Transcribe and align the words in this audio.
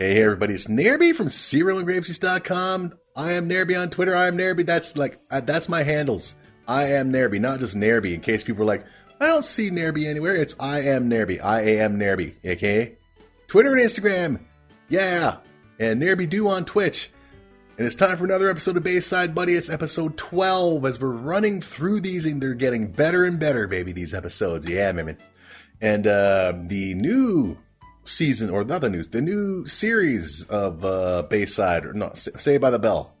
Hey, 0.00 0.22
everybody, 0.22 0.54
it's 0.54 0.66
Nairby 0.66 1.14
from 1.14 1.26
CerealAndGrapesjuice.com. 1.26 2.94
I 3.14 3.32
am 3.32 3.50
Nairby 3.50 3.78
on 3.78 3.90
Twitter. 3.90 4.16
I 4.16 4.28
am 4.28 4.38
Nairby. 4.38 4.64
That's 4.64 4.96
like, 4.96 5.18
uh, 5.30 5.40
that's 5.40 5.68
my 5.68 5.82
handles. 5.82 6.36
I 6.66 6.86
am 6.86 7.12
Nairby, 7.12 7.38
not 7.38 7.60
just 7.60 7.76
Nairby, 7.76 8.14
in 8.14 8.22
case 8.22 8.42
people 8.42 8.62
are 8.62 8.66
like, 8.66 8.86
I 9.20 9.26
don't 9.26 9.44
see 9.44 9.68
Nairby 9.68 10.06
anywhere. 10.06 10.34
It's 10.34 10.56
I 10.58 10.80
am 10.84 11.10
Nairby. 11.10 11.44
I 11.44 11.60
am 11.60 11.98
Nairby, 11.98 12.32
okay? 12.42 12.96
Twitter 13.46 13.74
and 13.74 13.82
Instagram, 13.82 14.40
yeah. 14.88 15.36
And 15.78 16.00
Nairby 16.00 16.30
Do 16.30 16.48
on 16.48 16.64
Twitch. 16.64 17.10
And 17.76 17.86
it's 17.86 17.94
time 17.94 18.16
for 18.16 18.24
another 18.24 18.48
episode 18.48 18.78
of 18.78 18.82
Bayside 18.82 19.34
Buddy. 19.34 19.52
It's 19.52 19.68
episode 19.68 20.16
12 20.16 20.82
as 20.86 20.98
we're 20.98 21.10
running 21.10 21.60
through 21.60 22.00
these 22.00 22.24
and 22.24 22.42
they're 22.42 22.54
getting 22.54 22.90
better 22.90 23.26
and 23.26 23.38
better, 23.38 23.66
baby, 23.66 23.92
these 23.92 24.14
episodes. 24.14 24.66
Yeah, 24.66 24.92
man. 24.92 25.18
And 25.82 26.06
uh, 26.06 26.54
the 26.56 26.94
new 26.94 27.58
season, 28.04 28.50
or 28.50 28.64
the 28.64 28.88
news, 28.88 29.08
the 29.08 29.20
new 29.20 29.66
series 29.66 30.44
of 30.44 30.84
uh, 30.84 31.22
Bayside, 31.28 31.84
or 31.84 31.92
not, 31.92 32.16
Saved 32.18 32.62
by 32.62 32.70
the 32.70 32.78
Bell, 32.78 33.14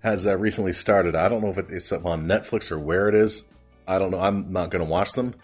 has 0.00 0.26
uh, 0.26 0.36
recently 0.36 0.72
started. 0.72 1.14
I 1.14 1.28
don't 1.28 1.42
know 1.42 1.50
if 1.50 1.58
it's 1.58 1.92
on 1.92 2.26
Netflix 2.26 2.70
or 2.70 2.78
where 2.78 3.08
it 3.08 3.14
is. 3.14 3.44
I 3.86 3.98
don't 3.98 4.10
know. 4.10 4.20
I'm 4.20 4.52
not 4.52 4.70
going 4.70 4.84
to 4.84 4.90
watch 4.90 5.12
them. 5.12 5.34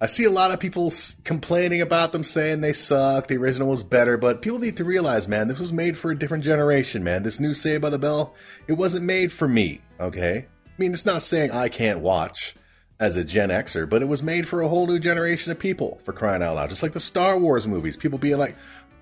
I 0.00 0.06
see 0.06 0.24
a 0.24 0.30
lot 0.30 0.50
of 0.50 0.60
people 0.60 0.92
complaining 1.24 1.80
about 1.80 2.12
them, 2.12 2.24
saying 2.24 2.60
they 2.60 2.72
suck. 2.72 3.28
The 3.28 3.36
original 3.36 3.70
was 3.70 3.82
better, 3.82 4.16
but 4.16 4.42
people 4.42 4.58
need 4.58 4.76
to 4.78 4.84
realize, 4.84 5.28
man, 5.28 5.48
this 5.48 5.60
was 5.60 5.72
made 5.72 5.96
for 5.96 6.10
a 6.10 6.18
different 6.18 6.44
generation, 6.44 7.04
man. 7.04 7.22
This 7.22 7.40
new 7.40 7.54
Saved 7.54 7.82
by 7.82 7.90
the 7.90 7.98
Bell, 7.98 8.34
it 8.66 8.74
wasn't 8.74 9.06
made 9.06 9.32
for 9.32 9.48
me, 9.48 9.80
okay? 10.00 10.46
I 10.66 10.72
mean, 10.78 10.92
it's 10.92 11.06
not 11.06 11.22
saying 11.22 11.52
I 11.52 11.68
can't 11.68 12.00
watch 12.00 12.54
as 13.00 13.16
a 13.16 13.24
Gen 13.24 13.48
Xer, 13.48 13.88
but 13.88 14.02
it 14.02 14.06
was 14.06 14.22
made 14.22 14.46
for 14.46 14.60
a 14.60 14.68
whole 14.68 14.86
new 14.86 14.98
generation 14.98 15.50
of 15.52 15.58
people, 15.58 16.00
for 16.04 16.12
crying 16.12 16.42
out 16.42 16.56
loud. 16.56 16.68
Just 16.68 16.82
like 16.82 16.92
the 16.92 17.00
Star 17.00 17.38
Wars 17.38 17.66
movies, 17.66 17.96
people 17.96 18.18
being 18.18 18.38
like, 18.38 18.56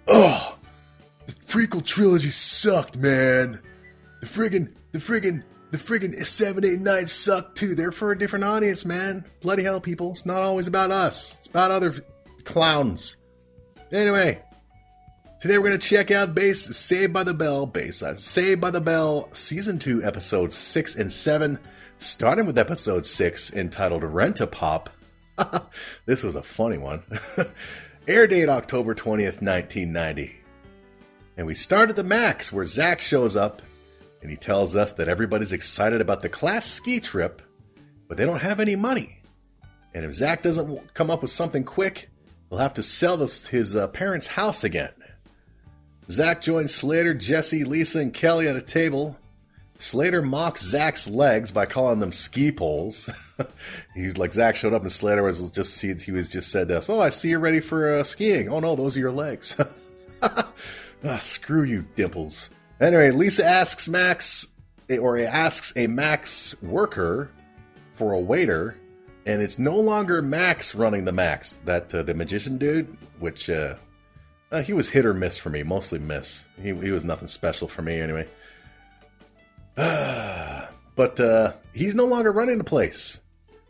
oh, 0.09 0.56
the 1.27 1.34
prequel 1.46 1.84
trilogy 1.84 2.30
sucked, 2.30 2.97
man. 2.97 3.60
The 4.20 4.27
friggin', 4.27 4.72
the 4.92 4.98
friggin', 4.98 5.42
the 5.70 5.78
friggin' 5.78 6.25
7, 6.25 6.64
8, 6.64 6.80
9 6.80 7.06
sucked 7.06 7.56
too. 7.56 7.75
They're 7.75 7.92
for 7.92 8.12
a 8.12 8.19
different 8.19 8.44
audience, 8.44 8.84
man. 8.84 9.25
Bloody 9.41 9.62
hell, 9.62 9.80
people. 9.80 10.12
It's 10.12 10.27
not 10.27 10.42
always 10.42 10.67
about 10.67 10.91
us, 10.91 11.36
it's 11.39 11.48
about 11.48 11.70
other 11.70 12.05
clowns. 12.45 13.17
Anyway, 13.91 14.42
today 15.39 15.58
we're 15.58 15.69
going 15.69 15.78
to 15.78 15.86
check 15.86 16.11
out 16.11 16.34
Base 16.34 16.64
Saved 16.77 17.12
by 17.12 17.24
the 17.24 17.34
Bell, 17.34 17.67
Bayside 17.67 18.14
uh, 18.14 18.19
Saved 18.19 18.61
by 18.61 18.70
the 18.70 18.80
Bell, 18.80 19.28
Season 19.33 19.78
2, 19.78 20.02
Episodes 20.02 20.56
6 20.56 20.97
and 20.97 21.12
7 21.12 21.58
starting 22.03 22.47
with 22.47 22.58
episode 22.58 23.06
6 23.06 23.53
entitled 23.53 24.03
Rent 24.03 24.41
a 24.41 24.47
Pop. 24.47 24.91
this 26.06 26.22
was 26.22 26.34
a 26.34 26.42
funny 26.42 26.78
one. 26.78 27.03
Air 28.08 28.27
date 28.27 28.48
October 28.48 28.95
20th, 28.95 29.41
1990. 29.41 30.36
And 31.36 31.47
we 31.47 31.55
start 31.55 31.91
at 31.91 31.97
the 31.97 32.05
Max, 32.05 32.53
where 32.53 32.64
Zach 32.64 33.00
shows 33.00 33.36
up 33.36 33.62
and 34.20 34.30
he 34.30 34.36
tells 34.36 34.75
us 34.75 34.92
that 34.95 35.08
everybody's 35.08 35.53
excited 35.53 36.00
about 36.00 36.23
the 36.23 36.28
class 36.28 36.67
ski 36.67 36.98
trip, 37.00 37.41
but 38.08 38.17
they 38.17 38.27
don't 38.27 38.42
have 38.42 38.61
any 38.61 38.77
money. 38.77 39.20
And 39.95 40.05
if 40.05 40.12
Zach 40.12 40.42
doesn't 40.42 40.95
come 40.95 41.11
up 41.11 41.23
with 41.23 41.30
something 41.30 41.64
quick, 41.64 42.11
he'll 42.48 42.58
have 42.58 42.75
to 42.75 42.83
sell 42.83 43.17
this, 43.17 43.47
his 43.47 43.77
uh, 43.77 43.89
parents' 43.89 44.27
house 44.27 44.64
again. 44.64 44.92
Zach 46.11 46.41
joins 46.41 46.75
Slater, 46.75 47.14
Jesse, 47.14 47.64
Lisa, 47.64 48.00
and 48.00 48.12
Kelly 48.12 48.48
at 48.48 48.56
a 48.56 48.62
table 48.62 49.17
Slater 49.78 50.23
mocks 50.23 50.62
Zach's 50.62 51.09
legs 51.09 51.51
by 51.51 51.67
calling 51.67 51.98
them 51.98 52.12
ski 52.12 52.53
poles. 52.53 53.11
He's 53.95 54.17
like 54.17 54.33
Zach 54.33 54.55
showed 54.55 54.75
up 54.75 54.83
and 54.83 54.92
Slater 54.92 55.23
was 55.23 55.51
just 55.51 55.75
see 55.75 55.92
he 55.95 56.12
was 56.12 56.29
just 56.29 56.51
said 56.51 56.69
this. 56.69 56.89
Oh, 56.89 57.01
I 57.01 57.09
see 57.09 57.31
you're 57.31 57.41
ready 57.41 57.61
for 57.61 57.98
uh, 57.98 58.05
skiing. 58.05 58.48
Oh 58.48 58.61
no, 58.61 58.77
those 58.77 58.97
are 58.97 59.01
your 59.01 59.12
legs. 59.12 59.56
ah, 60.23 61.17
screw 61.19 61.64
you, 61.64 61.84
dimples. 61.95 62.51
Anyway, 62.81 63.11
Lisa 63.11 63.45
asks 63.45 63.89
Max, 63.89 64.47
or 64.89 65.19
asks 65.19 65.73
a 65.77 65.86
Max 65.86 66.61
worker 66.62 67.31
for 67.95 68.12
a 68.12 68.20
waiter, 68.20 68.77
and 69.27 69.42
it's 69.42 69.58
no 69.58 69.77
longer 69.77 70.23
Max 70.23 70.75
running 70.75 71.05
the 71.05 71.13
Max. 71.13 71.55
That 71.64 71.95
uh, 71.95 72.02
the 72.02 72.14
magician 72.14 72.58
dude, 72.58 72.96
which 73.19 73.51
uh, 73.51 73.77
uh, 74.51 74.63
he 74.63 74.73
was 74.73 74.91
hit 74.91 75.07
or 75.07 75.14
miss 75.14 75.39
for 75.39 75.51
me, 75.51 75.63
mostly 75.63 75.98
miss. 75.98 76.45
He, 76.61 76.75
he 76.75 76.91
was 76.91 77.05
nothing 77.05 77.29
special 77.29 77.69
for 77.69 77.83
me 77.83 78.01
anyway. 78.01 78.29
but 79.77 81.18
uh, 81.18 81.52
he's 81.72 81.94
no 81.94 82.05
longer 82.05 82.30
running 82.30 82.58
the 82.58 82.64
place. 82.64 83.20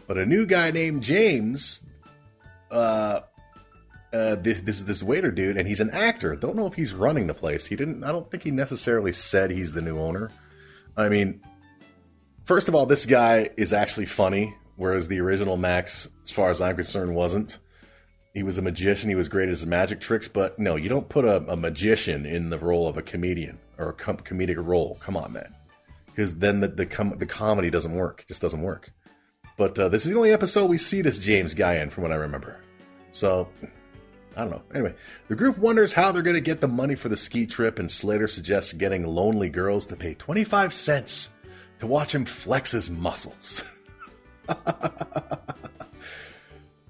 But 0.06 0.18
a 0.18 0.26
new 0.26 0.46
guy 0.46 0.72
named 0.72 1.02
James, 1.02 1.86
uh, 2.70 3.20
uh, 4.12 4.34
this 4.36 4.60
this 4.60 4.76
is 4.76 4.84
this 4.84 5.02
waiter 5.02 5.30
dude, 5.30 5.56
and 5.56 5.66
he's 5.68 5.80
an 5.80 5.90
actor. 5.90 6.34
Don't 6.34 6.56
know 6.56 6.66
if 6.66 6.74
he's 6.74 6.92
running 6.92 7.28
the 7.28 7.34
place. 7.34 7.66
He 7.66 7.76
didn't. 7.76 8.02
I 8.02 8.08
don't 8.08 8.28
think 8.30 8.42
he 8.42 8.50
necessarily 8.50 9.12
said 9.12 9.50
he's 9.50 9.72
the 9.72 9.80
new 9.80 9.98
owner. 9.98 10.30
I 10.96 11.08
mean, 11.08 11.40
first 12.44 12.68
of 12.68 12.74
all, 12.74 12.84
this 12.84 13.06
guy 13.06 13.50
is 13.56 13.72
actually 13.72 14.06
funny, 14.06 14.54
whereas 14.76 15.08
the 15.08 15.20
original 15.20 15.56
Max, 15.56 16.08
as 16.24 16.32
far 16.32 16.50
as 16.50 16.60
I'm 16.60 16.74
concerned, 16.76 17.14
wasn't. 17.14 17.58
He 18.34 18.42
was 18.42 18.58
a 18.58 18.62
magician. 18.62 19.08
He 19.08 19.14
was 19.14 19.28
great 19.28 19.44
at 19.44 19.50
his 19.50 19.66
magic 19.66 20.00
tricks, 20.00 20.26
but 20.26 20.58
no, 20.58 20.74
you 20.76 20.88
don't 20.88 21.08
put 21.08 21.24
a, 21.24 21.36
a 21.50 21.56
magician 21.56 22.26
in 22.26 22.50
the 22.50 22.58
role 22.58 22.88
of 22.88 22.96
a 22.96 23.02
comedian 23.02 23.58
or 23.78 23.90
a 23.90 23.92
com- 23.92 24.16
comedic 24.16 24.56
role. 24.58 24.96
Come 25.00 25.16
on, 25.16 25.32
man 25.32 25.54
because 26.14 26.34
then 26.34 26.60
the 26.60 26.68
the, 26.68 26.86
com- 26.86 27.18
the 27.18 27.26
comedy 27.26 27.70
doesn't 27.70 27.94
work. 27.94 28.20
It 28.22 28.28
just 28.28 28.42
doesn't 28.42 28.62
work. 28.62 28.92
But 29.56 29.78
uh, 29.78 29.88
this 29.88 30.04
is 30.04 30.12
the 30.12 30.16
only 30.16 30.32
episode 30.32 30.66
we 30.66 30.78
see 30.78 31.02
this 31.02 31.18
James 31.18 31.54
guy 31.54 31.74
in, 31.76 31.90
from 31.90 32.02
what 32.02 32.12
I 32.12 32.16
remember. 32.16 32.56
So 33.10 33.48
I 34.36 34.40
don't 34.42 34.50
know. 34.50 34.62
Anyway, 34.74 34.94
the 35.28 35.36
group 35.36 35.58
wonders 35.58 35.92
how 35.92 36.12
they're 36.12 36.22
going 36.22 36.34
to 36.34 36.40
get 36.40 36.60
the 36.60 36.68
money 36.68 36.94
for 36.94 37.08
the 37.08 37.16
ski 37.16 37.46
trip, 37.46 37.78
and 37.78 37.90
Slater 37.90 38.26
suggests 38.26 38.72
getting 38.72 39.06
lonely 39.06 39.48
girls 39.48 39.86
to 39.86 39.96
pay 39.96 40.14
25 40.14 40.72
cents 40.72 41.30
to 41.80 41.86
watch 41.86 42.14
him 42.14 42.24
flex 42.24 42.72
his 42.72 42.90
muscles. 42.90 43.64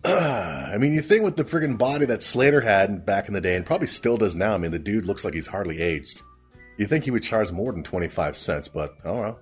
I 0.04 0.76
mean, 0.78 0.92
you 0.92 1.02
think 1.02 1.24
with 1.24 1.36
the 1.36 1.44
friggin' 1.44 1.78
body 1.78 2.06
that 2.06 2.22
Slater 2.22 2.60
had 2.60 3.04
back 3.06 3.28
in 3.28 3.34
the 3.34 3.40
day, 3.40 3.56
and 3.56 3.66
probably 3.66 3.86
still 3.86 4.16
does 4.16 4.34
now, 4.36 4.54
I 4.54 4.58
mean, 4.58 4.70
the 4.70 4.78
dude 4.78 5.06
looks 5.06 5.24
like 5.24 5.34
he's 5.34 5.46
hardly 5.46 5.80
aged. 5.80 6.22
You 6.76 6.86
think 6.86 7.04
he 7.04 7.10
would 7.10 7.22
charge 7.22 7.52
more 7.52 7.72
than 7.72 7.82
25 7.82 8.36
cents, 8.36 8.68
but 8.68 8.96
oh 9.04 9.20
well. 9.20 9.40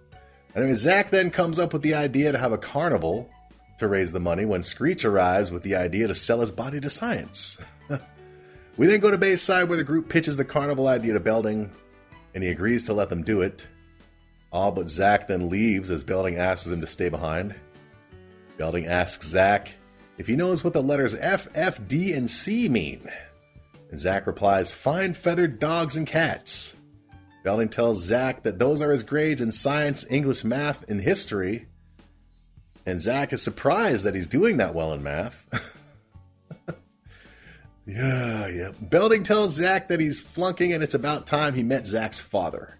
Anyway, 0.54 0.74
Zach 0.74 1.10
then 1.10 1.30
comes 1.30 1.58
up 1.58 1.72
with 1.72 1.82
the 1.82 1.94
idea 1.94 2.32
to 2.32 2.38
have 2.38 2.52
a 2.52 2.58
carnival 2.58 3.30
to 3.78 3.88
raise 3.88 4.12
the 4.12 4.20
money 4.20 4.44
when 4.44 4.62
Screech 4.62 5.04
arrives 5.04 5.50
with 5.50 5.62
the 5.62 5.76
idea 5.76 6.08
to 6.08 6.14
sell 6.14 6.40
his 6.40 6.50
body 6.50 6.80
to 6.80 6.90
science. 6.90 7.56
we 8.76 8.86
then 8.86 9.00
go 9.00 9.10
to 9.10 9.18
Bayside 9.18 9.68
where 9.68 9.78
the 9.78 9.84
group 9.84 10.08
pitches 10.08 10.36
the 10.36 10.44
carnival 10.44 10.88
idea 10.88 11.14
to 11.14 11.20
Belding, 11.20 11.70
and 12.34 12.42
he 12.42 12.50
agrees 12.50 12.84
to 12.84 12.92
let 12.92 13.08
them 13.08 13.22
do 13.22 13.42
it. 13.42 13.66
All 14.52 14.72
but 14.72 14.88
Zach 14.88 15.28
then 15.28 15.48
leaves 15.48 15.90
as 15.90 16.02
Belding 16.02 16.36
asks 16.36 16.66
him 16.66 16.80
to 16.80 16.86
stay 16.86 17.08
behind. 17.08 17.54
Belding 18.58 18.86
asks 18.86 19.28
Zach 19.28 19.70
if 20.18 20.26
he 20.26 20.36
knows 20.36 20.62
what 20.62 20.72
the 20.72 20.82
letters 20.82 21.14
F, 21.14 21.48
F, 21.54 21.80
D, 21.86 22.12
and 22.12 22.28
C 22.28 22.68
mean. 22.68 23.08
And 23.88 23.98
Zach 23.98 24.26
replies, 24.26 24.72
Fine 24.72 25.14
feathered 25.14 25.58
dogs 25.58 25.96
and 25.96 26.06
cats. 26.06 26.76
Belding 27.42 27.70
tells 27.70 28.04
Zach 28.04 28.42
that 28.42 28.58
those 28.58 28.82
are 28.82 28.90
his 28.90 29.02
grades 29.02 29.40
in 29.40 29.50
science, 29.50 30.04
English, 30.10 30.44
math, 30.44 30.88
and 30.90 31.00
history. 31.00 31.66
And 32.84 33.00
Zach 33.00 33.32
is 33.32 33.42
surprised 33.42 34.04
that 34.04 34.14
he's 34.14 34.28
doing 34.28 34.58
that 34.58 34.74
well 34.74 34.92
in 34.92 35.02
math. 35.02 35.46
yeah, 37.86 38.46
yeah. 38.46 38.72
Belding 38.80 39.22
tells 39.22 39.54
Zach 39.54 39.88
that 39.88 40.00
he's 40.00 40.20
flunking 40.20 40.72
and 40.72 40.82
it's 40.82 40.94
about 40.94 41.26
time 41.26 41.54
he 41.54 41.62
met 41.62 41.86
Zach's 41.86 42.20
father. 42.20 42.78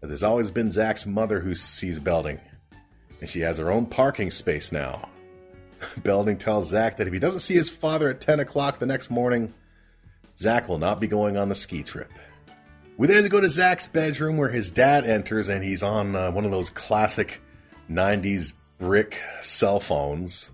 But 0.00 0.08
there's 0.08 0.22
always 0.22 0.50
been 0.50 0.70
Zach's 0.70 1.06
mother 1.06 1.40
who 1.40 1.54
sees 1.54 1.98
Belding, 1.98 2.40
and 3.20 3.28
she 3.28 3.40
has 3.40 3.58
her 3.58 3.70
own 3.70 3.86
parking 3.86 4.30
space 4.30 4.70
now. 4.70 5.08
Belding 6.02 6.38
tells 6.38 6.68
Zach 6.68 6.96
that 6.96 7.06
if 7.06 7.12
he 7.12 7.18
doesn't 7.18 7.40
see 7.40 7.54
his 7.54 7.70
father 7.70 8.10
at 8.10 8.20
10 8.20 8.40
o'clock 8.40 8.78
the 8.78 8.86
next 8.86 9.10
morning, 9.10 9.52
Zach 10.38 10.68
will 10.68 10.78
not 10.78 11.00
be 11.00 11.06
going 11.08 11.36
on 11.36 11.48
the 11.48 11.54
ski 11.54 11.82
trip. 11.82 12.12
We 12.98 13.06
then 13.06 13.28
go 13.28 13.40
to 13.40 13.48
Zach's 13.48 13.86
bedroom 13.86 14.38
where 14.38 14.48
his 14.48 14.72
dad 14.72 15.06
enters 15.06 15.48
and 15.48 15.62
he's 15.62 15.84
on 15.84 16.16
uh, 16.16 16.32
one 16.32 16.44
of 16.44 16.50
those 16.50 16.68
classic 16.68 17.40
90s 17.88 18.54
brick 18.76 19.22
cell 19.40 19.78
phones. 19.78 20.50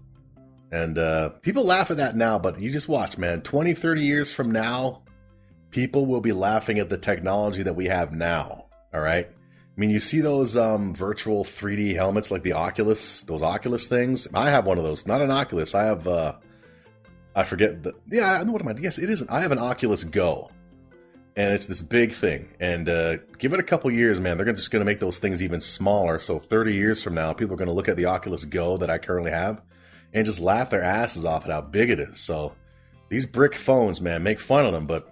And 0.71 0.99
uh, 0.99 1.31
people 1.41 1.65
laugh 1.65 1.91
at 1.91 1.97
that 1.97 2.17
now, 2.17 2.39
but 2.39 2.61
you 2.61 2.71
just 2.71 2.87
watch, 2.87 3.17
man. 3.17 3.41
20, 3.41 3.73
30 3.73 4.03
years 4.03 4.31
from 4.31 4.51
now, 4.51 5.01
people 5.71 6.05
will 6.05 6.21
be 6.21 6.33
laughing 6.33 6.79
at 6.79 6.91
the 6.91 6.99
technology 6.99 7.63
that 7.63 7.77
we 7.77 7.87
have 7.87 8.13
now. 8.13 8.67
All 8.93 9.01
right. 9.01 9.27
I 9.27 9.81
mean, 9.81 9.89
you 9.89 9.99
see 9.99 10.21
those 10.21 10.55
um, 10.55 10.95
virtual 10.95 11.45
3D 11.45 11.95
helmets 11.95 12.31
like 12.31 12.43
the 12.43 12.53
Oculus, 12.53 13.23
those 13.23 13.43
Oculus 13.43 13.89
things. 13.89 14.29
I 14.35 14.51
have 14.51 14.67
one 14.67 14.77
of 14.77 14.85
those, 14.85 15.07
not 15.07 15.23
an 15.23 15.31
Oculus. 15.31 15.75
I 15.75 15.85
have, 15.85 16.07
uh, 16.07 16.35
I 17.35 17.45
forget 17.45 17.83
the, 17.83 17.95
yeah, 18.11 18.35
I 18.35 18.45
know 18.45 18.53
what 18.53 18.61
am 18.61 18.69
I? 18.69 18.75
Yes, 18.79 18.99
it 18.99 19.09
is. 19.09 19.23
I 19.31 19.41
have 19.41 19.51
an 19.51 19.59
Oculus 19.59 20.05
Go 20.05 20.51
and 21.37 21.53
it's 21.53 21.67
this 21.67 21.83
big 21.83 22.13
thing. 22.13 22.49
And 22.61 22.89
uh, 22.89 23.17
give 23.39 23.53
it 23.53 23.61
a 23.61 23.65
couple 23.65 23.91
years, 23.91 24.21
man. 24.21 24.37
They're 24.37 24.53
just 24.53 24.71
going 24.71 24.81
to 24.81 24.91
make 24.91 25.01
those 25.01 25.19
things 25.19 25.43
even 25.43 25.61
smaller. 25.61 26.19
So 26.19 26.39
30 26.39 26.75
years 26.75 27.03
from 27.03 27.15
now, 27.15 27.33
people 27.33 27.55
are 27.55 27.59
going 27.59 27.69
to 27.69 27.75
look 27.75 27.89
at 27.89 27.97
the 27.97 28.07
Oculus 28.07 28.45
Go 28.45 28.77
that 28.77 28.91
I 28.91 28.99
currently 28.99 29.33
have 29.33 29.61
and 30.13 30.25
just 30.25 30.41
laugh 30.41 30.71
their 30.71 30.83
asses 30.83 31.25
off 31.25 31.45
at 31.45 31.51
how 31.51 31.61
big 31.61 31.91
it 31.91 31.99
is. 31.99 32.21
So 32.21 32.55
these 33.09 33.27
brick 33.27 33.55
phones, 33.55 34.01
man, 34.01 34.23
make 34.23 34.39
fun 34.39 34.65
of 34.65 34.73
them, 34.73 34.87
but 34.87 35.09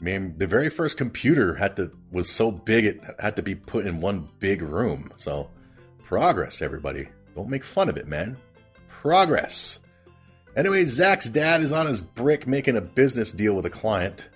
I 0.00 0.04
mean, 0.04 0.34
the 0.36 0.48
very 0.48 0.68
first 0.68 0.96
computer 0.96 1.54
had 1.54 1.76
to 1.76 1.92
was 2.10 2.28
so 2.28 2.50
big 2.50 2.84
it 2.84 3.00
had 3.20 3.36
to 3.36 3.42
be 3.42 3.54
put 3.54 3.86
in 3.86 4.00
one 4.00 4.28
big 4.40 4.60
room. 4.60 5.12
So, 5.16 5.48
progress, 6.02 6.60
everybody. 6.60 7.08
Don't 7.36 7.48
make 7.48 7.62
fun 7.62 7.88
of 7.88 7.96
it, 7.96 8.08
man. 8.08 8.36
Progress. 8.88 9.78
Anyway, 10.56 10.84
Zach's 10.86 11.30
dad 11.30 11.62
is 11.62 11.70
on 11.70 11.86
his 11.86 12.00
brick 12.00 12.48
making 12.48 12.76
a 12.76 12.80
business 12.80 13.30
deal 13.30 13.54
with 13.54 13.64
a 13.64 13.70
client. 13.70 14.28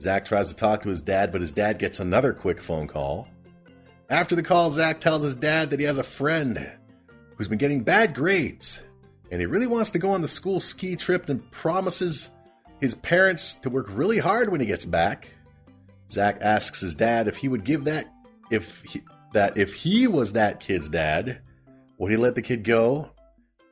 Zach 0.00 0.24
tries 0.24 0.48
to 0.48 0.56
talk 0.56 0.82
to 0.82 0.88
his 0.88 1.00
dad, 1.00 1.32
but 1.32 1.40
his 1.40 1.52
dad 1.52 1.78
gets 1.78 2.00
another 2.00 2.32
quick 2.32 2.60
phone 2.60 2.86
call. 2.86 3.28
After 4.08 4.36
the 4.36 4.42
call, 4.42 4.70
Zach 4.70 5.00
tells 5.00 5.22
his 5.22 5.34
dad 5.34 5.70
that 5.70 5.80
he 5.80 5.86
has 5.86 5.98
a 5.98 6.04
friend 6.04 6.70
who's 7.36 7.48
been 7.48 7.58
getting 7.58 7.82
bad 7.82 8.14
grades, 8.14 8.82
and 9.30 9.40
he 9.40 9.46
really 9.46 9.66
wants 9.66 9.90
to 9.92 9.98
go 9.98 10.12
on 10.12 10.22
the 10.22 10.28
school 10.28 10.60
ski 10.60 10.96
trip 10.96 11.28
and 11.28 11.50
promises 11.50 12.30
his 12.80 12.94
parents 12.94 13.54
to 13.56 13.70
work 13.70 13.86
really 13.90 14.18
hard 14.18 14.50
when 14.50 14.60
he 14.60 14.66
gets 14.66 14.84
back. 14.84 15.32
Zach 16.10 16.38
asks 16.40 16.80
his 16.80 16.94
dad 16.94 17.26
if 17.26 17.36
he 17.38 17.48
would 17.48 17.64
give 17.64 17.84
that 17.84 18.06
if 18.50 18.82
he, 18.82 19.02
that 19.32 19.56
if 19.56 19.74
he 19.74 20.06
was 20.06 20.34
that 20.34 20.60
kid's 20.60 20.88
dad, 20.88 21.40
would 21.98 22.10
he 22.10 22.16
let 22.16 22.34
the 22.34 22.42
kid 22.42 22.62
go? 22.62 23.10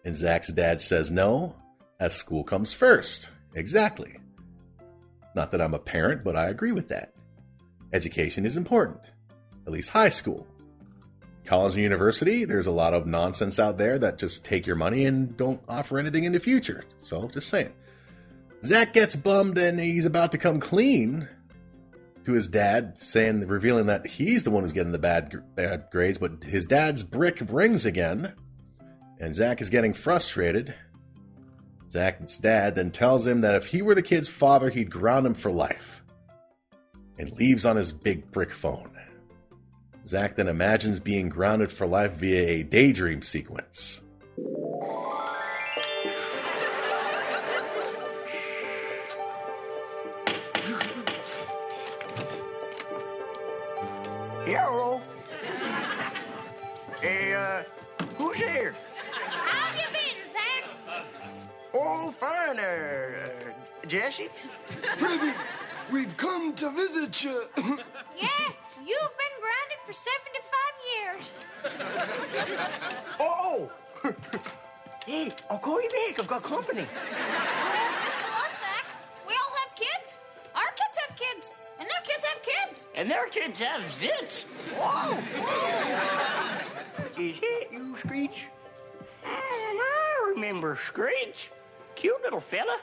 And 0.04 0.14
Zach's 0.14 0.48
dad 0.48 0.80
says 0.80 1.10
no, 1.10 1.56
as 2.00 2.14
school 2.14 2.44
comes 2.44 2.72
first. 2.72 3.30
Exactly. 3.54 4.16
Not 5.34 5.50
that 5.50 5.60
I'm 5.60 5.74
a 5.74 5.78
parent, 5.78 6.22
but 6.24 6.36
I 6.36 6.48
agree 6.48 6.72
with 6.72 6.88
that. 6.88 7.14
Education 7.92 8.46
is 8.46 8.56
important, 8.56 9.10
at 9.66 9.72
least 9.72 9.90
high 9.90 10.08
school. 10.08 10.46
College 11.44 11.74
and 11.74 11.82
university, 11.82 12.44
there's 12.44 12.66
a 12.66 12.72
lot 12.72 12.94
of 12.94 13.06
nonsense 13.06 13.58
out 13.58 13.76
there 13.76 13.98
that 13.98 14.18
just 14.18 14.44
take 14.44 14.66
your 14.66 14.76
money 14.76 15.04
and 15.04 15.36
don't 15.36 15.60
offer 15.68 15.98
anything 15.98 16.24
in 16.24 16.32
the 16.32 16.40
future. 16.40 16.84
So, 17.00 17.28
just 17.28 17.48
saying. 17.48 17.72
Zach 18.64 18.94
gets 18.94 19.14
bummed 19.14 19.58
and 19.58 19.78
he's 19.78 20.06
about 20.06 20.32
to 20.32 20.38
come 20.38 20.58
clean 20.58 21.28
to 22.24 22.32
his 22.32 22.48
dad, 22.48 22.98
saying, 22.98 23.46
revealing 23.46 23.86
that 23.86 24.06
he's 24.06 24.44
the 24.44 24.50
one 24.50 24.62
who's 24.62 24.72
getting 24.72 24.92
the 24.92 24.98
bad, 24.98 25.34
bad 25.54 25.88
grades, 25.90 26.16
but 26.16 26.42
his 26.42 26.64
dad's 26.64 27.02
brick 27.02 27.42
rings 27.50 27.84
again. 27.84 28.32
And 29.20 29.34
Zach 29.34 29.60
is 29.60 29.68
getting 29.68 29.92
frustrated. 29.92 30.74
Zach's 31.94 32.38
dad 32.38 32.74
then 32.74 32.90
tells 32.90 33.24
him 33.24 33.42
that 33.42 33.54
if 33.54 33.68
he 33.68 33.80
were 33.80 33.94
the 33.94 34.02
kid's 34.02 34.28
father, 34.28 34.68
he'd 34.68 34.90
ground 34.90 35.28
him 35.28 35.34
for 35.34 35.52
life. 35.52 36.02
And 37.20 37.30
leaves 37.30 37.64
on 37.64 37.76
his 37.76 37.92
big 37.92 38.32
brick 38.32 38.52
phone. 38.52 38.90
Zach 40.04 40.34
then 40.34 40.48
imagines 40.48 40.98
being 40.98 41.28
grounded 41.28 41.70
for 41.70 41.86
life 41.86 42.14
via 42.14 42.48
a 42.48 42.62
daydream 42.64 43.22
sequence. 43.22 44.00
Hello. 54.44 55.00
Hey, 57.00 57.34
uh, 57.34 57.62
who's 58.18 58.36
there? 58.38 58.74
Oh, 61.86 62.10
fine, 62.12 62.58
uh, 62.58 62.62
uh 62.62 63.86
Jesse. 63.86 64.30
Pretty, 64.96 65.32
we've 65.92 66.16
come 66.16 66.54
to 66.54 66.70
visit 66.70 67.22
you. 67.22 67.44
Yeah, 68.16 68.28
you've 68.78 69.16
been 69.18 69.34
grounded 69.42 69.80
for 69.84 69.92
75 69.92 70.52
years. 70.94 71.32
Oh, 73.18 73.70
oh. 74.04 74.12
hey, 75.06 75.32
I'll 75.50 75.58
call 75.58 75.82
you 75.82 75.88
back. 75.90 76.20
I've 76.20 76.28
got 76.28 76.42
company. 76.44 76.82
Mr. 76.82 78.28
Love, 78.30 78.86
we 79.26 79.34
all 79.34 79.52
have 79.58 79.74
kids. 79.74 80.18
Our 80.54 80.62
kids 80.62 80.98
have 81.06 81.16
kids. 81.16 81.50
And 81.80 81.88
their 81.90 82.02
kids 82.04 82.24
have 82.24 82.42
kids. 82.42 82.86
And 82.94 83.10
their 83.10 83.28
kids 83.28 83.58
have 83.58 83.82
zits. 83.82 84.44
Whoa. 84.78 85.18
Is 87.20 87.40
that 87.40 87.72
you, 87.72 87.96
Screech? 87.98 88.46
I 89.26 90.32
remember 90.34 90.76
Screech. 90.76 91.50
Cute 91.96 92.20
little 92.22 92.40
fella. 92.40 92.78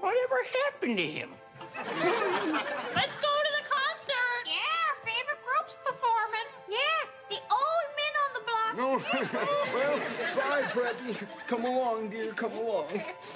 Whatever 0.00 0.36
happened 0.64 0.96
to 0.98 1.06
him? 1.06 1.30
Let's 1.76 3.16
go 3.18 3.28
to 3.28 3.52
the 3.56 3.64
concert. 3.68 4.42
Yeah, 4.46 4.88
our 4.88 4.96
favorite 5.04 5.40
group's 5.44 5.74
performing. 5.84 6.46
Yeah, 6.68 7.00
the 7.28 7.40
old 7.50 7.86
men 7.98 8.14
on 8.24 8.30
the 8.34 8.42
block. 8.46 8.76
No, 8.76 8.88
well, 9.74 9.98
bye, 10.36 10.62
Preppy. 10.70 11.26
Come 11.46 11.64
along, 11.64 12.10
dear. 12.10 12.32
Come 12.32 12.52
along. 12.52 12.86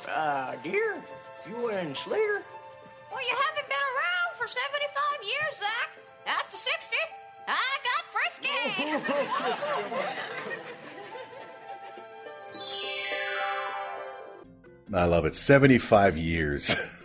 Uh, 0.09 0.57
dear, 0.63 1.03
you 1.49 1.71
and 1.71 1.97
Slater? 1.97 2.43
Well, 3.11 3.23
you 3.23 3.37
haven't 3.49 3.69
been 3.69 3.77
around 3.77 4.37
for 4.37 4.47
75 4.47 5.23
years, 5.23 5.57
Zach. 5.57 5.91
After 6.27 6.57
60, 6.57 6.97
I 7.49 7.79
got 7.85 8.05
frisky. 8.13 8.49
I 14.95 15.05
love 15.05 15.25
it. 15.27 15.35
75 15.35 16.17
years. 16.17 16.75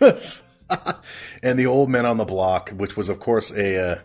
and 1.42 1.58
the 1.58 1.66
old 1.66 1.90
men 1.90 2.06
on 2.06 2.16
the 2.16 2.24
block, 2.24 2.70
which 2.70 2.96
was, 2.96 3.08
of 3.08 3.20
course, 3.20 3.50
a. 3.52 3.92
Uh, 3.92 3.98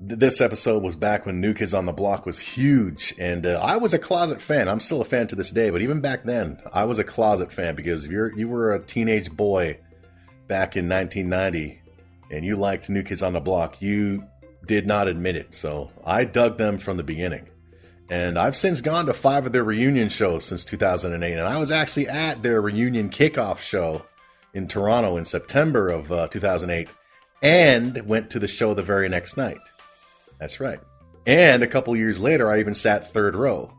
this 0.00 0.40
episode 0.40 0.82
was 0.82 0.94
back 0.94 1.26
when 1.26 1.40
New 1.40 1.52
Kids 1.54 1.74
on 1.74 1.84
the 1.84 1.92
Block 1.92 2.24
was 2.24 2.38
huge. 2.38 3.12
And 3.18 3.44
uh, 3.44 3.58
I 3.60 3.78
was 3.78 3.92
a 3.92 3.98
closet 3.98 4.40
fan. 4.40 4.68
I'm 4.68 4.78
still 4.78 5.00
a 5.00 5.04
fan 5.04 5.26
to 5.28 5.34
this 5.34 5.50
day. 5.50 5.70
But 5.70 5.82
even 5.82 6.00
back 6.00 6.22
then, 6.22 6.60
I 6.72 6.84
was 6.84 7.00
a 7.00 7.04
closet 7.04 7.50
fan 7.50 7.74
because 7.74 8.04
if 8.04 8.12
you're, 8.12 8.32
you 8.38 8.46
were 8.46 8.74
a 8.74 8.84
teenage 8.84 9.28
boy 9.28 9.80
back 10.46 10.76
in 10.76 10.88
1990 10.88 11.82
and 12.30 12.44
you 12.44 12.54
liked 12.54 12.88
New 12.88 13.02
Kids 13.02 13.24
on 13.24 13.32
the 13.32 13.40
Block, 13.40 13.82
you 13.82 14.24
did 14.66 14.86
not 14.86 15.08
admit 15.08 15.34
it. 15.34 15.52
So 15.52 15.90
I 16.04 16.22
dug 16.24 16.58
them 16.58 16.78
from 16.78 16.96
the 16.96 17.02
beginning. 17.02 17.48
And 18.10 18.38
I've 18.38 18.56
since 18.56 18.80
gone 18.80 19.06
to 19.06 19.12
five 19.12 19.46
of 19.46 19.52
their 19.52 19.64
reunion 19.64 20.08
shows 20.08 20.44
since 20.44 20.64
2008. 20.64 21.32
And 21.32 21.46
I 21.46 21.58
was 21.58 21.70
actually 21.70 22.08
at 22.08 22.42
their 22.42 22.60
reunion 22.60 23.10
kickoff 23.10 23.58
show 23.58 24.04
in 24.54 24.66
Toronto 24.66 25.16
in 25.16 25.24
September 25.24 25.88
of 25.88 26.10
uh, 26.10 26.28
2008 26.28 26.88
and 27.42 28.06
went 28.06 28.30
to 28.30 28.38
the 28.38 28.48
show 28.48 28.74
the 28.74 28.82
very 28.82 29.08
next 29.08 29.36
night. 29.36 29.58
That's 30.38 30.60
right. 30.60 30.80
And 31.26 31.62
a 31.62 31.66
couple 31.66 31.94
years 31.94 32.20
later, 32.20 32.50
I 32.50 32.60
even 32.60 32.74
sat 32.74 33.12
third 33.12 33.36
row 33.36 33.72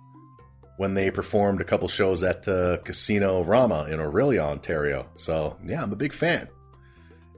when 0.77 0.93
they 0.93 1.09
performed 1.09 1.59
a 1.59 1.65
couple 1.65 1.87
shows 1.87 2.23
at 2.23 2.47
uh, 2.47 2.77
Casino 2.83 3.43
Rama 3.43 3.85
in 3.89 3.99
Orillia, 3.99 4.41
Ontario. 4.41 5.07
So, 5.15 5.57
yeah, 5.65 5.81
I'm 5.81 5.91
a 5.91 5.97
big 5.97 6.13
fan. 6.13 6.47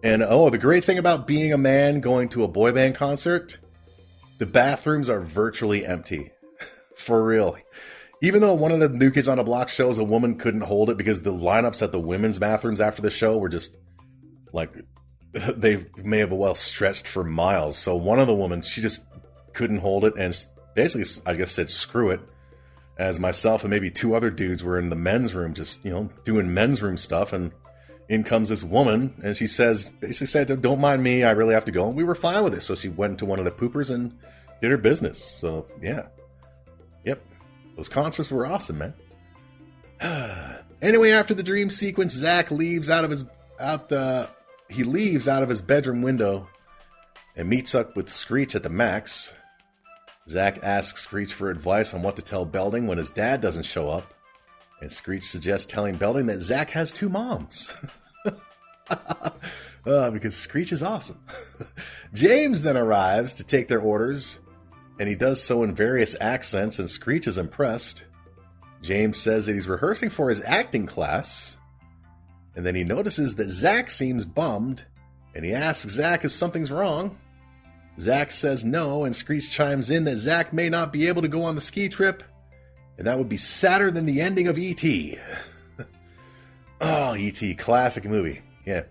And 0.03 0.23
oh, 0.23 0.49
the 0.49 0.57
great 0.57 0.83
thing 0.83 0.97
about 0.97 1.27
being 1.27 1.53
a 1.53 1.57
man 1.57 2.01
going 2.01 2.29
to 2.29 2.43
a 2.43 2.47
boy 2.47 2.71
band 2.71 2.95
concert, 2.95 3.59
the 4.39 4.45
bathrooms 4.45 5.09
are 5.09 5.21
virtually 5.21 5.85
empty. 5.85 6.31
For 7.01 7.23
real. 7.23 7.57
Even 8.21 8.41
though 8.41 8.53
one 8.53 8.71
of 8.71 8.79
the 8.79 8.89
New 8.89 9.09
Kids 9.09 9.27
on 9.27 9.39
a 9.39 9.43
Block 9.43 9.69
shows, 9.69 9.97
a 9.97 10.03
woman 10.03 10.37
couldn't 10.37 10.61
hold 10.61 10.89
it 10.89 10.97
because 10.97 11.23
the 11.23 11.33
lineups 11.33 11.81
at 11.81 11.91
the 11.91 11.99
women's 11.99 12.37
bathrooms 12.37 12.79
after 12.79 13.01
the 13.01 13.09
show 13.09 13.37
were 13.37 13.49
just 13.49 13.77
like 14.53 14.71
they 15.33 15.85
may 15.97 16.19
have 16.19 16.31
well 16.31 16.55
stretched 16.55 17.07
for 17.07 17.23
miles. 17.23 17.77
So 17.77 17.95
one 17.95 18.19
of 18.19 18.27
the 18.27 18.35
women, 18.35 18.61
she 18.61 18.81
just 18.81 19.05
couldn't 19.53 19.79
hold 19.79 20.05
it 20.05 20.13
and 20.17 20.35
basically, 20.75 21.23
I 21.25 21.35
guess, 21.35 21.51
said 21.51 21.69
screw 21.69 22.09
it. 22.09 22.21
As 22.97 23.19
myself 23.19 23.63
and 23.63 23.71
maybe 23.71 23.89
two 23.89 24.13
other 24.13 24.29
dudes 24.29 24.63
were 24.63 24.77
in 24.77 24.89
the 24.89 24.95
men's 24.95 25.33
room, 25.33 25.53
just 25.53 25.83
you 25.83 25.91
know, 25.91 26.09
doing 26.23 26.53
men's 26.53 26.83
room 26.83 26.97
stuff, 26.97 27.33
and 27.33 27.51
in 28.09 28.23
comes 28.23 28.49
this 28.49 28.63
woman, 28.63 29.15
and 29.23 29.35
she 29.35 29.47
says, 29.47 29.89
basically 29.99 30.27
said, 30.27 30.61
"Don't 30.61 30.81
mind 30.81 31.01
me, 31.01 31.23
I 31.23 31.31
really 31.31 31.55
have 31.55 31.65
to 31.65 31.71
go." 31.71 31.87
And 31.87 31.95
we 31.95 32.03
were 32.03 32.13
fine 32.13 32.43
with 32.43 32.53
it, 32.53 32.61
so 32.61 32.75
she 32.75 32.89
went 32.89 33.17
to 33.19 33.25
one 33.25 33.39
of 33.39 33.45
the 33.45 33.51
poopers 33.51 33.89
and 33.89 34.13
did 34.61 34.69
her 34.69 34.77
business. 34.77 35.23
So 35.23 35.65
yeah, 35.81 36.07
those 37.75 37.89
concerts 37.89 38.31
were 38.31 38.45
awesome, 38.45 38.79
man. 38.79 38.93
anyway, 40.81 41.11
after 41.11 41.33
the 41.33 41.43
dream 41.43 41.69
sequence, 41.69 42.13
Zach 42.13 42.51
leaves 42.51 42.89
out 42.89 43.03
of 43.03 43.11
his 43.11 43.25
out 43.59 43.89
the 43.89 44.29
he 44.69 44.83
leaves 44.83 45.27
out 45.27 45.43
of 45.43 45.49
his 45.49 45.61
bedroom 45.61 46.01
window 46.01 46.47
and 47.35 47.49
meets 47.49 47.75
up 47.75 47.95
with 47.95 48.09
Screech 48.09 48.55
at 48.55 48.63
the 48.63 48.69
Max. 48.69 49.35
Zach 50.27 50.59
asks 50.63 51.01
Screech 51.01 51.33
for 51.33 51.49
advice 51.49 51.93
on 51.93 52.01
what 52.01 52.15
to 52.15 52.21
tell 52.21 52.45
Belding 52.45 52.87
when 52.87 52.97
his 52.97 53.09
dad 53.09 53.41
doesn't 53.41 53.65
show 53.65 53.89
up, 53.89 54.13
and 54.81 54.91
Screech 54.91 55.23
suggests 55.23 55.71
telling 55.71 55.95
Belding 55.95 56.27
that 56.27 56.39
Zach 56.39 56.71
has 56.71 56.91
two 56.91 57.09
moms. 57.09 57.73
uh, 59.85 60.11
because 60.11 60.35
Screech 60.35 60.71
is 60.71 60.83
awesome. 60.83 61.19
James 62.13 62.61
then 62.61 62.77
arrives 62.77 63.33
to 63.35 63.43
take 63.43 63.67
their 63.67 63.81
orders, 63.81 64.39
and 65.01 65.09
he 65.09 65.15
does 65.15 65.41
so 65.41 65.63
in 65.63 65.73
various 65.73 66.15
accents, 66.21 66.77
and 66.77 66.87
Screech 66.87 67.25
is 67.25 67.39
impressed. 67.39 68.03
James 68.83 69.17
says 69.17 69.47
that 69.47 69.53
he's 69.53 69.67
rehearsing 69.67 70.11
for 70.11 70.29
his 70.29 70.43
acting 70.43 70.85
class, 70.85 71.57
and 72.55 72.63
then 72.63 72.75
he 72.75 72.83
notices 72.83 73.35
that 73.37 73.49
Zach 73.49 73.89
seems 73.89 74.25
bummed, 74.25 74.85
and 75.33 75.43
he 75.43 75.53
asks 75.53 75.91
Zach 75.91 76.23
if 76.23 76.29
something's 76.29 76.71
wrong. 76.71 77.17
Zach 77.99 78.29
says 78.29 78.63
no, 78.63 79.03
and 79.03 79.15
Screech 79.15 79.49
chimes 79.49 79.89
in 79.89 80.03
that 80.03 80.17
Zach 80.17 80.53
may 80.53 80.69
not 80.69 80.93
be 80.93 81.07
able 81.07 81.23
to 81.23 81.27
go 81.27 81.41
on 81.41 81.55
the 81.55 81.61
ski 81.61 81.89
trip, 81.89 82.21
and 82.99 83.07
that 83.07 83.17
would 83.17 83.27
be 83.27 83.37
sadder 83.37 83.89
than 83.89 84.05
the 84.05 84.21
ending 84.21 84.47
of 84.47 84.59
E.T. 84.59 85.17
oh, 86.81 87.15
E.T., 87.15 87.55
classic 87.55 88.05
movie. 88.05 88.43
Yeah. 88.67 88.83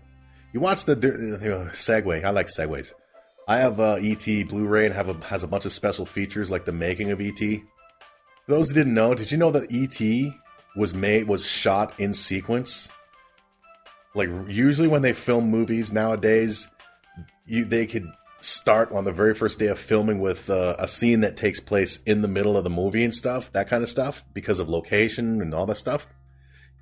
You 0.51 0.59
watch 0.59 0.83
the 0.83 0.91
uh, 0.91 1.71
segue. 1.71 2.25
I 2.25 2.31
like 2.31 2.47
segues. 2.47 2.93
I 3.51 3.57
have 3.57 3.81
uh, 3.81 3.97
ET 4.01 4.25
Blu-ray 4.47 4.85
and 4.85 4.95
have 4.95 5.09
a, 5.09 5.25
has 5.25 5.43
a 5.43 5.47
bunch 5.47 5.65
of 5.65 5.73
special 5.73 6.05
features 6.05 6.49
like 6.49 6.63
the 6.63 6.71
making 6.71 7.11
of 7.11 7.19
ET. 7.19 7.37
For 7.37 7.61
those 8.47 8.69
who 8.69 8.75
didn't 8.75 8.93
know, 8.93 9.13
did 9.13 9.29
you 9.29 9.37
know 9.37 9.51
that 9.51 9.69
ET 9.69 10.33
was 10.77 10.93
made 10.93 11.27
was 11.27 11.45
shot 11.45 11.93
in 11.99 12.13
sequence? 12.13 12.87
Like 14.15 14.29
usually 14.47 14.87
when 14.87 15.01
they 15.01 15.11
film 15.11 15.49
movies 15.49 15.91
nowadays, 15.91 16.69
you 17.45 17.65
they 17.65 17.87
could 17.87 18.07
start 18.39 18.89
on 18.93 19.03
the 19.03 19.11
very 19.11 19.33
first 19.33 19.59
day 19.59 19.67
of 19.67 19.77
filming 19.77 20.21
with 20.21 20.49
uh, 20.49 20.77
a 20.79 20.87
scene 20.87 21.19
that 21.19 21.35
takes 21.35 21.59
place 21.59 21.99
in 22.05 22.21
the 22.21 22.29
middle 22.29 22.55
of 22.55 22.63
the 22.63 22.69
movie 22.69 23.03
and 23.03 23.13
stuff, 23.13 23.51
that 23.51 23.67
kind 23.67 23.83
of 23.83 23.89
stuff, 23.89 24.23
because 24.33 24.61
of 24.61 24.69
location 24.69 25.41
and 25.41 25.53
all 25.53 25.65
that 25.65 25.75
stuff. 25.75 26.07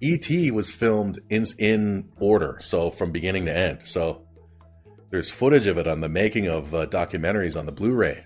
E.T. 0.02 0.52
was 0.52 0.70
filmed 0.70 1.18
in 1.32 1.46
in 1.58 2.12
order, 2.20 2.58
so 2.62 2.92
from 2.92 3.12
beginning 3.12 3.46
to 3.46 3.58
end. 3.58 3.80
So 3.86 4.29
there's 5.10 5.30
footage 5.30 5.68
of 5.68 5.78
it 5.78 5.88
on 5.88 6.02
the 6.02 6.10
making 6.10 6.48
of 6.48 6.74
uh, 6.74 6.86
documentaries 6.88 7.58
on 7.58 7.66
the 7.66 7.72
Blu-ray. 7.72 8.26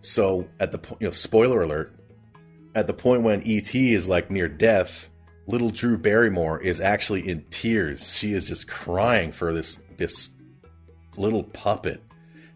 So 0.00 0.48
at 0.58 0.72
the 0.72 0.78
point, 0.78 1.00
you 1.00 1.06
know, 1.06 1.12
spoiler 1.12 1.62
alert, 1.62 1.94
at 2.74 2.86
the 2.86 2.94
point 2.94 3.22
when 3.22 3.42
E.T. 3.42 3.92
is 3.92 4.08
like 4.08 4.30
near 4.30 4.48
death, 4.48 5.10
little 5.46 5.70
Drew 5.70 5.98
Barrymore 5.98 6.60
is 6.60 6.80
actually 6.80 7.28
in 7.28 7.44
tears. 7.50 8.14
She 8.16 8.32
is 8.32 8.46
just 8.46 8.68
crying 8.68 9.32
for 9.32 9.52
this 9.52 9.82
this 9.96 10.30
little 11.16 11.42
puppet 11.42 12.02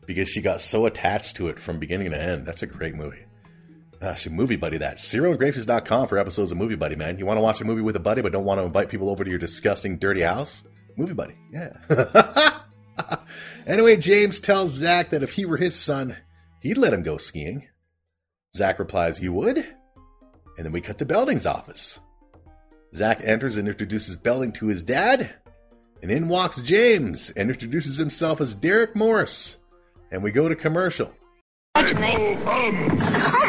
because 0.06 0.28
she 0.28 0.40
got 0.40 0.60
so 0.60 0.86
attached 0.86 1.36
to 1.36 1.48
it 1.48 1.60
from 1.60 1.78
beginning 1.78 2.10
to 2.12 2.20
end. 2.20 2.46
That's 2.46 2.62
a 2.62 2.66
great 2.66 2.94
movie. 2.94 3.24
Gosh, 4.00 4.26
Movie 4.28 4.56
Buddy 4.56 4.78
that. 4.78 4.96
SerialandGrapes.com 4.96 6.08
for 6.08 6.18
episodes 6.18 6.52
of 6.52 6.58
Movie 6.58 6.74
Buddy, 6.74 6.94
man. 6.94 7.18
You 7.18 7.24
want 7.26 7.38
to 7.38 7.42
watch 7.42 7.60
a 7.60 7.64
movie 7.64 7.80
with 7.80 7.96
a 7.96 8.00
buddy 8.00 8.20
but 8.20 8.32
don't 8.32 8.44
want 8.44 8.60
to 8.60 8.64
invite 8.64 8.88
people 8.88 9.08
over 9.08 9.24
to 9.24 9.30
your 9.30 9.38
disgusting, 9.38 9.98
dirty 9.98 10.20
house? 10.20 10.64
Movie 10.96 11.14
Buddy, 11.14 11.34
yeah. 11.50 11.78
anyway, 13.66 13.96
James 13.96 14.40
tells 14.40 14.70
Zach 14.70 15.10
that 15.10 15.22
if 15.22 15.32
he 15.32 15.44
were 15.44 15.56
his 15.56 15.74
son, 15.78 16.16
he'd 16.60 16.78
let 16.78 16.92
him 16.92 17.02
go 17.02 17.16
skiing. 17.16 17.68
Zach 18.54 18.78
replies, 18.78 19.22
You 19.22 19.32
would? 19.32 19.58
And 19.58 20.64
then 20.64 20.72
we 20.72 20.80
cut 20.80 20.98
to 20.98 21.04
Belding's 21.04 21.46
office. 21.46 21.98
Zach 22.94 23.20
enters 23.24 23.56
and 23.56 23.66
introduces 23.66 24.16
Belding 24.16 24.52
to 24.52 24.66
his 24.66 24.84
dad. 24.84 25.34
And 26.02 26.10
in 26.10 26.28
walks 26.28 26.62
James 26.62 27.30
and 27.30 27.50
introduces 27.50 27.96
himself 27.96 28.40
as 28.40 28.54
Derek 28.54 28.94
Morris. 28.94 29.56
And 30.12 30.22
we 30.22 30.30
go 30.30 30.48
to 30.48 30.54
commercial. 30.54 31.12
Come 31.74 31.94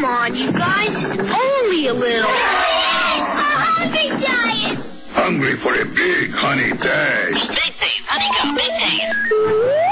on, 0.06 0.36
you 0.36 0.52
guys. 0.52 1.06
Only 1.20 1.88
a 1.88 1.94
little. 1.94 2.28
hungry 2.28 4.10
giant. 4.26 4.80
Hungry 5.12 5.56
for 5.58 5.74
a 5.80 5.86
big 5.86 6.32
honey 6.32 6.72
dash. 6.78 7.48
Big 7.50 7.74
things. 7.74 8.06
Honeycomb, 8.08 8.56
big 8.56 8.72
things. 8.80 9.85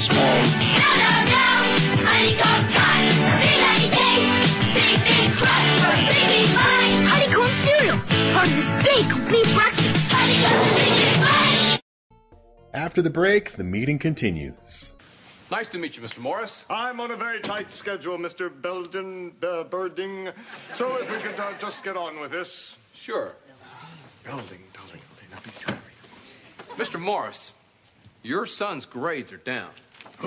Small. 0.00 0.16
Honeycomb 2.08 2.66
big 2.66 3.60
honey. 3.60 3.90
Big, 4.72 4.96
big 5.04 5.28
crunch 5.36 5.80
big, 6.00 6.24
big 6.26 6.48
bite. 6.56 7.04
Honeycomb 7.10 7.54
cereal. 7.64 7.98
Part 8.32 8.48
of 8.48 8.52
this 8.56 8.70
big, 8.86 9.04
complete 9.10 9.48
breakfast. 9.54 10.00
Honeycomb 10.08 10.68
big, 10.74 10.92
big 10.96 11.20
bite. 11.20 11.80
After 12.72 13.02
the 13.02 13.10
break, 13.10 13.52
the 13.52 13.64
meeting 13.64 13.98
continues. 13.98 14.94
Nice 15.50 15.68
to 15.68 15.76
meet 15.78 15.98
you, 15.98 16.02
Mr. 16.02 16.20
Morris. 16.20 16.64
I'm 16.70 16.98
on 17.00 17.10
a 17.10 17.16
very 17.16 17.40
tight 17.40 17.70
schedule, 17.70 18.16
Mr. 18.16 18.50
Belden, 18.50 19.32
uh, 19.42 19.64
Birding. 19.64 20.30
So 20.72 20.96
if 20.96 21.10
we 21.10 21.20
could 21.20 21.38
uh, 21.38 21.52
just 21.58 21.84
get 21.84 21.98
on 21.98 22.18
with 22.20 22.30
this. 22.30 22.78
Sure. 22.94 23.32
Belding, 24.24 24.62
Belding, 24.72 25.00
Belding, 25.10 25.30
now 25.30 25.40
be 25.44 25.50
sorry. 25.50 25.76
Mr. 26.78 26.98
Morris, 26.98 27.52
your 28.22 28.46
son's 28.46 28.86
grades 28.86 29.30
are 29.32 29.38
down. 29.38 29.70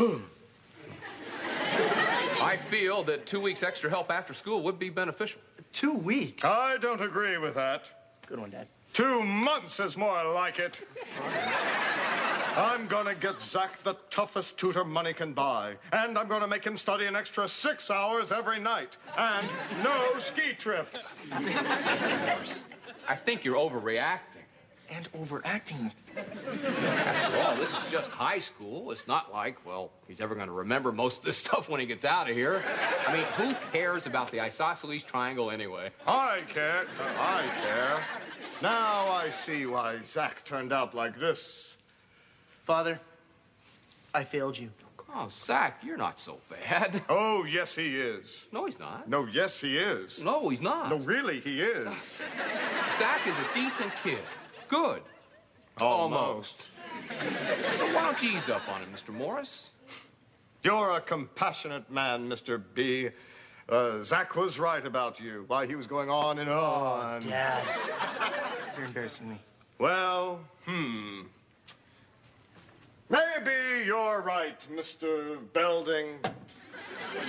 I 2.41 2.57
feel 2.69 3.03
that 3.03 3.25
two 3.25 3.39
weeks 3.39 3.63
extra 3.63 3.89
help 3.89 4.11
after 4.11 4.33
school 4.33 4.63
would 4.63 4.77
be 4.77 4.89
beneficial. 4.89 5.39
Two 5.71 5.93
weeks. 5.93 6.43
I 6.43 6.77
don't 6.77 7.01
agree 7.01 7.37
with 7.37 7.55
that. 7.55 7.91
Good 8.27 8.39
one, 8.39 8.49
Dad. 8.49 8.67
Two 8.93 9.23
months 9.23 9.79
is 9.79 9.97
more 9.97 10.23
like 10.33 10.59
it. 10.59 10.81
I'm 12.55 12.85
gonna 12.85 13.15
get 13.15 13.41
Zach 13.41 13.81
the 13.81 13.95
toughest 14.11 14.57
tutor 14.57 14.83
money 14.83 15.13
can 15.13 15.33
buy. 15.33 15.75
And 15.91 16.15
I'm 16.17 16.27
gonna 16.27 16.47
make 16.47 16.63
him 16.63 16.77
study 16.77 17.05
an 17.05 17.15
extra 17.15 17.47
six 17.47 17.89
hours 17.89 18.31
every 18.31 18.59
night. 18.59 18.97
And 19.17 19.47
no 19.83 20.19
ski 20.19 20.53
trips. 20.55 21.09
I 21.31 23.15
think 23.15 23.43
you're 23.43 23.55
overreacting. 23.55 24.32
And 24.89 25.09
overacting. 25.19 25.91
After 26.15 27.37
all, 27.39 27.55
this 27.55 27.73
is 27.73 27.89
just 27.89 28.11
high 28.11 28.39
school. 28.39 28.91
It's 28.91 29.07
not 29.07 29.33
like, 29.33 29.65
well, 29.65 29.91
he's 30.07 30.21
ever 30.21 30.35
going 30.35 30.47
to 30.47 30.53
remember 30.53 30.91
most 30.91 31.19
of 31.19 31.25
this 31.25 31.37
stuff 31.45 31.69
when 31.69 31.79
he 31.79 31.85
gets 31.85 32.05
out 32.05 32.29
of 32.29 32.35
here. 32.35 32.63
I 33.07 33.13
mean, 33.13 33.23
who 33.37 33.55
cares 33.71 34.05
about 34.05 34.29
the 34.31 34.41
isosceles 34.41 35.03
triangle 35.03 35.49
anyway? 35.49 35.89
I 36.05 36.41
care. 36.47 36.85
I 37.17 37.43
care. 37.63 38.01
Now 38.61 39.07
I 39.09 39.29
see 39.29 39.65
why 39.65 39.97
Zach 40.03 40.43
turned 40.45 40.71
out 40.71 40.93
like 40.93 41.19
this. 41.19 41.75
Father, 42.63 42.99
I 44.13 44.23
failed 44.23 44.57
you. 44.57 44.69
Oh, 45.15 45.27
Zach, 45.29 45.79
you're 45.83 45.97
not 45.97 46.19
so 46.19 46.37
bad. 46.49 47.01
Oh, 47.09 47.45
yes, 47.45 47.75
he 47.75 47.99
is. 47.99 48.45
No, 48.51 48.65
he's 48.65 48.79
not. 48.79 49.07
No, 49.07 49.27
yes, 49.31 49.61
he 49.61 49.77
is. 49.77 50.19
No, 50.21 50.49
he's 50.49 50.61
not. 50.61 50.89
No, 50.89 50.97
really, 50.97 51.39
he 51.39 51.61
is. 51.61 51.87
Zach 52.97 53.27
is 53.27 53.35
a 53.37 53.53
decent 53.53 53.91
kid. 54.03 54.19
Good. 54.73 55.03
Almost. 55.79 56.65
So 57.77 57.85
why 57.93 58.05
don't 58.05 58.23
you 58.23 58.31
ease 58.31 58.49
up 58.49 58.67
on 58.67 58.81
him, 58.81 58.89
Mr. 58.91 59.13
Morris? 59.13 59.69
You're 60.63 60.93
a 60.93 60.99
compassionate 60.99 61.91
man, 61.91 62.27
Mr. 62.27 62.59
B. 62.73 63.09
Uh, 63.69 64.01
Zach 64.01 64.35
was 64.35 64.57
right 64.57 64.83
about 64.83 65.19
you. 65.19 65.45
Why 65.45 65.67
he 65.67 65.75
was 65.75 65.85
going 65.85 66.09
on 66.09 66.39
and 66.39 66.49
on. 66.49 67.21
Dad. 67.21 67.63
You're 68.75 68.87
embarrassing 68.87 69.29
me. 69.29 69.37
Well, 69.77 70.39
hmm. 70.65 71.21
Maybe 73.11 73.85
you're 73.85 74.21
right, 74.21 74.59
Mr. 74.75 75.37
Belding. 75.53 76.17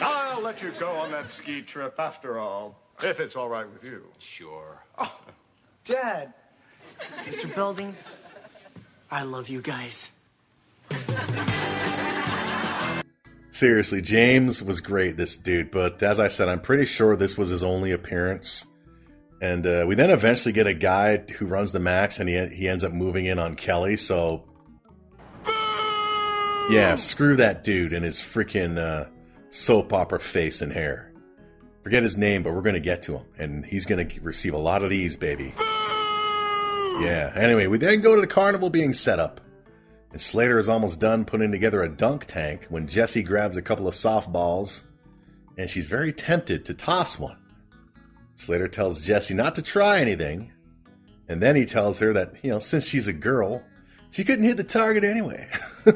I'll 0.01 0.41
let 0.41 0.63
you 0.63 0.73
go 0.79 0.93
on 0.93 1.11
that 1.11 1.29
ski 1.29 1.61
trip 1.61 1.97
after 1.99 2.39
all, 2.39 2.81
if 3.03 3.21
it's 3.21 3.37
all 3.37 3.51
right 3.51 3.71
with 3.71 3.85
you. 3.85 4.03
Sure. 4.19 4.83
Oh, 4.97 5.21
Dad. 5.85 6.33
Mr. 7.25 7.55
Belding, 7.55 7.97
I 9.11 9.23
love 9.23 9.49
you 9.49 9.61
guys. 9.63 10.11
Seriously, 13.51 14.03
James 14.03 14.63
was 14.63 14.81
great, 14.81 15.17
this 15.17 15.37
dude, 15.37 15.71
but 15.71 16.03
as 16.03 16.19
I 16.19 16.27
said, 16.27 16.49
I'm 16.49 16.61
pretty 16.61 16.85
sure 16.85 17.15
this 17.15 17.39
was 17.39 17.51
his 17.51 17.63
only 17.63 17.93
appearance. 17.93 18.67
And 19.41 19.67
uh, 19.67 19.85
we 19.87 19.95
then 19.95 20.11
eventually 20.11 20.53
get 20.53 20.67
a 20.67 20.75
guy 20.75 21.19
who 21.19 21.47
runs 21.47 21.71
the 21.71 21.79
Max, 21.79 22.19
and 22.19 22.29
he, 22.29 22.47
he 22.47 22.69
ends 22.69 22.83
up 22.83 22.93
moving 22.93 23.27
in 23.27 23.39
on 23.39 23.55
Kelly, 23.55 23.97
so. 23.97 24.45
Yeah, 26.69 26.95
screw 26.97 27.37
that 27.37 27.63
dude 27.63 27.93
and 27.93 28.05
his 28.05 28.21
freaking 28.21 28.79
uh, 28.79 29.09
soap 29.51 29.93
opera 29.93 30.19
face 30.19 30.63
and 30.63 30.73
hair. 30.73 31.13
Forget 31.85 32.03
his 32.03 32.17
name, 32.17 32.43
but 32.43 32.55
we're 32.55 32.63
going 32.63 32.75
to 32.75 32.81
get 32.81 33.03
to 33.03 33.19
him, 33.19 33.27
and 33.39 33.65
he's 33.65 33.85
going 33.85 34.09
to 34.09 34.21
receive 34.23 34.55
a 34.55 34.59
lot 34.59 34.83
of 34.83 34.91
these, 34.91 35.17
baby. 35.17 35.55
Yeah, 37.01 37.33
anyway, 37.35 37.67
we 37.67 37.79
then 37.79 38.01
go 38.01 38.15
to 38.15 38.21
the 38.21 38.27
carnival 38.27 38.71
being 38.71 38.93
set 38.93 39.19
up. 39.19 39.41
And 40.13 40.21
Slater 40.21 40.59
is 40.59 40.69
almost 40.69 41.01
done 41.01 41.25
putting 41.25 41.51
together 41.51 41.83
a 41.83 41.89
dunk 41.89 42.27
tank 42.27 42.67
when 42.69 42.87
Jesse 42.87 43.23
grabs 43.23 43.57
a 43.57 43.63
couple 43.63 43.89
of 43.89 43.95
softballs, 43.95 44.83
and 45.59 45.69
she's 45.69 45.87
very 45.87 46.13
tempted 46.13 46.65
to 46.67 46.75
toss 46.75 47.19
one. 47.19 47.39
Slater 48.37 48.69
tells 48.69 49.05
Jesse 49.05 49.35
not 49.35 49.55
to 49.57 49.63
try 49.63 50.01
anything, 50.01 50.53
and 51.29 51.43
then 51.43 51.57
he 51.57 51.65
tells 51.65 51.99
her 52.01 52.13
that, 52.13 52.35
you 52.45 52.51
know, 52.51 52.59
since 52.59 52.87
she's 52.87 53.09
a 53.09 53.13
girl, 53.13 53.63
she 54.11 54.25
couldn't 54.25 54.45
hit 54.45 54.57
the 54.57 54.65
target 54.65 55.03
anyway. 55.03 55.49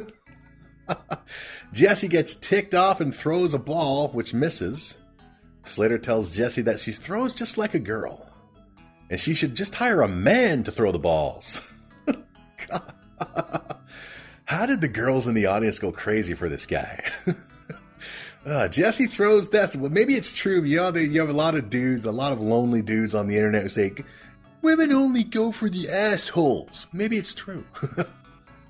Jesse 1.72 2.08
gets 2.08 2.34
ticked 2.34 2.74
off 2.74 3.00
and 3.00 3.14
throws 3.14 3.54
a 3.54 3.58
ball, 3.58 4.08
which 4.08 4.34
misses. 4.34 4.98
Slater 5.62 5.98
tells 5.98 6.30
Jesse 6.30 6.62
that 6.62 6.80
she 6.80 6.92
throws 6.92 7.34
just 7.34 7.58
like 7.58 7.74
a 7.74 7.78
girl, 7.78 8.27
and 9.10 9.18
she 9.18 9.34
should 9.34 9.54
just 9.54 9.74
hire 9.74 10.02
a 10.02 10.08
man 10.08 10.62
to 10.64 10.70
throw 10.70 10.92
the 10.92 10.98
balls. 10.98 11.62
How 14.44 14.66
did 14.66 14.80
the 14.80 14.88
girls 14.88 15.26
in 15.26 15.34
the 15.34 15.46
audience 15.46 15.78
go 15.78 15.92
crazy 15.92 16.34
for 16.34 16.48
this 16.48 16.66
guy? 16.66 17.04
uh, 18.46 18.68
Jesse 18.68 19.06
throws 19.06 19.50
that. 19.50 19.76
Well, 19.76 19.90
maybe 19.90 20.14
it's 20.14 20.32
true. 20.32 20.62
You 20.62 20.78
know, 20.78 20.90
they, 20.90 21.04
you 21.04 21.20
have 21.20 21.28
a 21.28 21.34
lot 21.34 21.54
of 21.54 21.68
dudes, 21.70 22.04
a 22.04 22.12
lot 22.12 22.32
of 22.32 22.40
lonely 22.40 22.82
dudes 22.82 23.14
on 23.14 23.26
the 23.26 23.36
internet 23.36 23.62
who 23.62 23.68
say, 23.68 23.92
women 24.62 24.92
only 24.92 25.24
go 25.24 25.52
for 25.52 25.68
the 25.68 25.88
assholes. 25.90 26.86
Maybe 26.92 27.16
it's 27.18 27.34
true. 27.34 27.64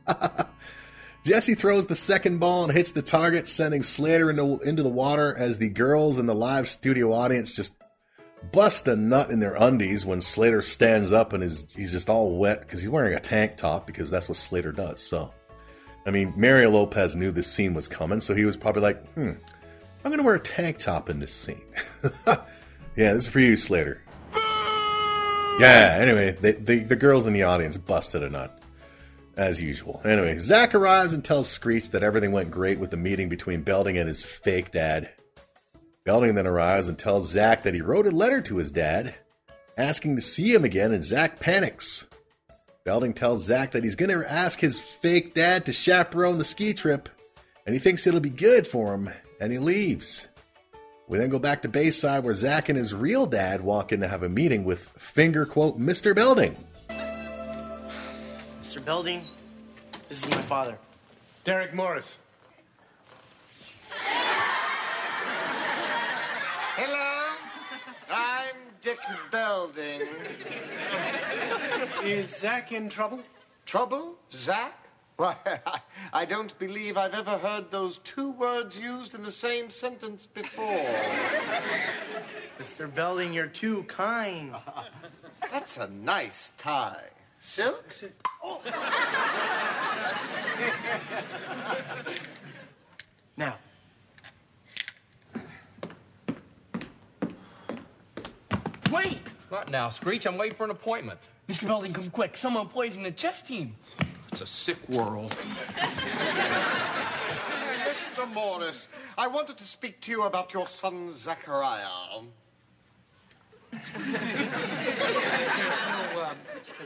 Jesse 1.24 1.54
throws 1.54 1.86
the 1.86 1.94
second 1.94 2.38
ball 2.38 2.64
and 2.64 2.72
hits 2.72 2.92
the 2.92 3.02
target, 3.02 3.46
sending 3.46 3.82
Slater 3.82 4.30
into, 4.30 4.58
into 4.60 4.82
the 4.82 4.88
water 4.88 5.36
as 5.36 5.58
the 5.58 5.68
girls 5.68 6.18
in 6.18 6.26
the 6.26 6.34
live 6.34 6.68
studio 6.68 7.12
audience 7.12 7.54
just 7.54 7.74
bust 8.52 8.88
a 8.88 8.96
nut 8.96 9.30
in 9.30 9.40
their 9.40 9.54
undies 9.54 10.06
when 10.06 10.20
Slater 10.20 10.62
stands 10.62 11.12
up 11.12 11.32
and 11.32 11.42
is 11.42 11.66
he's 11.74 11.92
just 11.92 12.08
all 12.08 12.38
wet 12.38 12.60
because 12.60 12.80
he's 12.80 12.90
wearing 12.90 13.14
a 13.14 13.20
tank 13.20 13.56
top 13.56 13.86
because 13.86 14.10
that's 14.10 14.28
what 14.28 14.36
Slater 14.36 14.72
does. 14.72 15.02
So, 15.02 15.32
I 16.06 16.10
mean, 16.10 16.32
Mario 16.36 16.70
Lopez 16.70 17.16
knew 17.16 17.30
this 17.30 17.50
scene 17.50 17.74
was 17.74 17.88
coming, 17.88 18.20
so 18.20 18.34
he 18.34 18.44
was 18.44 18.56
probably 18.56 18.82
like, 18.82 19.06
"Hmm, 19.14 19.32
I'm 20.04 20.10
gonna 20.10 20.22
wear 20.22 20.36
a 20.36 20.40
tank 20.40 20.78
top 20.78 21.10
in 21.10 21.20
this 21.20 21.32
scene." 21.32 21.62
yeah, 22.26 23.12
this 23.12 23.24
is 23.24 23.28
for 23.28 23.40
you, 23.40 23.56
Slater. 23.56 24.00
Yeah. 25.58 25.96
Anyway, 26.00 26.32
they, 26.40 26.78
the 26.80 26.96
girls 26.96 27.26
in 27.26 27.32
the 27.32 27.42
audience 27.42 27.76
busted 27.76 28.22
a 28.22 28.30
nut 28.30 28.58
as 29.36 29.62
usual. 29.62 30.00
Anyway, 30.04 30.38
Zach 30.38 30.74
arrives 30.74 31.12
and 31.12 31.24
tells 31.24 31.48
Screech 31.48 31.90
that 31.90 32.02
everything 32.02 32.32
went 32.32 32.50
great 32.50 32.78
with 32.78 32.90
the 32.90 32.96
meeting 32.96 33.28
between 33.28 33.62
Belding 33.62 33.96
and 33.96 34.08
his 34.08 34.22
fake 34.22 34.72
dad. 34.72 35.10
Belding 36.08 36.36
then 36.36 36.46
arrives 36.46 36.88
and 36.88 36.98
tells 36.98 37.28
Zach 37.28 37.64
that 37.64 37.74
he 37.74 37.82
wrote 37.82 38.06
a 38.06 38.10
letter 38.10 38.40
to 38.40 38.56
his 38.56 38.70
dad 38.70 39.14
asking 39.76 40.16
to 40.16 40.22
see 40.22 40.54
him 40.54 40.64
again, 40.64 40.90
and 40.90 41.04
Zach 41.04 41.38
panics. 41.38 42.06
Belding 42.82 43.12
tells 43.12 43.44
Zach 43.44 43.72
that 43.72 43.84
he's 43.84 43.94
going 43.94 44.18
to 44.18 44.32
ask 44.32 44.58
his 44.58 44.80
fake 44.80 45.34
dad 45.34 45.66
to 45.66 45.72
chaperone 45.74 46.38
the 46.38 46.46
ski 46.46 46.72
trip, 46.72 47.10
and 47.66 47.74
he 47.74 47.78
thinks 47.78 48.06
it'll 48.06 48.20
be 48.20 48.30
good 48.30 48.66
for 48.66 48.94
him, 48.94 49.10
and 49.38 49.52
he 49.52 49.58
leaves. 49.58 50.28
We 51.08 51.18
then 51.18 51.28
go 51.28 51.38
back 51.38 51.60
to 51.60 51.68
Bayside 51.68 52.24
where 52.24 52.32
Zach 52.32 52.70
and 52.70 52.78
his 52.78 52.94
real 52.94 53.26
dad 53.26 53.60
walk 53.60 53.92
in 53.92 54.00
to 54.00 54.08
have 54.08 54.22
a 54.22 54.30
meeting 54.30 54.64
with 54.64 54.88
finger 54.96 55.44
quote 55.44 55.78
Mr. 55.78 56.16
Belding. 56.16 56.56
Mr. 58.62 58.82
Belding, 58.82 59.20
this 60.08 60.24
is 60.24 60.30
my 60.30 60.40
father. 60.40 60.78
Derek 61.44 61.74
Morris. 61.74 62.16
Hello, 66.80 67.34
I'm 68.08 68.54
Dick 68.80 69.00
Belding. 69.74 70.08
Is 72.04 72.36
Zach 72.36 72.72
in 72.72 72.88
trouble? 72.88 73.20
Trouble? 73.66 74.14
Zach? 74.32 74.74
Why, 75.16 75.36
I 76.12 76.24
don't 76.24 76.56
believe 76.58 76.96
I've 76.96 77.14
ever 77.14 77.38
heard 77.38 77.70
those 77.70 77.98
two 77.98 78.30
words 78.30 78.78
used 78.78 79.14
in 79.14 79.22
the 79.22 79.32
same 79.32 79.68
sentence 79.68 80.26
before. 80.26 80.86
Mr. 82.58 82.92
Belding, 82.92 83.32
you're 83.32 83.46
too 83.46 83.82
kind. 83.84 84.54
That's 85.50 85.76
a 85.76 85.88
nice 85.88 86.52
tie. 86.56 87.10
Silk? 87.40 87.94
Oh. 88.42 88.60
Now, 93.36 93.58
Wait! 98.90 99.27
Not 99.50 99.70
now, 99.70 99.88
Screech. 99.88 100.26
I'm 100.26 100.36
waiting 100.36 100.56
for 100.56 100.64
an 100.64 100.70
appointment. 100.70 101.20
Mr. 101.48 101.66
Belding, 101.66 101.94
come 101.94 102.10
quick. 102.10 102.36
Someone 102.36 102.68
poisoned 102.68 103.06
the 103.06 103.10
chess 103.10 103.40
team. 103.40 103.74
It's 104.30 104.42
a 104.42 104.46
sick 104.46 104.76
world. 104.88 105.34
Mr. 107.84 108.30
Morris, 108.30 108.88
I 109.16 109.26
wanted 109.26 109.56
to 109.56 109.64
speak 109.64 110.00
to 110.02 110.10
you 110.10 110.24
about 110.24 110.52
your 110.52 110.66
son, 110.66 111.10
Zachariah. 111.12 111.88
There's 113.70 114.20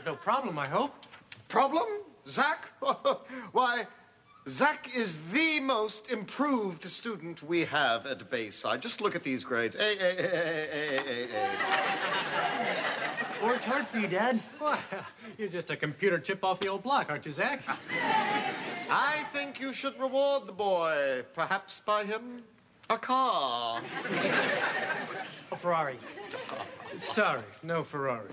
no 0.05 0.13
uh, 0.13 0.15
problem, 0.15 0.57
I 0.57 0.67
hope. 0.67 0.93
Problem? 1.49 1.87
Zach? 2.27 2.69
Why, 3.51 3.85
Zach 4.47 4.89
is 4.93 5.17
the 5.31 5.61
most 5.61 6.11
improved 6.11 6.83
student 6.83 7.41
we 7.43 7.63
have 7.63 8.05
at 8.05 8.29
Bayside. 8.29 8.81
Just 8.81 8.99
look 8.99 9.15
at 9.15 9.23
these 9.23 9.45
grades. 9.45 9.75
A, 9.75 9.79
A, 9.79 9.83
A, 9.83 10.25
A, 10.25 10.67
A, 10.75 10.99
A, 10.99 11.27
A. 13.41 13.45
worked 13.45 13.63
hard 13.63 13.87
for 13.87 13.99
you, 13.99 14.07
Dad. 14.07 14.41
Well, 14.59 14.77
you're 15.37 15.47
just 15.47 15.69
a 15.71 15.77
computer 15.77 16.19
chip 16.19 16.43
off 16.43 16.59
the 16.59 16.67
old 16.67 16.83
block, 16.83 17.09
aren't 17.09 17.25
you, 17.25 17.31
Zach? 17.31 17.61
I 18.89 19.25
think 19.31 19.61
you 19.61 19.71
should 19.71 19.97
reward 19.97 20.45
the 20.47 20.51
boy. 20.51 21.23
Perhaps 21.33 21.81
buy 21.85 22.03
him 22.03 22.43
a 22.89 22.97
car. 22.97 23.81
A 25.51 25.55
Ferrari. 25.55 25.97
Sorry, 26.97 27.43
no 27.63 27.83
Ferrari. 27.83 28.29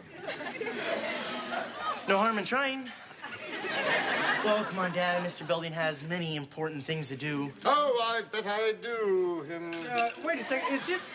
No 2.09 2.19
harm 2.19 2.39
in 2.39 2.45
trying. 2.45 2.91
Well, 4.45 4.65
come 4.65 4.79
on, 4.79 4.93
Dad. 4.93 5.23
Mr. 5.23 5.47
Belding 5.47 5.73
has 5.73 6.03
many 6.03 6.35
important 6.35 6.85
things 6.85 7.09
to 7.09 7.17
do. 7.17 7.53
Oh, 7.67 8.01
I 8.03 8.23
bet 8.33 8.47
I 8.47 8.73
do. 8.81 9.43
Him. 9.47 9.73
Uh, 9.91 10.09
wait 10.25 10.41
a 10.41 10.45
second, 10.45 10.75
is 10.75 10.87
this. 10.87 11.13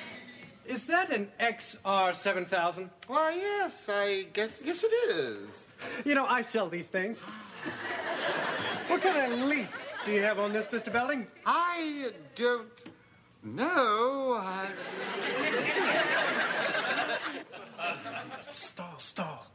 Is 0.66 0.86
that 0.86 1.12
an 1.12 1.30
XR7000? 1.40 2.90
Why, 3.08 3.34
yes, 3.36 3.90
I 3.92 4.28
guess. 4.34 4.62
Yes, 4.64 4.84
it 4.84 4.94
is. 5.10 5.68
You 6.04 6.14
know, 6.14 6.26
I 6.28 6.42
sell 6.42 6.70
these 6.70 6.90
things. 6.90 7.22
What 8.88 9.02
kind 9.02 9.34
of 9.34 9.40
lease 9.48 9.96
do 10.06 10.12
you 10.12 10.22
have 10.22 10.38
on 10.38 10.54
this, 10.54 10.68
Mr. 10.68 10.94
Belding? 10.94 11.26
I 11.46 12.12
don't 12.36 12.70
know. 13.44 14.40
I... 14.40 14.68
Stall, 18.52 19.00
stall. 19.00 19.48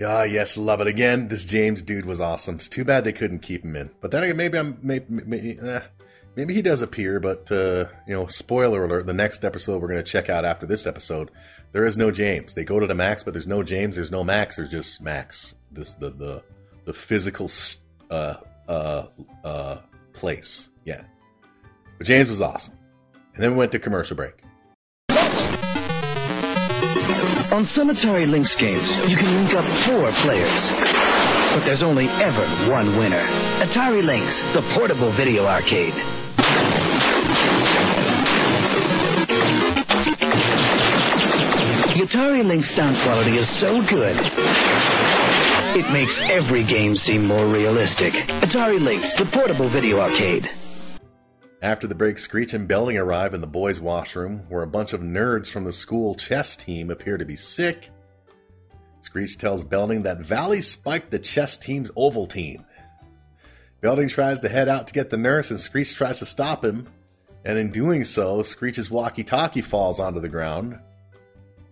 Ah, 0.00 0.22
yes, 0.22 0.56
love 0.56 0.80
it. 0.80 0.86
Again, 0.86 1.26
this 1.26 1.44
James 1.44 1.82
dude 1.82 2.04
was 2.04 2.20
awesome. 2.20 2.54
It's 2.56 2.68
too 2.68 2.84
bad 2.84 3.02
they 3.02 3.12
couldn't 3.12 3.40
keep 3.40 3.64
him 3.64 3.74
in. 3.74 3.90
But 4.00 4.12
then 4.12 4.22
again, 4.22 4.36
maybe 4.36 4.56
I'm 4.56 4.78
maybe 4.80 5.06
maybe, 5.08 5.58
eh, 5.60 5.80
maybe 6.36 6.54
he 6.54 6.62
does 6.62 6.82
appear. 6.82 7.18
But 7.18 7.50
uh, 7.50 7.86
you 8.06 8.14
know, 8.14 8.28
spoiler 8.28 8.84
alert: 8.84 9.06
the 9.06 9.12
next 9.12 9.44
episode 9.44 9.82
we're 9.82 9.88
going 9.88 10.02
to 10.02 10.08
check 10.08 10.28
out 10.28 10.44
after 10.44 10.66
this 10.66 10.86
episode, 10.86 11.32
there 11.72 11.84
is 11.84 11.96
no 11.96 12.12
James. 12.12 12.54
They 12.54 12.62
go 12.62 12.78
to 12.78 12.86
the 12.86 12.94
Max, 12.94 13.24
but 13.24 13.34
there's 13.34 13.48
no 13.48 13.64
James. 13.64 13.96
There's 13.96 14.12
no 14.12 14.22
Max. 14.22 14.54
There's 14.54 14.68
just 14.68 15.02
Max. 15.02 15.56
This 15.72 15.94
the 15.94 16.10
the 16.10 16.42
the 16.84 16.92
physical 16.92 17.50
uh 18.08 18.36
uh 18.68 19.06
uh 19.42 19.78
place. 20.12 20.68
Yeah, 20.84 21.02
but 21.98 22.06
James 22.06 22.30
was 22.30 22.40
awesome. 22.40 22.78
And 23.34 23.42
then 23.42 23.50
we 23.52 23.58
went 23.58 23.72
to 23.72 23.80
commercial 23.80 24.16
break. 24.16 24.34
On 27.50 27.64
Atari 27.64 28.30
Lynx 28.30 28.54
games, 28.54 28.90
you 29.10 29.16
can 29.16 29.34
link 29.34 29.54
up 29.54 29.64
four 29.82 30.12
players. 30.22 30.68
But 30.70 31.64
there's 31.64 31.82
only 31.82 32.08
ever 32.08 32.46
one 32.70 32.96
winner. 32.96 33.26
Atari 33.58 34.04
Lynx, 34.04 34.42
the 34.52 34.62
portable 34.74 35.10
video 35.12 35.44
arcade. 35.46 35.94
The 41.94 42.04
Atari 42.04 42.44
Lynx 42.44 42.70
sound 42.70 42.96
quality 42.98 43.36
is 43.38 43.48
so 43.48 43.82
good, 43.82 44.16
it 45.76 45.90
makes 45.92 46.18
every 46.30 46.64
game 46.64 46.96
seem 46.96 47.26
more 47.26 47.46
realistic. 47.46 48.14
Atari 48.42 48.80
Lynx, 48.80 49.14
the 49.14 49.26
portable 49.26 49.68
video 49.68 50.00
arcade. 50.00 50.50
After 51.60 51.88
the 51.88 51.94
break, 51.94 52.20
Screech 52.20 52.54
and 52.54 52.68
Belding 52.68 52.98
arrive 52.98 53.34
in 53.34 53.40
the 53.40 53.46
boys' 53.48 53.80
washroom, 53.80 54.44
where 54.48 54.62
a 54.62 54.68
bunch 54.68 54.92
of 54.92 55.00
nerds 55.00 55.50
from 55.50 55.64
the 55.64 55.72
school 55.72 56.14
chess 56.14 56.56
team 56.56 56.88
appear 56.88 57.18
to 57.18 57.24
be 57.24 57.34
sick. 57.34 57.90
Screech 59.00 59.38
tells 59.38 59.64
Belding 59.64 60.02
that 60.02 60.20
Valley 60.20 60.60
spiked 60.60 61.10
the 61.10 61.18
chess 61.18 61.56
team's 61.56 61.90
Ovaltine. 61.92 62.64
Belding 63.80 64.08
tries 64.08 64.38
to 64.40 64.48
head 64.48 64.68
out 64.68 64.86
to 64.86 64.94
get 64.94 65.10
the 65.10 65.16
nurse, 65.16 65.50
and 65.50 65.60
Screech 65.60 65.94
tries 65.94 66.20
to 66.20 66.26
stop 66.26 66.64
him. 66.64 66.86
And 67.44 67.58
in 67.58 67.72
doing 67.72 68.04
so, 68.04 68.42
Screech's 68.44 68.90
walkie 68.90 69.24
talkie 69.24 69.62
falls 69.62 69.98
onto 69.98 70.20
the 70.20 70.28
ground. 70.28 70.78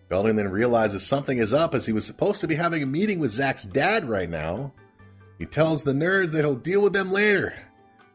Belding 0.09 0.35
then 0.35 0.49
realizes 0.49 1.07
something 1.07 1.39
is 1.39 1.55
up 1.55 1.75
as 1.75 1.87
he 1.87 1.93
was 1.93 2.05
supposed 2.05 2.41
to 2.41 2.49
be 2.49 2.55
having 2.57 2.83
a 2.83 2.87
meeting 2.87 3.21
with 3.21 3.31
Zach's 3.31 3.65
dad 3.65 4.09
right 4.09 4.31
now. 4.31 4.73
He 5.39 5.47
tells 5.47 5.83
the 5.83 5.93
nerds 5.93 6.33
that 6.33 6.41
he'll 6.41 6.55
deal 6.57 6.83
with 6.83 6.93
them 6.93 7.13
later 7.13 7.55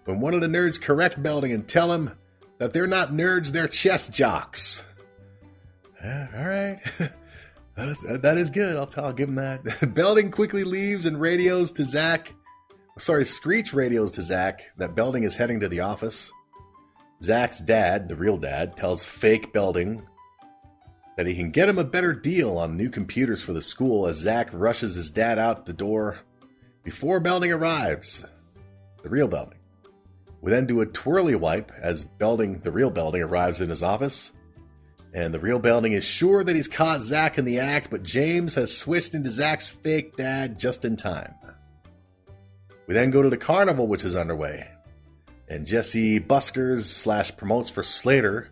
when 0.05 0.19
one 0.19 0.33
of 0.33 0.41
the 0.41 0.47
nerds 0.47 0.81
correct 0.81 1.21
Belding 1.21 1.51
and 1.51 1.67
tell 1.67 1.91
him 1.91 2.11
that 2.57 2.73
they're 2.73 2.87
not 2.87 3.09
nerds, 3.09 3.51
they're 3.51 3.67
chess 3.67 4.09
jocks. 4.09 4.85
Uh, 6.03 6.27
all 6.35 6.47
right. 6.47 6.79
That 7.75 8.37
is 8.37 8.49
good. 8.49 8.75
I'll, 8.75 8.85
tell, 8.85 9.05
I'll 9.05 9.13
give 9.13 9.29
him 9.29 9.35
that. 9.35 9.93
Belding 9.95 10.29
quickly 10.29 10.63
leaves 10.63 11.05
and 11.05 11.19
radios 11.19 11.71
to 11.73 11.85
Zach. 11.85 12.33
Sorry, 12.97 13.25
Screech 13.25 13.73
radios 13.73 14.11
to 14.11 14.21
Zach 14.21 14.71
that 14.77 14.93
Belding 14.93 15.23
is 15.23 15.35
heading 15.35 15.59
to 15.61 15.69
the 15.69 15.79
office. 15.79 16.31
Zach's 17.23 17.59
dad, 17.59 18.09
the 18.09 18.15
real 18.15 18.37
dad, 18.37 18.75
tells 18.75 19.05
fake 19.05 19.53
Belding 19.53 20.03
that 21.17 21.27
he 21.27 21.35
can 21.35 21.49
get 21.49 21.69
him 21.69 21.77
a 21.77 21.83
better 21.83 22.13
deal 22.13 22.57
on 22.57 22.77
new 22.77 22.89
computers 22.89 23.41
for 23.41 23.53
the 23.53 23.61
school 23.61 24.07
as 24.07 24.17
Zach 24.17 24.49
rushes 24.51 24.95
his 24.95 25.11
dad 25.11 25.39
out 25.39 25.65
the 25.65 25.73
door 25.73 26.19
before 26.83 27.19
Belding 27.19 27.51
arrives. 27.51 28.25
The 29.03 29.09
real 29.09 29.27
Belding. 29.27 29.60
We 30.41 30.51
then 30.51 30.65
do 30.65 30.81
a 30.81 30.87
twirly 30.87 31.35
wipe 31.35 31.71
as 31.79 32.03
Belding, 32.03 32.59
the 32.59 32.71
real 32.71 32.89
Belding, 32.89 33.21
arrives 33.21 33.61
in 33.61 33.69
his 33.69 33.83
office. 33.83 34.31
And 35.13 35.33
the 35.33 35.39
real 35.39 35.59
Belding 35.59 35.93
is 35.93 36.03
sure 36.03 36.43
that 36.43 36.55
he's 36.55 36.67
caught 36.67 37.01
Zach 37.01 37.37
in 37.37 37.45
the 37.45 37.59
act, 37.59 37.91
but 37.91 38.01
James 38.01 38.55
has 38.55 38.75
switched 38.75 39.13
into 39.13 39.29
Zach's 39.29 39.69
fake 39.69 40.15
dad 40.15 40.57
just 40.57 40.83
in 40.83 40.97
time. 40.97 41.35
We 42.87 42.95
then 42.95 43.11
go 43.11 43.21
to 43.21 43.29
the 43.29 43.37
carnival, 43.37 43.87
which 43.87 44.03
is 44.03 44.15
underway. 44.15 44.67
And 45.47 45.67
Jesse 45.67 46.19
buskers 46.19 46.83
slash 46.83 47.35
promotes 47.35 47.69
for 47.69 47.83
Slater, 47.83 48.49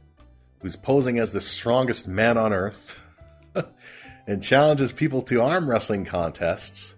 who's 0.62 0.76
posing 0.76 1.18
as 1.18 1.32
the 1.32 1.42
strongest 1.42 2.08
man 2.08 2.38
on 2.38 2.54
earth 2.54 3.08
and 4.28 4.44
challenges 4.44 4.92
people 4.92 5.22
to 5.24 5.42
arm 5.42 5.70
wrestling 5.70 6.06
contests. 6.06 6.96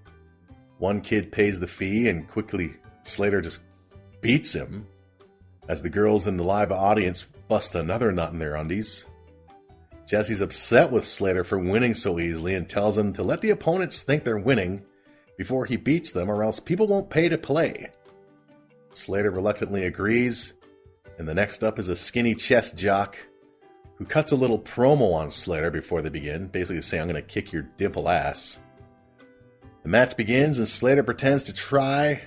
One 0.80 1.02
kid 1.02 1.32
pays 1.32 1.60
the 1.60 1.68
fee, 1.68 2.10
and 2.10 2.28
quickly 2.28 2.74
Slater 3.04 3.42
just 3.42 3.62
beats 4.22 4.54
him 4.54 4.88
as 5.68 5.82
the 5.82 5.90
girls 5.90 6.28
in 6.28 6.38
the 6.38 6.44
live 6.44 6.72
audience 6.72 7.24
bust 7.24 7.76
another 7.76 8.12
nut 8.12 8.32
in 8.32 8.40
their 8.40 8.56
undies. 8.56 9.06
Jesse's 10.06 10.42
upset 10.42 10.92
with 10.92 11.06
Slater 11.06 11.44
for 11.44 11.58
winning 11.58 11.94
so 11.94 12.20
easily 12.20 12.56
and 12.56 12.68
tells 12.68 12.98
him 12.98 13.14
to 13.14 13.24
let 13.24 13.42
the 13.42 13.50
opponents 13.50 14.02
think 14.02 14.24
they're 14.24 14.38
winning 14.38 14.84
before 15.38 15.66
he 15.66 15.78
beats 15.78 16.12
them, 16.12 16.30
or 16.30 16.44
else 16.44 16.60
people 16.60 16.88
won't 16.88 17.10
pay 17.10 17.30
to 17.30 17.38
play. 17.38 17.90
Slater 18.94 19.32
reluctantly 19.32 19.86
agrees, 19.86 20.54
and 21.18 21.28
the 21.28 21.34
next 21.34 21.64
up 21.64 21.80
is 21.80 21.88
a 21.88 21.96
skinny 21.96 22.36
chest 22.36 22.78
jock 22.78 23.18
who 23.96 24.06
cuts 24.06 24.32
a 24.32 24.36
little 24.36 24.60
promo 24.60 25.14
on 25.14 25.30
Slater 25.30 25.72
before 25.72 26.02
they 26.02 26.10
begin, 26.10 26.48
basically 26.48 26.82
saying, 26.82 27.04
I'm 27.04 27.08
going 27.10 27.22
to 27.22 27.28
kick 27.28 27.54
your 27.54 27.64
dimple 27.78 28.10
ass. 28.10 28.60
The 29.84 29.90
match 29.90 30.18
begins, 30.18 30.58
and 30.58 30.68
Slater 30.68 31.04
pretends 31.04 31.44
to 31.44 31.54
try, 31.54 32.24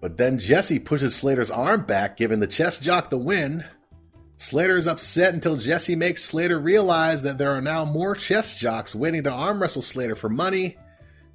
but 0.00 0.16
then 0.16 0.38
Jesse 0.38 0.78
pushes 0.78 1.14
Slater's 1.14 1.50
arm 1.50 1.82
back, 1.82 2.16
giving 2.16 2.40
the 2.40 2.46
chess 2.46 2.78
jock 2.78 3.10
the 3.10 3.18
win. 3.18 3.64
Slater 4.38 4.76
is 4.76 4.86
upset 4.86 5.34
until 5.34 5.56
Jesse 5.56 5.96
makes 5.96 6.24
Slater 6.24 6.58
realize 6.58 7.22
that 7.22 7.36
there 7.36 7.52
are 7.52 7.60
now 7.60 7.84
more 7.84 8.14
chess 8.14 8.58
jocks 8.58 8.94
waiting 8.94 9.24
to 9.24 9.30
arm 9.30 9.60
wrestle 9.60 9.82
Slater 9.82 10.14
for 10.14 10.30
money, 10.30 10.78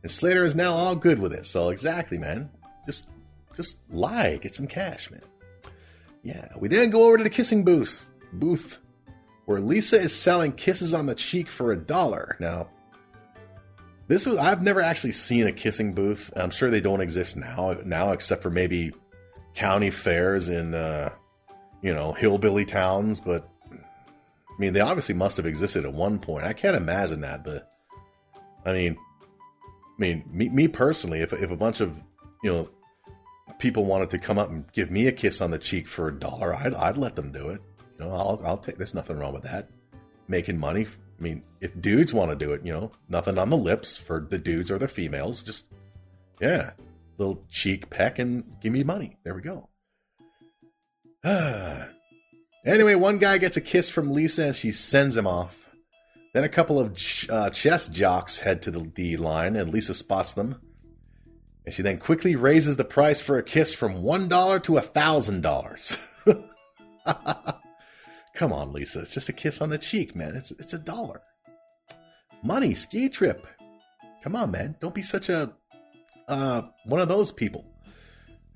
and 0.02 0.12
Slater 0.12 0.44
is 0.44 0.56
now 0.56 0.74
all 0.74 0.96
good 0.96 1.20
with 1.20 1.32
it. 1.32 1.46
So 1.46 1.70
exactly, 1.70 2.18
man. 2.18 2.50
Just 2.86 3.12
just 3.56 3.80
lie, 3.90 4.38
get 4.38 4.56
some 4.56 4.68
cash, 4.68 5.12
man. 5.12 5.22
Yeah. 6.24 6.48
We 6.58 6.68
then 6.68 6.90
go 6.90 7.08
over 7.08 7.18
to 7.18 7.24
the 7.24 7.30
kissing 7.30 7.64
booth 7.64 8.12
booth 8.34 8.80
where 9.46 9.60
Lisa 9.60 10.02
is 10.02 10.14
selling 10.14 10.52
kisses 10.52 10.94
on 10.94 11.06
the 11.06 11.16
cheek 11.16 11.50
for 11.50 11.72
a 11.72 11.78
dollar. 11.78 12.36
Now, 12.40 12.70
this 14.08 14.26
was 14.26 14.38
I've 14.38 14.62
never 14.62 14.82
actually 14.82 15.12
seen 15.12 15.48
a 15.48 15.52
kissing 15.52 15.94
booth. 15.94 16.32
I'm 16.36 16.52
sure 16.52 16.70
they 16.70 16.82
don't 16.82 17.02
exist 17.02 17.36
now 17.36 17.78
now 17.86 18.12
except 18.12 18.44
for 18.44 18.50
maybe 18.50 18.94
county 19.54 19.90
fairs 19.90 20.50
in 20.50 20.74
uh, 20.74 21.10
you 21.86 21.94
know, 21.94 22.14
hillbilly 22.14 22.66
towns, 22.66 23.20
but 23.20 23.48
I 23.72 24.58
mean, 24.58 24.74
they 24.74 24.80
obviously 24.80 25.14
must 25.14 25.38
have 25.38 25.46
existed 25.46 25.86
at 25.86 25.94
one 25.94 26.18
point. 26.18 26.44
I 26.44 26.54
can't 26.54 26.76
imagine 26.76 27.22
that, 27.22 27.44
but 27.44 27.72
I 28.66 28.74
mean, 28.74 28.98
I 28.98 30.00
mean, 30.00 30.24
me, 30.32 30.50
me 30.50 30.68
personally, 30.68 31.20
if 31.22 31.32
if 31.32 31.52
a 31.52 31.56
bunch 31.56 31.82
of 31.82 32.04
you 32.44 32.52
know 32.52 32.70
people 33.60 33.86
wanted 33.86 34.10
to 34.10 34.18
come 34.18 34.40
up 34.40 34.50
and 34.50 34.66
give 34.74 34.90
me 34.90 35.06
a 35.06 35.12
kiss 35.12 35.42
on 35.42 35.52
the 35.52 35.60
cheek 35.60 35.88
for 35.88 36.08
a 36.08 36.20
dollar, 36.20 36.56
I'd 36.56 36.74
I'd 36.74 36.98
let 36.98 37.16
them 37.16 37.32
do 37.32 37.50
it. 37.50 37.62
You 38.00 38.06
know, 38.06 38.12
I'll 38.14 38.42
I'll 38.44 38.58
take. 38.58 38.78
There's 38.78 38.96
nothing 38.96 39.20
wrong 39.20 39.34
with 39.34 39.44
that. 39.44 39.70
Making 40.28 40.58
money. 40.58 40.88
I 41.18 41.24
mean, 41.24 41.44
if 41.62 41.80
dudes 41.80 42.14
want 42.14 42.32
to 42.32 42.36
do 42.36 42.52
it, 42.52 42.66
you 42.66 42.74
know, 42.74 42.92
nothing 43.08 43.38
on 43.38 43.50
the 43.50 43.58
lips 43.58 43.98
for 43.98 44.26
the 44.30 44.38
dudes 44.38 44.70
or 44.70 44.78
the 44.78 44.88
females. 44.88 45.42
Just 45.42 45.68
yeah, 46.42 46.72
little 47.18 47.44
cheek 47.50 47.90
peck 47.90 48.20
and 48.20 48.44
give 48.62 48.74
me 48.74 48.84
money. 48.84 49.18
There 49.24 49.34
we 49.34 49.42
go. 49.42 49.70
anyway, 52.66 52.96
one 52.96 53.18
guy 53.18 53.38
gets 53.38 53.58
a 53.58 53.62
kiss 53.62 53.90
from 53.90 54.12
Lisa 54.12 54.48
and 54.48 54.56
she 54.56 54.72
sends 54.72 55.16
him 55.16 55.26
off. 55.26 55.70
Then 56.34 56.44
a 56.44 56.50
couple 56.50 56.80
of 56.80 56.98
uh, 57.30 57.50
chess 57.52 57.88
jocks 57.88 58.40
head 58.40 58.62
to 58.64 58.72
the, 58.72 58.92
the 58.94 59.18
line 59.18 59.56
and 59.56 59.72
Lisa 59.72 59.94
spots 59.94 60.34
them. 60.34 60.60
And 61.66 61.74
she 61.74 61.82
then 61.82 61.98
quickly 61.98 62.36
raises 62.36 62.76
the 62.76 62.84
price 62.84 63.22
for 63.22 63.38
a 63.38 63.44
kiss 63.44 63.74
from 63.74 64.04
$1 64.04 64.64
to 64.64 64.74
$1,000. 64.74 66.46
Come 68.36 68.54
on, 68.54 68.74
Lisa. 68.74 69.00
It's 69.00 69.14
just 69.14 69.30
a 69.30 69.34
kiss 69.34 69.62
on 69.62 69.70
the 69.70 69.78
cheek, 69.78 70.16
man. 70.16 70.36
It's, 70.36 70.52
it's 70.52 70.74
a 70.74 70.78
dollar. 70.78 71.22
Money, 72.44 72.76
ski 72.76 73.10
trip. 73.10 73.48
Come 74.22 74.36
on, 74.36 74.52
man. 74.52 74.76
Don't 74.80 74.94
be 74.94 75.02
such 75.02 75.30
a 75.30 75.54
uh, 76.28 76.64
one 76.86 77.02
of 77.02 77.08
those 77.08 77.32
people. 77.32 77.66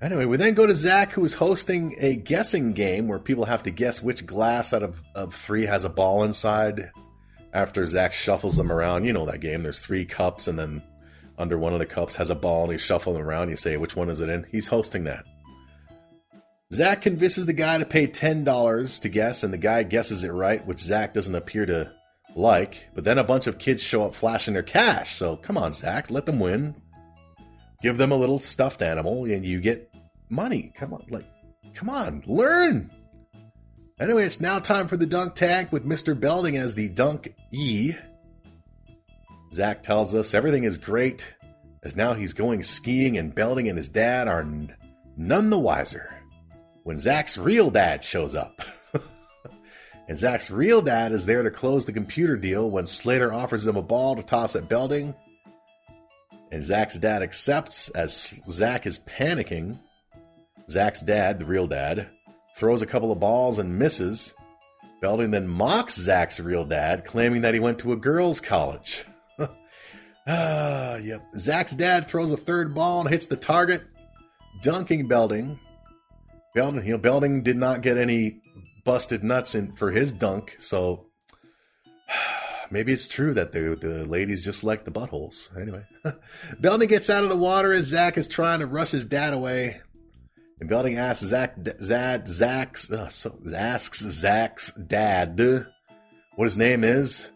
Anyway, 0.02 0.24
we 0.24 0.36
then 0.36 0.54
go 0.54 0.66
to 0.66 0.74
Zach, 0.74 1.12
who 1.12 1.24
is 1.24 1.34
hosting 1.34 1.94
a 1.98 2.16
guessing 2.16 2.72
game 2.72 3.06
where 3.06 3.18
people 3.18 3.44
have 3.44 3.62
to 3.64 3.70
guess 3.70 4.02
which 4.02 4.24
glass 4.24 4.72
out 4.72 4.82
of, 4.82 5.02
of 5.14 5.34
three 5.34 5.66
has 5.66 5.84
a 5.84 5.90
ball 5.90 6.24
inside. 6.24 6.90
After 7.52 7.84
Zach 7.84 8.12
shuffles 8.12 8.56
them 8.56 8.72
around, 8.72 9.04
you 9.04 9.12
know 9.12 9.26
that 9.26 9.40
game. 9.40 9.62
There's 9.62 9.80
three 9.80 10.04
cups, 10.04 10.48
and 10.48 10.58
then 10.58 10.82
under 11.36 11.58
one 11.58 11.72
of 11.72 11.80
the 11.80 11.86
cups 11.86 12.14
has 12.14 12.30
a 12.30 12.34
ball, 12.34 12.64
and 12.64 12.72
you 12.72 12.78
shuffle 12.78 13.12
them 13.12 13.22
around. 13.22 13.50
You 13.50 13.56
say, 13.56 13.76
which 13.76 13.96
one 13.96 14.08
is 14.08 14.20
it 14.20 14.28
in? 14.28 14.46
He's 14.50 14.68
hosting 14.68 15.04
that. 15.04 15.24
Zach 16.72 17.02
convinces 17.02 17.46
the 17.46 17.52
guy 17.52 17.78
to 17.78 17.84
pay 17.84 18.06
$10 18.06 19.00
to 19.00 19.08
guess, 19.08 19.42
and 19.42 19.52
the 19.52 19.58
guy 19.58 19.82
guesses 19.82 20.22
it 20.22 20.30
right, 20.30 20.64
which 20.64 20.78
Zach 20.78 21.12
doesn't 21.12 21.34
appear 21.34 21.66
to 21.66 21.92
like. 22.36 22.88
But 22.94 23.02
then 23.02 23.18
a 23.18 23.24
bunch 23.24 23.48
of 23.48 23.58
kids 23.58 23.82
show 23.82 24.04
up 24.04 24.14
flashing 24.14 24.54
their 24.54 24.62
cash. 24.62 25.16
So 25.16 25.36
come 25.36 25.58
on, 25.58 25.72
Zach, 25.72 26.10
let 26.10 26.26
them 26.26 26.38
win. 26.38 26.76
Give 27.82 27.96
them 27.96 28.12
a 28.12 28.16
little 28.16 28.38
stuffed 28.38 28.82
animal, 28.82 29.24
and 29.24 29.44
you 29.44 29.60
get 29.60 29.92
money. 30.28 30.72
Come 30.76 30.94
on, 30.94 31.04
like, 31.10 31.26
come 31.74 31.90
on, 31.90 32.22
learn. 32.26 32.90
Anyway, 33.98 34.24
it's 34.24 34.40
now 34.40 34.60
time 34.60 34.86
for 34.86 34.96
the 34.96 35.06
dunk 35.06 35.34
tag 35.34 35.72
with 35.72 35.84
Mr. 35.84 36.18
Belding 36.18 36.56
as 36.56 36.76
the 36.76 36.88
dunk 36.88 37.34
E. 37.50 37.94
Zach 39.52 39.82
tells 39.82 40.14
us 40.14 40.34
everything 40.34 40.62
is 40.62 40.78
great, 40.78 41.34
as 41.82 41.96
now 41.96 42.14
he's 42.14 42.32
going 42.32 42.62
skiing 42.62 43.18
and 43.18 43.34
Belding 43.34 43.68
and 43.68 43.76
his 43.76 43.88
dad 43.88 44.28
are 44.28 44.46
none 45.16 45.50
the 45.50 45.58
wiser 45.58 46.19
when 46.90 46.98
Zach's 46.98 47.38
real 47.38 47.70
dad 47.70 48.02
shows 48.02 48.34
up. 48.34 48.62
and 50.08 50.18
Zach's 50.18 50.50
real 50.50 50.82
dad 50.82 51.12
is 51.12 51.24
there 51.24 51.44
to 51.44 51.50
close 51.52 51.86
the 51.86 51.92
computer 51.92 52.36
deal 52.36 52.68
when 52.68 52.84
Slater 52.84 53.32
offers 53.32 53.64
him 53.64 53.76
a 53.76 53.82
ball 53.82 54.16
to 54.16 54.24
toss 54.24 54.56
at 54.56 54.68
Belding. 54.68 55.14
And 56.50 56.64
Zach's 56.64 56.98
dad 56.98 57.22
accepts 57.22 57.90
as 57.90 58.42
Zach 58.50 58.86
is 58.86 58.98
panicking 58.98 59.78
Zach's 60.68 61.00
dad, 61.00 61.38
the 61.38 61.44
real 61.44 61.68
dad, 61.68 62.08
throws 62.56 62.82
a 62.82 62.86
couple 62.86 63.12
of 63.12 63.20
balls 63.20 63.60
and 63.60 63.78
misses. 63.78 64.34
Belding 65.00 65.30
then 65.30 65.46
mocks 65.46 65.94
Zach's 65.94 66.40
real 66.40 66.64
dad, 66.64 67.04
claiming 67.04 67.42
that 67.42 67.54
he 67.54 67.60
went 67.60 67.78
to 67.78 67.92
a 67.92 67.96
girls' 67.96 68.40
college. 68.40 69.04
ah, 70.26 70.96
yep. 70.96 71.22
Zach's 71.36 71.76
dad 71.76 72.08
throws 72.08 72.32
a 72.32 72.36
third 72.36 72.74
ball 72.74 73.02
and 73.02 73.10
hits 73.10 73.26
the 73.26 73.36
target, 73.36 73.84
dunking 74.60 75.06
Belding. 75.06 75.60
Belding, 76.54 76.84
you 76.84 76.92
know, 76.92 76.98
Belding 76.98 77.42
did 77.42 77.56
not 77.56 77.82
get 77.82 77.96
any 77.96 78.40
busted 78.84 79.22
nuts 79.22 79.54
in 79.54 79.72
for 79.72 79.90
his 79.90 80.12
dunk, 80.12 80.56
so 80.58 81.06
maybe 82.70 82.92
it's 82.92 83.08
true 83.08 83.34
that 83.34 83.52
the 83.52 83.76
the 83.80 84.04
ladies 84.04 84.44
just 84.44 84.64
like 84.64 84.84
the 84.84 84.90
buttholes. 84.90 85.56
Anyway, 85.60 85.84
Belding 86.60 86.88
gets 86.88 87.10
out 87.10 87.24
of 87.24 87.30
the 87.30 87.36
water 87.36 87.72
as 87.72 87.84
Zach 87.86 88.18
is 88.18 88.26
trying 88.26 88.60
to 88.60 88.66
rush 88.66 88.90
his 88.90 89.04
dad 89.04 89.32
away. 89.32 89.80
And 90.60 90.68
Belding 90.68 90.98
asks 90.98 91.24
Zach, 91.24 91.56
Zach, 91.80 92.28
Zach's, 92.28 92.92
uh, 92.92 93.08
so, 93.08 93.38
asks 93.54 94.00
Zach's 94.00 94.72
dad 94.72 95.40
what 96.36 96.44
his 96.44 96.58
name 96.58 96.84
is. 96.84 97.30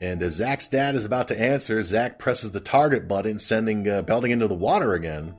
And 0.00 0.22
as 0.22 0.34
Zach's 0.34 0.68
dad 0.68 0.94
is 0.94 1.04
about 1.04 1.28
to 1.28 1.40
answer, 1.40 1.82
Zach 1.82 2.18
presses 2.18 2.50
the 2.50 2.60
target 2.60 3.06
button, 3.08 3.38
sending 3.38 3.88
uh, 3.88 4.02
Belding 4.02 4.32
into 4.32 4.48
the 4.48 4.54
water 4.54 4.94
again. 4.94 5.36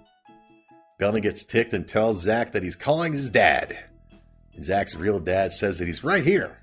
Belding 0.98 1.24
gets 1.24 1.44
ticked 1.44 1.74
and 1.74 1.88
tells 1.88 2.22
Zach 2.22 2.52
that 2.52 2.64
he's 2.64 2.76
calling 2.76 3.14
his 3.14 3.30
dad. 3.30 3.78
Zach's 4.62 4.96
real 4.96 5.20
dad 5.20 5.52
says 5.52 5.78
that 5.78 5.86
he's 5.86 6.04
right 6.04 6.24
here. 6.24 6.58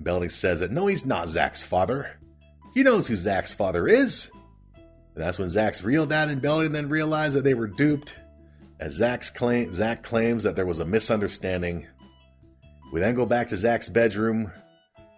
Belding 0.00 0.28
says 0.28 0.60
that 0.60 0.72
no, 0.72 0.88
he's 0.88 1.06
not 1.06 1.28
Zach's 1.28 1.64
father. 1.64 2.18
He 2.74 2.82
knows 2.82 3.06
who 3.06 3.16
Zach's 3.16 3.54
father 3.54 3.86
is. 3.86 4.30
And 5.14 5.22
that's 5.22 5.38
when 5.38 5.48
Zach's 5.48 5.84
real 5.84 6.06
dad 6.06 6.28
and 6.28 6.42
Belding 6.42 6.72
then 6.72 6.88
realize 6.88 7.34
that 7.34 7.44
they 7.44 7.54
were 7.54 7.68
duped 7.68 8.16
as 8.80 8.92
Zach's 8.94 9.30
claim, 9.30 9.72
Zach 9.72 10.02
claims 10.02 10.42
that 10.42 10.56
there 10.56 10.66
was 10.66 10.80
a 10.80 10.84
misunderstanding. 10.84 11.86
We 12.92 13.00
then 13.00 13.14
go 13.14 13.24
back 13.24 13.48
to 13.48 13.56
Zach's 13.56 13.88
bedroom 13.88 14.50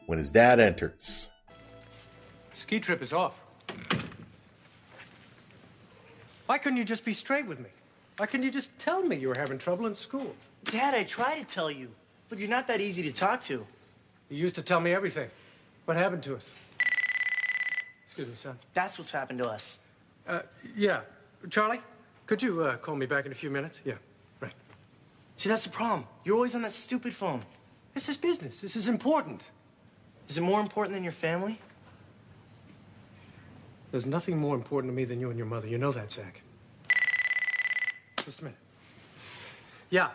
when 0.07 0.19
his 0.19 0.31
dad 0.31 0.61
enters. 0.61 1.31
Ski 2.53 2.81
trip 2.81 3.03
is 3.03 3.13
off. 3.13 3.41
Why 6.47 6.59
couldn't 6.59 6.77
you 6.77 6.85
just 6.85 7.05
be 7.05 7.13
straight 7.13 7.47
with 7.47 7.59
me? 7.59 7.71
Why 8.17 8.27
couldn't 8.27 8.45
you 8.45 8.51
just 8.51 8.71
tell 8.79 9.03
me 9.03 9.17
you 9.17 9.29
were 9.29 9.39
having 9.39 9.59
trouble 9.59 9.87
in 9.87 9.95
school? 9.95 10.35
Dad, 10.65 10.95
I 10.95 11.05
try 11.05 11.39
to 11.39 11.45
tell 11.45 11.71
you, 11.71 11.91
but 12.29 12.39
you're 12.39 12.49
not 12.49 12.67
that 12.69 12.81
easy 12.81 13.03
to 13.03 13.13
talk 13.13 13.43
to. 13.43 13.67
You 14.31 14.37
used 14.39 14.55
to 14.55 14.63
tell 14.63 14.81
me 14.81 14.93
everything. 14.93 15.31
What 15.85 15.97
happened 15.97 16.23
to 16.25 16.37
us? 16.37 16.53
Excuse 18.07 18.29
me, 18.29 18.35
son. 18.37 18.59
That's 18.75 18.99
what's 18.99 19.11
happened 19.11 19.41
to 19.41 19.49
us. 19.49 19.79
Uh, 20.27 20.41
yeah. 20.75 21.01
Charlie, 21.51 21.81
could 22.27 22.43
you 22.43 22.63
uh, 22.63 22.77
call 22.79 22.97
me 22.97 23.07
back 23.07 23.27
in 23.27 23.33
a 23.33 23.35
few 23.35 23.51
minutes? 23.51 23.81
Yeah, 23.85 23.95
right. 24.41 24.53
See, 25.37 25.49
that's 25.49 25.65
the 25.65 25.71
problem. 25.71 26.07
You're 26.25 26.35
always 26.35 26.55
on 26.55 26.63
that 26.63 26.73
stupid 26.73 27.15
phone. 27.15 27.43
This 27.95 28.09
is 28.09 28.17
business. 28.17 28.61
This 28.61 28.75
is 28.75 28.89
important. 28.89 29.43
Is 30.29 30.39
it 30.39 30.41
more 30.41 30.61
important 30.61 30.95
than 30.95 31.05
your 31.05 31.13
family? 31.13 31.61
There's 33.93 34.07
nothing 34.07 34.39
more 34.39 34.57
important 34.57 34.91
to 34.93 34.97
me 34.97 35.05
than 35.05 35.21
you 35.21 35.29
and 35.29 35.39
your 35.39 35.47
mother. 35.47 35.69
You 35.69 35.79
know 35.79 35.93
that, 35.93 36.11
Zach. 36.11 36.41
Just 38.27 38.41
a 38.41 38.45
minute. 38.45 38.59
Yeah. 39.89 40.11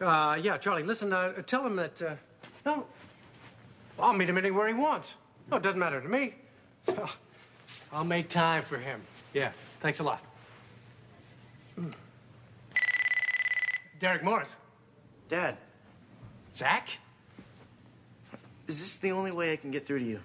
Uh, 0.00 0.38
yeah, 0.40 0.56
Charlie, 0.56 0.82
listen, 0.82 1.12
uh, 1.12 1.32
tell 1.42 1.64
him 1.64 1.76
that. 1.76 2.00
Uh, 2.02 2.14
No. 2.64 2.86
I'll 4.00 4.14
meet 4.14 4.28
him 4.28 4.38
anywhere 4.38 4.66
he 4.68 4.74
wants. 4.74 5.16
No, 5.50 5.58
it 5.58 5.62
doesn't 5.62 5.78
matter 5.78 6.00
to 6.00 6.08
me. 6.08 6.34
I'll 7.92 8.04
make 8.04 8.28
time 8.28 8.62
for 8.62 8.78
him. 8.78 9.02
Yeah, 9.34 9.52
thanks 9.80 9.98
a 10.00 10.04
lot. 10.04 10.22
Hmm. 11.74 11.90
Derek 14.00 14.22
Morris. 14.22 14.54
Dad, 15.28 15.58
Zach? 16.54 16.88
is 18.66 18.78
this 18.80 18.96
the 18.96 19.12
only 19.12 19.32
way 19.32 19.52
I 19.52 19.56
can 19.56 19.70
get 19.70 19.86
through 19.86 19.98
to 19.98 20.04
you? 20.04 20.20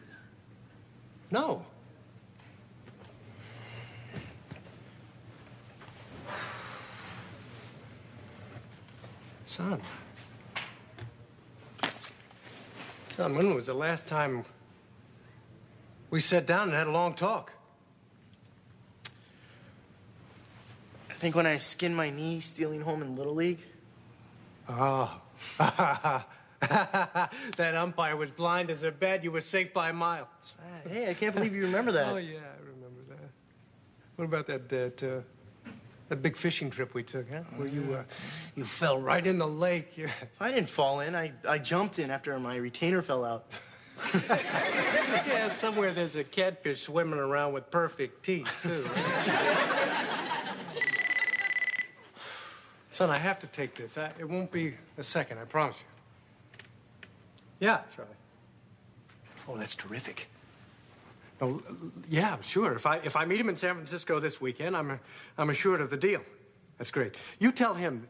No. 1.32 1.66
Son. 9.54 9.80
Son, 13.10 13.36
when 13.36 13.54
was 13.54 13.68
the 13.68 13.76
last 13.76 14.08
time 14.08 14.46
we 16.10 16.20
sat 16.20 16.48
down 16.48 16.70
and 16.70 16.74
had 16.74 16.88
a 16.88 16.92
long 16.92 17.14
talk? 17.14 17.52
I 21.08 21.14
think 21.14 21.36
when 21.36 21.46
I 21.46 21.58
skinned 21.58 21.96
my 21.96 22.10
knee 22.10 22.40
stealing 22.40 22.82
home 22.82 23.04
in 23.04 23.16
Little 23.16 23.36
League. 23.36 23.60
Oh. 24.68 25.22
that 25.60 26.26
umpire 27.60 28.16
was 28.16 28.32
blind 28.32 28.72
as 28.72 28.82
a 28.82 28.92
bat. 28.92 29.24
You 29.24 29.32
were 29.32 29.42
safe 29.42 29.72
by 29.72 29.90
a 29.90 29.94
mile. 29.94 30.28
Hey, 30.90 31.12
I 31.12 31.14
can't 31.14 31.36
believe 31.36 31.54
you 31.54 31.62
remember 31.62 31.92
that. 31.92 32.12
Oh, 32.12 32.18
yeah, 32.18 32.40
I 32.40 32.60
remember 32.60 33.04
that. 33.08 33.30
What 34.16 34.26
about 34.26 34.48
that, 34.48 34.68
that, 34.70 35.04
uh, 35.04 35.22
that 36.14 36.22
big 36.22 36.38
fishing 36.38 36.70
trip 36.70 36.94
we 36.94 37.02
took, 37.02 37.28
huh? 37.32 37.42
Where 37.58 37.68
you, 37.68 37.96
uh, 37.96 38.04
you 38.56 38.64
fell 38.64 39.00
right 39.00 39.26
in 39.26 39.40
the 39.40 39.48
lake. 39.48 40.00
I 40.40 40.52
didn't 40.52 40.70
fall 40.70 41.00
in. 41.00 41.16
I, 41.16 41.32
I 41.48 41.58
jumped 41.58 41.98
in 41.98 42.12
after 42.12 42.38
my 42.40 42.56
retainer 42.56 43.02
fell 43.02 43.26
out. 43.26 43.48
yeah, 44.30 45.52
somewhere 45.54 45.92
there's 45.92 46.16
a 46.16 46.24
catfish 46.24 46.84
swimming 46.84 47.18
around 47.18 47.54
with 47.54 47.72
perfect 47.72 48.24
teeth, 48.24 48.48
too. 48.62 48.88
Son, 52.92 53.10
I 53.10 53.18
have 53.18 53.40
to 53.40 53.48
take 53.48 53.74
this. 53.74 53.98
I, 53.98 54.12
it 54.20 54.30
won't 54.30 54.52
be 54.52 54.76
a 55.00 55.04
second, 55.04 55.40
I 55.40 55.46
promise 55.46 55.78
you. 55.80 55.86
Yeah, 57.60 57.80
Charlie. 57.96 58.12
Oh, 59.48 59.58
that's 59.58 59.74
terrific. 59.74 60.28
Oh, 61.42 61.62
yeah, 62.08 62.40
sure. 62.42 62.74
If 62.74 62.86
I 62.86 62.98
if 62.98 63.16
I 63.16 63.26
meet 63.26 63.40
him 63.40 63.50
in 63.50 63.58
San 63.58 63.76
Francisco 63.76 64.20
this 64.20 64.40
weekend, 64.40 64.78
I'm 64.78 65.00
I'm 65.38 65.50
assured 65.50 65.82
of 65.82 65.90
the 65.90 65.98
deal. 65.98 66.22
That's 66.78 66.92
great. 66.92 67.16
You 67.40 67.52
tell 67.52 67.74
him. 67.74 68.08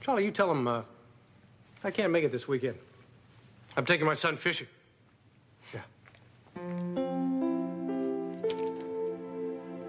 Charlie, 0.00 0.24
you 0.24 0.30
tell 0.30 0.50
him 0.50 0.68
uh, 0.68 0.82
I 1.82 1.90
can't 1.90 2.12
make 2.12 2.24
it 2.24 2.32
this 2.32 2.46
weekend. 2.46 2.76
I'm 3.76 3.84
taking 3.84 4.06
my 4.06 4.14
son 4.14 4.36
fishing. 4.36 4.68
Yeah. 5.72 5.80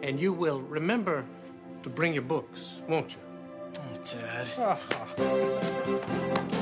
And 0.01 0.19
you 0.19 0.33
will 0.33 0.61
remember 0.61 1.25
to 1.83 1.89
bring 1.89 2.13
your 2.13 2.23
books, 2.23 2.81
won't 2.87 3.13
you? 3.13 3.19
Oh, 3.79 3.97
Dad. 6.39 6.54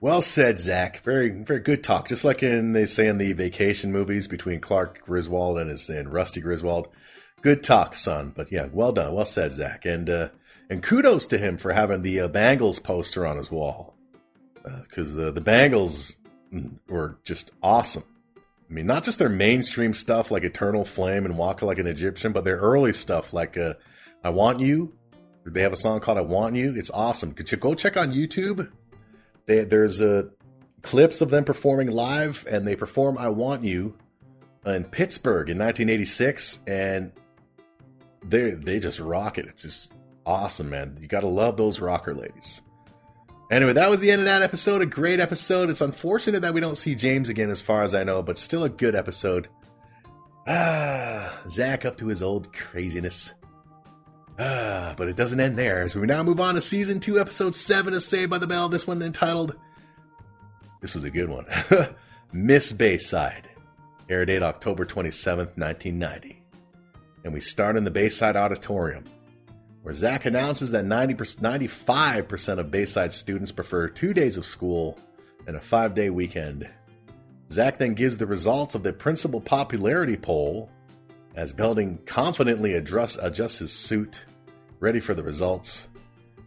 Well 0.00 0.20
said, 0.20 0.58
Zach. 0.58 1.02
Very, 1.02 1.30
very 1.30 1.60
good 1.60 1.82
talk. 1.82 2.08
Just 2.08 2.24
like 2.24 2.42
in 2.42 2.72
they 2.72 2.84
say 2.86 3.08
in 3.08 3.18
the 3.18 3.32
vacation 3.32 3.92
movies 3.92 4.28
between 4.28 4.60
Clark 4.60 5.02
Griswold 5.06 5.58
and 5.58 5.70
his 5.70 5.88
and 5.88 6.12
Rusty 6.12 6.40
Griswold. 6.40 6.88
Good 7.40 7.62
talk, 7.62 7.94
son. 7.94 8.32
But 8.34 8.52
yeah, 8.52 8.66
well 8.72 8.92
done. 8.92 9.14
Well 9.14 9.24
said, 9.24 9.52
Zach. 9.52 9.86
And 9.86 10.10
uh, 10.10 10.28
and 10.68 10.82
kudos 10.82 11.26
to 11.26 11.38
him 11.38 11.56
for 11.56 11.72
having 11.72 12.02
the 12.02 12.20
uh, 12.20 12.28
Bangles 12.28 12.78
poster 12.78 13.26
on 13.26 13.38
his 13.38 13.50
wall 13.50 13.94
because 14.82 15.14
the 15.14 15.30
the 15.30 15.40
Bangles 15.40 16.18
mm, 16.52 16.78
were 16.88 17.18
just 17.24 17.52
awesome. 17.62 18.04
I 18.36 18.72
mean, 18.72 18.86
not 18.86 19.04
just 19.04 19.18
their 19.18 19.28
mainstream 19.28 19.94
stuff 19.94 20.30
like 20.30 20.42
Eternal 20.42 20.84
Flame 20.84 21.24
and 21.24 21.38
Walk 21.38 21.62
Like 21.62 21.78
an 21.78 21.86
Egyptian, 21.86 22.32
but 22.32 22.44
their 22.44 22.58
early 22.58 22.92
stuff 22.92 23.32
like 23.32 23.56
uh, 23.56 23.74
I 24.24 24.30
Want 24.30 24.60
You. 24.60 24.92
They 25.44 25.62
have 25.62 25.72
a 25.72 25.76
song 25.76 26.00
called 26.00 26.18
I 26.18 26.22
Want 26.22 26.56
You. 26.56 26.74
It's 26.76 26.90
awesome. 26.90 27.32
Could 27.32 27.50
you 27.50 27.58
go 27.58 27.74
check 27.74 27.96
on 27.96 28.12
YouTube? 28.12 28.68
They, 29.46 29.64
there's 29.64 30.00
uh, 30.00 30.24
clips 30.82 31.20
of 31.20 31.30
them 31.30 31.44
performing 31.44 31.88
live, 31.88 32.44
and 32.50 32.66
they 32.66 32.76
perform 32.76 33.18
I 33.18 33.28
Want 33.28 33.64
You 33.64 33.96
in 34.64 34.84
Pittsburgh 34.84 35.48
in 35.48 35.58
1986, 35.58 36.60
and 36.66 37.12
they 38.24 38.50
they 38.50 38.78
just 38.78 38.98
rock 39.00 39.38
it. 39.38 39.46
It's 39.46 39.62
just 39.62 39.92
awesome, 40.24 40.70
man. 40.70 40.96
You 41.00 41.06
got 41.08 41.20
to 41.20 41.28
love 41.28 41.56
those 41.56 41.80
rocker 41.80 42.14
ladies. 42.14 42.62
Anyway, 43.50 43.72
that 43.74 43.88
was 43.90 44.00
the 44.00 44.10
end 44.10 44.20
of 44.20 44.26
that 44.26 44.42
episode. 44.42 44.82
A 44.82 44.86
great 44.86 45.20
episode. 45.20 45.70
It's 45.70 45.80
unfortunate 45.80 46.42
that 46.42 46.52
we 46.52 46.60
don't 46.60 46.76
see 46.76 46.96
James 46.96 47.28
again, 47.28 47.48
as 47.48 47.62
far 47.62 47.84
as 47.84 47.94
I 47.94 48.02
know, 48.02 48.22
but 48.22 48.38
still 48.38 48.64
a 48.64 48.68
good 48.68 48.96
episode. 48.96 49.48
Ah, 50.48 51.32
Zach 51.48 51.84
up 51.84 51.96
to 51.98 52.08
his 52.08 52.22
old 52.22 52.52
craziness. 52.52 53.34
Ah, 54.38 54.94
but 54.96 55.08
it 55.08 55.16
doesn't 55.16 55.40
end 55.40 55.58
there, 55.58 55.82
as 55.82 55.96
we 55.96 56.06
now 56.06 56.22
move 56.22 56.40
on 56.40 56.54
to 56.54 56.60
season 56.60 57.00
two, 57.00 57.18
episode 57.18 57.54
seven 57.54 57.94
of 57.94 58.02
Saved 58.02 58.30
by 58.30 58.38
the 58.38 58.46
Bell. 58.46 58.68
This 58.68 58.86
one 58.86 59.02
entitled. 59.02 59.56
This 60.80 60.94
was 60.94 61.04
a 61.04 61.10
good 61.10 61.28
one. 61.28 61.46
Miss 62.32 62.72
Bayside. 62.72 63.48
Air 64.08 64.24
date 64.24 64.42
October 64.42 64.84
27th, 64.84 65.56
1990. 65.56 66.42
And 67.24 67.32
we 67.32 67.40
start 67.40 67.76
in 67.76 67.84
the 67.84 67.90
Bayside 67.90 68.36
Auditorium 68.36 69.04
where 69.86 69.94
Zach 69.94 70.24
announces 70.24 70.72
that 70.72 70.84
90 70.84 71.14
95% 71.14 72.58
of 72.58 72.72
Bayside 72.72 73.12
students 73.12 73.52
prefer 73.52 73.86
two 73.86 74.12
days 74.12 74.36
of 74.36 74.44
school 74.44 74.98
and 75.46 75.56
a 75.56 75.60
five 75.60 75.94
day 75.94 76.10
weekend. 76.10 76.68
Zach 77.52 77.78
then 77.78 77.94
gives 77.94 78.18
the 78.18 78.26
results 78.26 78.74
of 78.74 78.82
the 78.82 78.92
principal 78.92 79.40
popularity 79.40 80.16
poll 80.16 80.68
as 81.36 81.52
Belding 81.52 81.98
confidently 82.06 82.72
address, 82.72 83.16
adjusts 83.16 83.58
his 83.58 83.72
suit, 83.72 84.24
ready 84.80 85.00
for 85.00 85.14
the 85.14 85.22
results. 85.22 85.88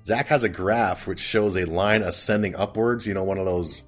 Zach 0.06 0.28
has 0.28 0.43
a 0.43 0.49
graph 0.49 1.08
which 1.08 1.19
shows 1.19 1.56
a 1.56 1.65
line 1.65 2.02
ascending 2.02 2.56
upwards, 2.56 3.06
you 3.06 3.13
know, 3.13 3.23
one 3.23 3.38
of 3.38 3.45
those 3.45 3.84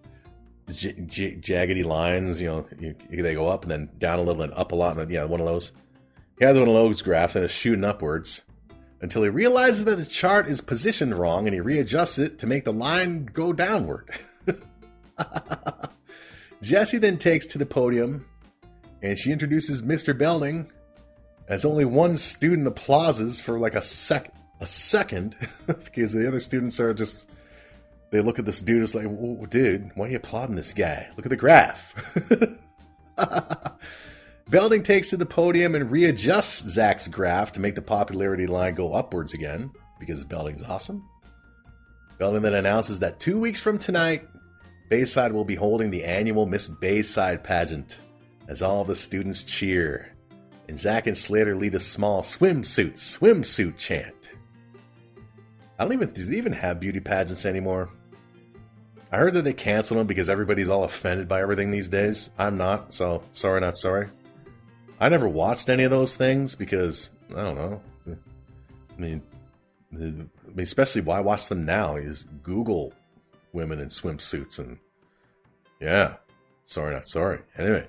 j- 0.72 0.94
j- 1.08 1.36
jaggedy 1.36 1.84
lines, 1.84 2.40
you 2.40 2.48
know, 2.48 2.66
you, 2.80 2.96
they 3.10 3.34
go 3.34 3.48
up 3.48 3.64
and 3.64 3.72
then 3.72 3.90
down 3.98 4.20
a 4.20 4.22
little 4.22 4.44
and 4.44 4.54
up 4.54 4.72
a 4.72 4.76
lot, 4.76 4.98
and 4.98 5.12
yeah, 5.12 5.24
one 5.24 5.40
of 5.40 5.48
those. 5.48 5.72
He 6.38 6.46
has 6.46 6.58
one 6.58 6.68
of 6.68 6.74
those 6.74 7.02
graphs 7.02 7.36
and 7.36 7.46
is 7.46 7.52
shooting 7.52 7.84
upwards 7.84 8.44
until 9.02 9.24
he 9.24 9.30
realizes 9.30 9.86
that 9.86 9.98
the 9.98 10.06
chart 10.06 10.48
is 10.48 10.62
positioned 10.62 11.18
wrong 11.18 11.48
and 11.48 11.54
he 11.54 11.60
readjusts 11.60 12.20
it 12.20 12.40
to 12.40 12.48
make 12.48 12.64
the 12.64 12.74
line 12.74 13.26
go 13.26 13.54
downward. 13.54 14.10
Jesse 16.62 17.00
then 17.00 17.18
takes 17.18 17.48
to 17.48 17.58
the 17.58 17.66
podium 17.66 18.26
and 19.02 19.18
she 19.18 19.32
introduces 19.32 19.82
Mr. 19.82 20.18
Belding 20.18 20.72
as 21.52 21.66
only 21.66 21.86
one 21.86 22.18
student 22.18 22.66
applauses 22.66 23.40
for 23.40 23.60
like 23.60 23.76
a 23.76 23.82
sec 23.82 24.34
a 24.60 24.66
second 24.66 25.38
because 25.68 26.14
the 26.14 26.28
other 26.28 26.40
students 26.40 26.80
are 26.80 26.94
just 26.94 27.30
they 28.10 28.22
look 28.22 28.40
at 28.40 28.46
this 28.46 28.62
dude 28.62 28.82
as 28.82 28.96
like 28.96 29.06
"Whoa, 29.06 29.46
dude 29.46 29.92
why 29.96 30.08
are 30.08 30.10
you 30.10 30.18
applauding 30.18 30.56
this 30.56 30.74
guy 30.74 31.08
look 31.16 31.26
at 31.26 31.30
the 31.30 31.36
graph 31.36 31.94
Belding 34.50 34.84
takes 34.84 35.10
to 35.12 35.18
the 35.18 35.26
podium 35.26 35.76
and 35.76 35.90
readjusts 35.90 36.68
Zach's 36.68 37.08
graph 37.08 37.54
to 37.54 37.62
make 37.62 37.74
the 37.74 37.82
popularity 37.82 38.48
line 38.48 38.76
go 38.76 38.94
upwards 38.94 39.34
again 39.34 39.72
because 39.98 40.26
Belding's 40.26 40.62
awesome. 40.62 41.08
Belding 42.18 42.42
then 42.42 42.56
announces 42.56 43.00
that 43.00 43.18
two 43.18 43.40
weeks 43.40 43.62
from 43.62 43.78
tonight, 43.78 44.28
Bayside 44.90 45.32
will 45.32 45.46
be 45.46 45.56
holding 45.56 45.90
the 45.90 46.04
annual 46.04 46.46
Miss 46.46 46.68
Bayside 46.68 47.46
pageant 47.46 47.98
as 48.50 48.62
all 48.62 48.84
the 48.84 48.94
students 48.94 49.44
cheer. 49.44 50.11
And 50.72 50.80
Zach 50.80 51.06
and 51.06 51.18
Slater 51.18 51.54
lead 51.54 51.76
a 51.76 51.82
small 51.82 52.22
swimsuit, 52.22 52.94
swimsuit 52.94 53.76
chant. 53.76 54.32
I 55.78 55.84
don't 55.84 55.92
even, 55.92 56.12
do 56.12 56.32
even 56.32 56.54
have 56.54 56.80
beauty 56.80 57.02
pageants 57.02 57.46
anymore? 57.46 57.90
I 59.12 59.18
heard 59.18 59.34
that 59.34 59.42
they 59.42 59.52
canceled 59.52 60.00
them 60.00 60.08
because 60.08 60.30
everybody's 60.30 60.70
all 60.70 60.86
offended 60.86 61.28
by 61.28 61.42
everything 61.42 61.72
these 61.72 61.90
days. 61.90 62.30
I'm 62.38 62.58
not, 62.58 62.94
so 62.94 63.22
sorry, 63.34 63.60
not 63.60 63.76
sorry. 63.76 64.08
I 64.98 65.10
never 65.10 65.28
watched 65.28 65.68
any 65.68 65.84
of 65.84 65.92
those 65.92 66.16
things 66.16 66.56
because 66.56 67.10
I 67.36 67.44
don't 67.44 67.56
know. 67.56 67.82
I 68.08 69.02
mean, 69.02 69.22
I 69.94 69.98
mean, 69.98 70.30
especially 70.58 71.02
why 71.02 71.20
watch 71.20 71.50
them 71.50 71.66
now? 71.66 71.98
You 71.98 72.08
just 72.08 72.30
Google 72.44 72.94
women 73.52 73.82
in 73.82 73.90
swimsuits 73.90 74.58
and 74.58 74.78
yeah, 75.82 76.16
sorry, 76.64 76.94
not 76.94 77.10
sorry. 77.10 77.40
Anyway, 77.58 77.88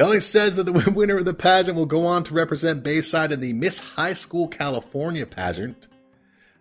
Belding 0.00 0.20
says 0.20 0.56
that 0.56 0.62
the 0.64 0.90
winner 0.94 1.18
of 1.18 1.26
the 1.26 1.34
pageant 1.34 1.76
will 1.76 1.84
go 1.84 2.06
on 2.06 2.24
to 2.24 2.32
represent 2.32 2.82
Bayside 2.82 3.32
in 3.32 3.40
the 3.40 3.52
Miss 3.52 3.80
High 3.80 4.14
School 4.14 4.48
California 4.48 5.26
pageant. 5.26 5.88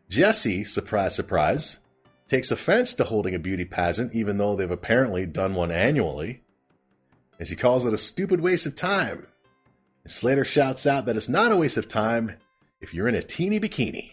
Jesse, 0.10 0.65
surprise, 0.65 1.15
surprise, 1.15 1.80
takes 2.28 2.52
offense 2.52 2.93
to 2.95 3.06
holding 3.06 3.34
a 3.34 3.39
beauty 3.39 3.63
pageant, 3.63 4.13
even 4.13 4.38
though 4.38 4.58
they've 4.58 4.69
apparently 4.69 5.25
done 5.25 5.56
one 5.56 5.71
annually, 5.71 6.41
and 7.39 7.47
she 7.47 7.56
calls 7.56 7.86
it 7.86 7.93
a 7.93 7.97
stupid 7.97 8.41
waste 8.41 8.65
of 8.65 8.75
time. 8.75 9.25
And 10.04 10.12
Slater 10.12 10.43
shouts 10.43 10.86
out 10.86 11.06
that 11.06 11.15
it's 11.15 11.30
not 11.30 11.54
a 11.54 11.56
waste 11.56 11.78
of 11.78 11.88
time 11.88 12.34
if 12.82 12.93
you're 12.93 13.08
in 13.08 13.15
a 13.15 13.23
teeny 13.23 13.58
bikini. 13.58 14.12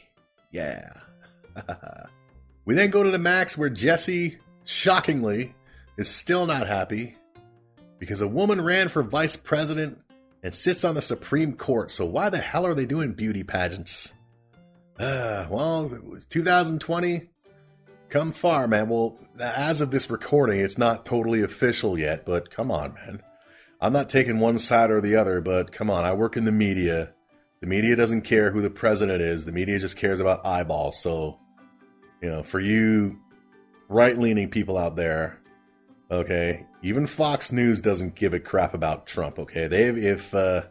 Yeah. 0.52 0.92
we 2.64 2.76
then 2.76 2.90
go 2.90 3.02
to 3.02 3.10
the 3.10 3.18
max 3.18 3.58
where 3.58 3.70
Jesse, 3.70 4.38
shockingly, 4.64 5.52
is 5.96 6.08
still 6.08 6.46
not 6.46 6.68
happy 6.68 7.16
because 7.98 8.20
a 8.20 8.28
woman 8.28 8.60
ran 8.60 8.88
for 8.88 9.02
vice 9.02 9.36
president 9.36 9.98
and 10.42 10.54
sits 10.54 10.84
on 10.84 10.94
the 10.94 11.00
Supreme 11.00 11.54
Court. 11.54 11.90
So 11.90 12.04
why 12.04 12.30
the 12.30 12.38
hell 12.38 12.66
are 12.66 12.74
they 12.74 12.86
doing 12.86 13.12
beauty 13.12 13.42
pageants? 13.42 14.12
Uh, 14.98 15.46
well, 15.50 15.90
2020, 16.28 17.28
come 18.08 18.32
far, 18.32 18.66
man. 18.68 18.88
Well, 18.88 19.18
as 19.38 19.80
of 19.80 19.90
this 19.90 20.10
recording, 20.10 20.60
it's 20.60 20.78
not 20.78 21.04
totally 21.04 21.42
official 21.42 21.98
yet, 21.98 22.24
but 22.24 22.50
come 22.50 22.70
on, 22.70 22.94
man. 22.94 23.22
I'm 23.80 23.92
not 23.92 24.08
taking 24.08 24.38
one 24.38 24.58
side 24.58 24.90
or 24.90 25.00
the 25.00 25.16
other, 25.16 25.40
but 25.40 25.72
come 25.72 25.90
on. 25.90 26.04
I 26.04 26.14
work 26.14 26.36
in 26.36 26.44
the 26.44 26.52
media. 26.52 27.12
The 27.60 27.66
media 27.66 27.94
doesn't 27.96 28.22
care 28.22 28.50
who 28.50 28.62
the 28.62 28.70
president 28.70 29.20
is. 29.20 29.44
The 29.44 29.52
media 29.52 29.78
just 29.78 29.96
cares 29.96 30.20
about 30.20 30.46
eyeballs. 30.46 31.00
So, 31.00 31.38
you 32.22 32.30
know, 32.30 32.42
for 32.42 32.60
you 32.60 33.20
right 33.88 34.16
leaning 34.16 34.48
people 34.48 34.78
out 34.78 34.96
there, 34.96 35.38
okay, 36.10 36.66
even 36.82 37.06
Fox 37.06 37.52
News 37.52 37.80
doesn't 37.80 38.14
give 38.14 38.34
a 38.34 38.40
crap 38.40 38.74
about 38.74 39.06
Trump, 39.06 39.38
okay? 39.38 39.66
They, 39.66 39.84
if, 39.88 40.34
uh, 40.34 40.62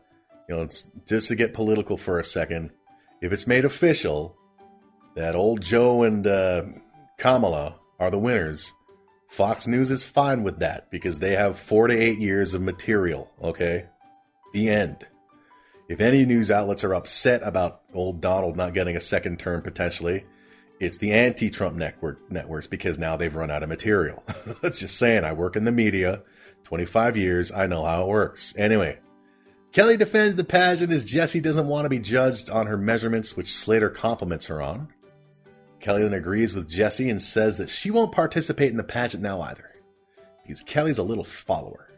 you 0.48 0.56
know, 0.56 0.62
it's 0.62 0.84
just 1.06 1.28
to 1.30 1.36
get 1.36 1.54
political 1.54 1.98
for 1.98 2.20
a 2.20 2.24
second, 2.24 2.72
if 3.22 3.32
it's 3.32 3.48
made 3.48 3.66
official 3.66 4.36
that 5.16 5.36
old 5.36 5.62
Joe 5.62 6.04
and 6.04 6.26
uh, 6.28 6.64
Kamala 7.18 7.76
are 8.00 8.12
the 8.12 8.20
winners, 8.20 8.74
Fox 9.28 9.68
News 9.68 9.92
is 9.92 10.04
fine 10.04 10.44
with 10.44 10.60
that 10.60 10.90
because 10.92 11.20
they 11.20 11.36
have 11.36 11.58
four 11.58 11.88
to 11.88 11.98
eight 11.98 12.20
years 12.20 12.54
of 12.54 12.62
material, 12.62 13.32
okay? 13.42 13.88
The 14.54 14.70
end. 14.70 15.06
If 15.88 16.02
any 16.02 16.26
news 16.26 16.50
outlets 16.50 16.84
are 16.84 16.96
upset 16.96 17.42
about 17.44 17.82
old 17.94 18.22
Donald 18.22 18.56
not 18.56 18.74
getting 18.74 18.96
a 18.96 19.02
second 19.02 19.40
term 19.40 19.62
potentially, 19.62 20.26
it's 20.80 20.98
the 20.98 21.14
anti 21.14 21.50
Trump 21.50 21.76
network 21.76 22.20
networks 22.32 22.68
because 22.68 22.98
now 22.98 23.16
they've 23.16 23.36
run 23.36 23.52
out 23.52 23.64
of 23.64 23.70
material. 23.70 24.24
That's 24.62 24.80
just 24.80 24.98
saying, 24.98 25.24
I 25.24 25.34
work 25.34 25.56
in 25.56 25.66
the 25.66 25.72
media, 25.72 26.22
25 26.66 27.18
years, 27.18 27.52
I 27.52 27.68
know 27.68 27.86
how 27.86 28.04
it 28.04 28.08
works. 28.08 28.54
Anyway, 28.58 29.00
Kelly 29.72 29.98
defends 29.98 30.36
the 30.36 30.44
pageant 30.44 30.92
as 30.92 31.06
Jesse 31.06 31.42
doesn't 31.42 31.68
want 31.68 31.86
to 31.86 31.90
be 31.90 32.00
judged 32.00 32.50
on 32.50 32.68
her 32.68 32.78
measurements, 32.78 33.36
which 33.36 33.54
Slater 33.54 33.90
compliments 33.90 34.48
her 34.48 34.62
on. 34.62 34.90
Kelly 35.80 36.04
then 36.04 36.14
agrees 36.14 36.54
with 36.54 36.70
Jesse 36.70 37.10
and 37.10 37.22
says 37.22 37.58
that 37.58 37.70
she 37.70 37.92
won't 37.92 38.12
participate 38.12 38.72
in 38.72 38.78
the 38.78 38.84
pageant 38.84 39.22
now 39.22 39.42
either, 39.42 39.70
because 40.42 40.62
Kelly's 40.62 40.98
a 40.98 41.04
little 41.04 41.24
follower. 41.24 41.92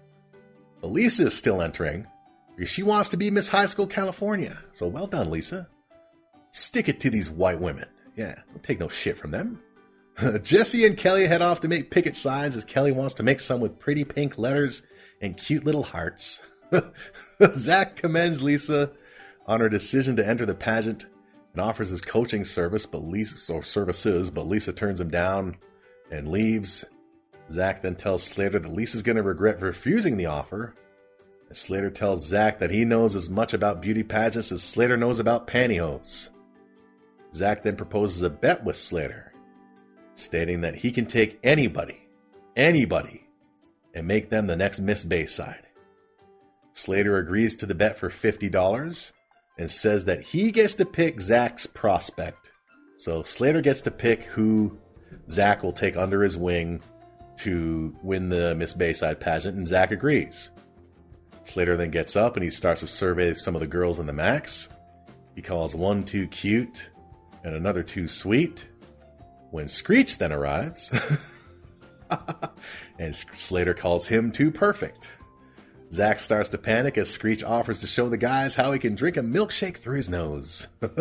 But 0.81 0.91
Lisa 0.91 1.27
is 1.27 1.37
still 1.37 1.61
entering 1.61 2.07
because 2.55 2.69
she 2.69 2.83
wants 2.83 3.09
to 3.09 3.17
be 3.17 3.31
Miss 3.31 3.49
High 3.49 3.65
School 3.67 3.87
California. 3.87 4.57
So 4.73 4.87
well 4.87 5.07
done, 5.07 5.31
Lisa. 5.31 5.67
Stick 6.51 6.89
it 6.89 6.99
to 7.01 7.09
these 7.09 7.29
white 7.29 7.59
women. 7.59 7.85
Yeah, 8.17 8.35
don't 8.47 8.63
take 8.63 8.79
no 8.79 8.89
shit 8.89 9.17
from 9.17 9.31
them. 9.31 9.61
Jesse 10.43 10.85
and 10.85 10.97
Kelly 10.97 11.27
head 11.27 11.43
off 11.43 11.59
to 11.61 11.67
make 11.67 11.91
picket 11.91 12.15
signs 12.15 12.55
as 12.55 12.65
Kelly 12.65 12.91
wants 12.91 13.13
to 13.15 13.23
make 13.23 13.39
some 13.39 13.61
with 13.61 13.79
pretty 13.79 14.03
pink 14.03 14.39
letters 14.39 14.81
and 15.21 15.37
cute 15.37 15.63
little 15.63 15.83
hearts. 15.83 16.41
Zach 17.53 17.95
commends 17.95 18.41
Lisa 18.41 18.91
on 19.45 19.59
her 19.59 19.69
decision 19.69 20.15
to 20.15 20.27
enter 20.27 20.45
the 20.45 20.55
pageant 20.55 21.05
and 21.53 21.61
offers 21.61 21.89
his 21.89 22.01
coaching 22.01 22.43
service, 22.43 22.87
but 22.87 23.03
Lisa 23.03 23.53
or 23.53 23.61
services, 23.61 24.31
but 24.31 24.47
Lisa 24.47 24.73
turns 24.73 24.99
him 24.99 25.09
down 25.09 25.55
and 26.11 26.27
leaves. 26.27 26.85
Zach 27.51 27.83
then 27.83 27.95
tells 27.95 28.23
Slater 28.23 28.59
that 28.59 28.73
Lisa's 28.73 29.03
going 29.03 29.15
to 29.15 29.23
regret 29.23 29.61
refusing 29.61 30.17
the 30.17 30.25
offer. 30.25 30.73
And 31.47 31.55
Slater 31.55 31.91
tells 31.91 32.25
Zach 32.25 32.57
that 32.59 32.71
he 32.71 32.83
knows 32.83 33.15
as 33.15 33.29
much 33.29 33.53
about 33.53 33.81
beauty 33.81 34.03
pageants 34.03 34.51
as 34.51 34.63
Slater 34.63 34.97
knows 34.97 35.19
about 35.19 35.47
pantyhose. 35.47 36.29
Zach 37.37 37.61
then 37.61 37.75
proposes 37.75 38.23
a 38.23 38.29
bet 38.29 38.63
with 38.63 38.75
Slater, 38.75 39.31
stating 40.15 40.61
that 40.61 40.75
he 40.75 40.91
can 40.91 41.05
take 41.05 41.39
anybody, 41.43 42.01
anybody, 42.55 43.27
and 43.93 44.07
make 44.07 44.29
them 44.29 44.47
the 44.47 44.55
next 44.55 44.79
Miss 44.79 45.03
Bayside. 45.03 45.67
Slater 46.73 47.17
agrees 47.17 47.55
to 47.57 47.65
the 47.65 47.75
bet 47.75 47.97
for 47.97 48.09
$50 48.09 49.11
and 49.57 49.71
says 49.71 50.05
that 50.05 50.21
he 50.21 50.51
gets 50.51 50.75
to 50.75 50.85
pick 50.85 51.21
Zach's 51.21 51.65
prospect. 51.65 52.51
So 52.97 53.23
Slater 53.23 53.61
gets 53.61 53.81
to 53.81 53.91
pick 53.91 54.23
who 54.23 54.77
Zach 55.29 55.63
will 55.63 55.73
take 55.73 55.95
under 55.95 56.23
his 56.23 56.37
wing 56.37 56.81
to 57.37 57.95
win 58.01 58.29
the 58.29 58.55
Miss 58.55 58.73
Bayside 58.73 59.19
pageant, 59.19 59.57
and 59.57 59.67
Zach 59.67 59.91
agrees. 59.91 60.49
Slater 61.43 61.77
then 61.77 61.91
gets 61.91 62.15
up 62.15 62.35
and 62.35 62.43
he 62.43 62.49
starts 62.49 62.81
to 62.81 62.87
survey 62.87 63.33
some 63.33 63.55
of 63.55 63.61
the 63.61 63.67
girls 63.67 63.99
in 63.99 64.05
the 64.05 64.13
max. 64.13 64.69
He 65.35 65.41
calls 65.41 65.75
one 65.75 66.03
too 66.03 66.27
cute 66.27 66.89
and 67.43 67.55
another 67.55 67.83
too 67.83 68.07
sweet. 68.07 68.67
When 69.51 69.67
Screech 69.67 70.17
then 70.17 70.33
arrives, 70.33 70.91
and 72.99 73.15
Slater 73.15 73.73
calls 73.73 74.07
him 74.07 74.31
too 74.31 74.51
perfect. 74.51 75.09
Zach 75.91 76.19
starts 76.19 76.49
to 76.49 76.57
panic 76.57 76.97
as 76.97 77.09
Screech 77.09 77.43
offers 77.43 77.79
to 77.79 77.87
show 77.87 78.09
the 78.09 78.17
guys 78.17 78.55
how 78.55 78.71
he 78.71 78.79
can 78.79 78.95
drink 78.95 79.15
a 79.15 79.21
milkshake 79.21 79.77
through 79.77 79.95
his 79.95 80.09
nose. 80.09 80.67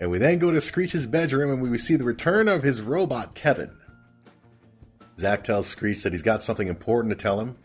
and 0.00 0.10
we 0.10 0.18
then 0.18 0.38
go 0.38 0.52
to 0.52 0.60
Screech's 0.60 1.06
bedroom 1.06 1.50
and 1.50 1.60
we 1.60 1.76
see 1.78 1.96
the 1.96 2.04
return 2.04 2.46
of 2.48 2.62
his 2.62 2.80
robot, 2.80 3.34
Kevin. 3.34 3.76
Zach 5.18 5.42
tells 5.42 5.66
Screech 5.66 6.02
that 6.02 6.12
he's 6.12 6.22
got 6.22 6.42
something 6.42 6.68
important 6.68 7.10
to 7.10 7.22
tell 7.22 7.40
him, 7.40 7.56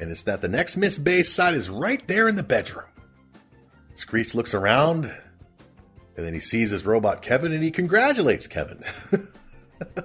and 0.00 0.10
it's 0.10 0.24
that 0.24 0.40
the 0.40 0.48
next 0.48 0.76
Miss 0.76 0.98
Bayside 0.98 1.54
is 1.54 1.70
right 1.70 2.06
there 2.08 2.28
in 2.28 2.36
the 2.36 2.42
bedroom. 2.42 2.86
Screech 3.94 4.34
looks 4.34 4.54
around, 4.54 5.12
and 6.16 6.24
then 6.24 6.34
he 6.34 6.40
sees 6.40 6.70
his 6.70 6.86
robot 6.86 7.22
Kevin 7.22 7.52
and 7.52 7.62
he 7.62 7.70
congratulates 7.70 8.46
Kevin. 8.46 8.82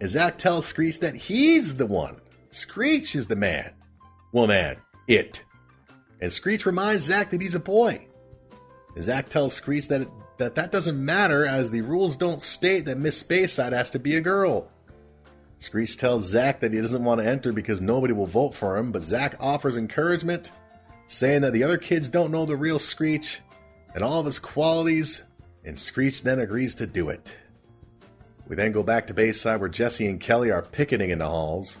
and 0.00 0.08
Zach 0.08 0.38
tells 0.38 0.66
Screech 0.66 1.00
that 1.00 1.14
he's 1.14 1.76
the 1.76 1.86
one. 1.86 2.20
Screech 2.50 3.14
is 3.14 3.26
the 3.26 3.36
man. 3.36 3.72
Well, 4.32 4.46
man, 4.46 4.76
it. 5.08 5.44
And 6.20 6.32
Screech 6.32 6.66
reminds 6.66 7.04
Zach 7.04 7.30
that 7.30 7.40
he's 7.40 7.54
a 7.54 7.60
boy. 7.60 8.06
And 8.94 9.04
Zach 9.04 9.28
tells 9.28 9.54
Screech 9.54 9.88
that, 9.88 10.02
it, 10.02 10.08
that 10.38 10.54
that 10.56 10.72
doesn't 10.72 11.02
matter 11.02 11.44
as 11.44 11.70
the 11.70 11.82
rules 11.82 12.16
don't 12.16 12.42
state 12.42 12.86
that 12.86 12.98
Miss 12.98 13.22
Bayside 13.22 13.72
has 13.72 13.90
to 13.90 13.98
be 13.98 14.16
a 14.16 14.20
girl. 14.20 14.70
Screech 15.58 15.96
tells 15.96 16.24
Zach 16.24 16.60
that 16.60 16.72
he 16.72 16.80
doesn't 16.80 17.04
want 17.04 17.20
to 17.20 17.26
enter 17.26 17.52
because 17.52 17.80
nobody 17.80 18.12
will 18.12 18.26
vote 18.26 18.54
for 18.54 18.76
him, 18.76 18.92
but 18.92 19.02
Zach 19.02 19.36
offers 19.40 19.78
encouragement, 19.78 20.50
saying 21.06 21.42
that 21.42 21.54
the 21.54 21.64
other 21.64 21.78
kids 21.78 22.10
don't 22.10 22.30
know 22.30 22.44
the 22.44 22.56
real 22.56 22.78
Screech 22.78 23.40
and 23.94 24.04
all 24.04 24.20
of 24.20 24.26
his 24.26 24.38
qualities, 24.38 25.24
and 25.66 25.78
Screech 25.78 26.22
then 26.22 26.38
agrees 26.38 26.76
to 26.76 26.86
do 26.86 27.10
it. 27.10 27.36
We 28.48 28.54
then 28.54 28.70
go 28.70 28.84
back 28.84 29.08
to 29.08 29.14
Bayside 29.14 29.60
where 29.60 29.68
Jesse 29.68 30.06
and 30.06 30.20
Kelly 30.20 30.52
are 30.52 30.62
picketing 30.62 31.10
in 31.10 31.18
the 31.18 31.28
halls 31.28 31.78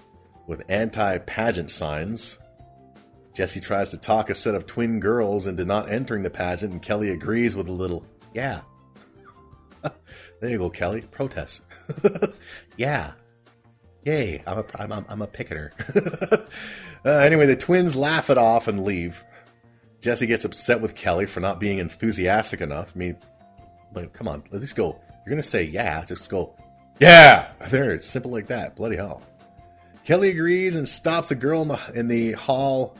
with 0.48 0.62
anti 0.68 1.18
pageant 1.18 1.70
signs. 1.70 2.38
Jesse 3.32 3.60
tries 3.60 3.90
to 3.90 3.96
talk 3.96 4.28
a 4.28 4.34
set 4.34 4.54
of 4.54 4.66
twin 4.66 4.98
girls 4.98 5.46
into 5.46 5.64
not 5.64 5.90
entering 5.90 6.22
the 6.22 6.30
pageant, 6.30 6.72
and 6.72 6.82
Kelly 6.82 7.10
agrees 7.10 7.54
with 7.54 7.68
a 7.68 7.72
little, 7.72 8.04
yeah. 8.34 8.62
there 9.82 10.50
you 10.50 10.58
go, 10.58 10.70
Kelly. 10.70 11.02
Protest. 11.02 11.64
yeah. 12.76 13.12
Yay, 14.04 14.42
I'm 14.46 14.58
a, 14.58 14.64
I'm, 14.76 14.92
I'm, 14.92 15.06
I'm 15.08 15.22
a 15.22 15.26
picketer. 15.26 15.72
uh, 17.04 17.10
anyway, 17.10 17.46
the 17.46 17.56
twins 17.56 17.94
laugh 17.94 18.30
it 18.30 18.38
off 18.38 18.68
and 18.68 18.84
leave. 18.84 19.22
Jesse 20.00 20.26
gets 20.26 20.44
upset 20.44 20.80
with 20.80 20.94
Kelly 20.94 21.26
for 21.26 21.40
not 21.40 21.60
being 21.60 21.78
enthusiastic 21.78 22.60
enough. 22.60 22.92
I 22.94 22.98
mean, 22.98 23.16
like, 23.96 24.12
come 24.12 24.28
on, 24.28 24.42
at 24.52 24.60
least 24.60 24.76
go. 24.76 25.00
You're 25.26 25.36
to 25.36 25.42
say 25.42 25.64
yeah, 25.64 26.04
just 26.04 26.30
go, 26.30 26.54
yeah! 27.00 27.48
There, 27.68 27.92
it's 27.92 28.06
simple 28.06 28.30
like 28.30 28.46
that. 28.46 28.76
Bloody 28.76 28.96
hell. 28.96 29.22
Kelly 30.04 30.30
agrees 30.30 30.76
and 30.76 30.86
stops 30.86 31.32
a 31.32 31.34
girl 31.34 31.62
in 31.62 31.68
the, 31.68 31.80
in 31.94 32.08
the 32.08 32.32
hall, 32.32 32.96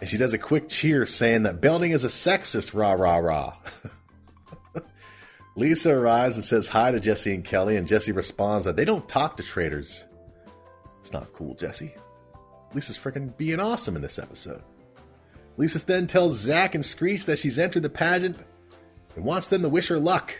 and 0.00 0.08
she 0.08 0.16
does 0.16 0.32
a 0.32 0.38
quick 0.38 0.68
cheer 0.68 1.04
saying 1.04 1.42
that 1.42 1.60
Belding 1.60 1.90
is 1.90 2.04
a 2.04 2.08
sexist, 2.08 2.74
rah, 2.74 2.92
rah, 2.92 3.18
rah. 3.18 3.54
Lisa 5.56 5.92
arrives 5.92 6.36
and 6.36 6.44
says 6.44 6.68
hi 6.68 6.90
to 6.90 6.98
Jesse 6.98 7.34
and 7.34 7.44
Kelly, 7.44 7.76
and 7.76 7.86
Jesse 7.86 8.12
responds 8.12 8.64
that 8.64 8.76
they 8.76 8.86
don't 8.86 9.06
talk 9.06 9.36
to 9.36 9.42
traitors. 9.42 10.06
It's 11.00 11.12
not 11.12 11.32
cool, 11.34 11.54
Jesse. 11.54 11.92
Lisa's 12.72 12.96
freaking 12.96 13.36
being 13.36 13.60
awesome 13.60 13.96
in 13.96 14.02
this 14.02 14.18
episode. 14.18 14.62
Lisa 15.58 15.84
then 15.84 16.06
tells 16.06 16.38
Zach 16.38 16.74
and 16.74 16.84
Screech 16.84 17.26
that 17.26 17.38
she's 17.38 17.58
entered 17.58 17.82
the 17.82 17.90
pageant 17.90 18.38
and 19.16 19.24
wants 19.24 19.48
them 19.48 19.62
to 19.62 19.68
wish 19.68 19.88
her 19.88 19.98
luck. 19.98 20.34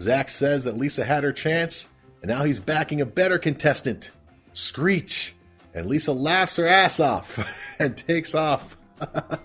Zach 0.00 0.28
says 0.28 0.64
that 0.64 0.76
Lisa 0.76 1.04
had 1.04 1.24
her 1.24 1.32
chance, 1.32 1.88
and 2.22 2.28
now 2.28 2.44
he's 2.44 2.60
backing 2.60 3.00
a 3.00 3.06
better 3.06 3.38
contestant, 3.38 4.10
Screech. 4.52 5.34
And 5.72 5.86
Lisa 5.86 6.12
laughs 6.12 6.56
her 6.56 6.66
ass 6.66 7.00
off 7.00 7.74
and 7.80 7.96
takes 7.96 8.34
off. 8.34 8.76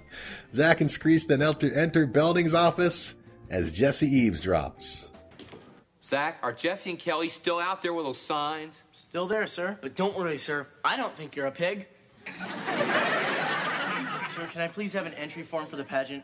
Zach 0.54 0.82
and 0.82 0.90
Screech 0.90 1.28
then 1.28 1.42
enter, 1.42 1.74
enter 1.74 2.06
Belding's 2.06 2.54
office 2.54 3.16
as 3.50 3.72
Jesse 3.72 4.10
eavesdrops. 4.10 5.08
Zach, 6.02 6.38
are 6.42 6.54
Jesse 6.54 6.92
and 6.92 7.00
Kelly 7.00 7.30
still 7.30 7.60
out 7.60 7.82
there 7.82 7.94
with 7.94 8.06
those 8.06 8.22
signs? 8.22 8.84
Still 8.94 9.28
there, 9.28 9.48
sir. 9.48 9.78
But 9.82 9.96
don't 9.96 10.18
worry, 10.18 10.38
sir. 10.38 10.68
I 10.84 10.98
don't 10.98 11.16
think 11.16 11.36
you're 11.36 11.48
a 11.48 11.52
pig. 11.52 11.88
sir, 12.26 12.32
can 14.52 14.62
I 14.62 14.68
please 14.68 14.94
have 14.94 15.06
an 15.06 15.14
entry 15.16 15.44
form 15.44 15.66
for 15.66 15.76
the 15.76 15.84
pageant? 15.84 16.24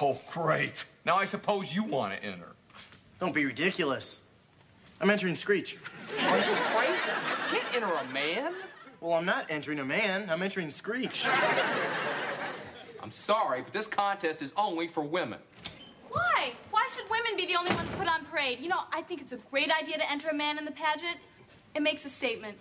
Oh, 0.00 0.20
great. 0.30 0.84
Now 1.04 1.16
I 1.16 1.24
suppose 1.24 1.74
you 1.74 1.84
want 1.84 2.12
to 2.14 2.26
enter. 2.26 2.52
Don't 3.20 3.34
be 3.34 3.44
ridiculous. 3.44 4.22
I'm 5.00 5.10
entering 5.10 5.34
Screech. 5.34 5.78
Once 6.30 6.46
or 6.46 6.56
twice? 6.70 7.00
You 7.52 7.58
can't 7.58 7.74
enter 7.74 7.92
a 7.92 8.04
man. 8.12 8.54
Well, 9.00 9.14
I'm 9.14 9.24
not 9.24 9.46
entering 9.48 9.78
a 9.78 9.84
man. 9.84 10.28
I'm 10.28 10.42
entering 10.42 10.70
Screech. 10.70 11.24
I'm 13.00 13.12
sorry, 13.12 13.62
but 13.62 13.72
this 13.72 13.86
contest 13.86 14.42
is 14.42 14.52
only 14.56 14.88
for 14.88 15.02
women. 15.02 15.38
Why? 16.10 16.52
Why 16.70 16.86
should 16.94 17.08
women 17.10 17.36
be 17.36 17.46
the 17.46 17.58
only 17.58 17.72
ones 17.74 17.90
put 17.92 18.08
on 18.08 18.24
parade? 18.24 18.58
You 18.60 18.68
know, 18.68 18.80
I 18.92 19.02
think 19.02 19.20
it's 19.20 19.32
a 19.32 19.38
great 19.50 19.70
idea 19.70 19.98
to 19.98 20.10
enter 20.10 20.28
a 20.28 20.34
man 20.34 20.58
in 20.58 20.64
the 20.64 20.72
pageant. 20.72 21.18
It 21.74 21.82
makes 21.82 22.04
a 22.04 22.08
statement. 22.10 22.56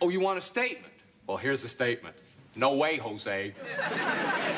Oh, 0.00 0.08
you 0.08 0.20
want 0.20 0.38
a 0.38 0.40
statement? 0.40 0.92
Well, 1.26 1.36
here's 1.36 1.62
the 1.62 1.68
statement. 1.68 2.16
No 2.60 2.74
way, 2.74 2.98
Jose. 2.98 3.54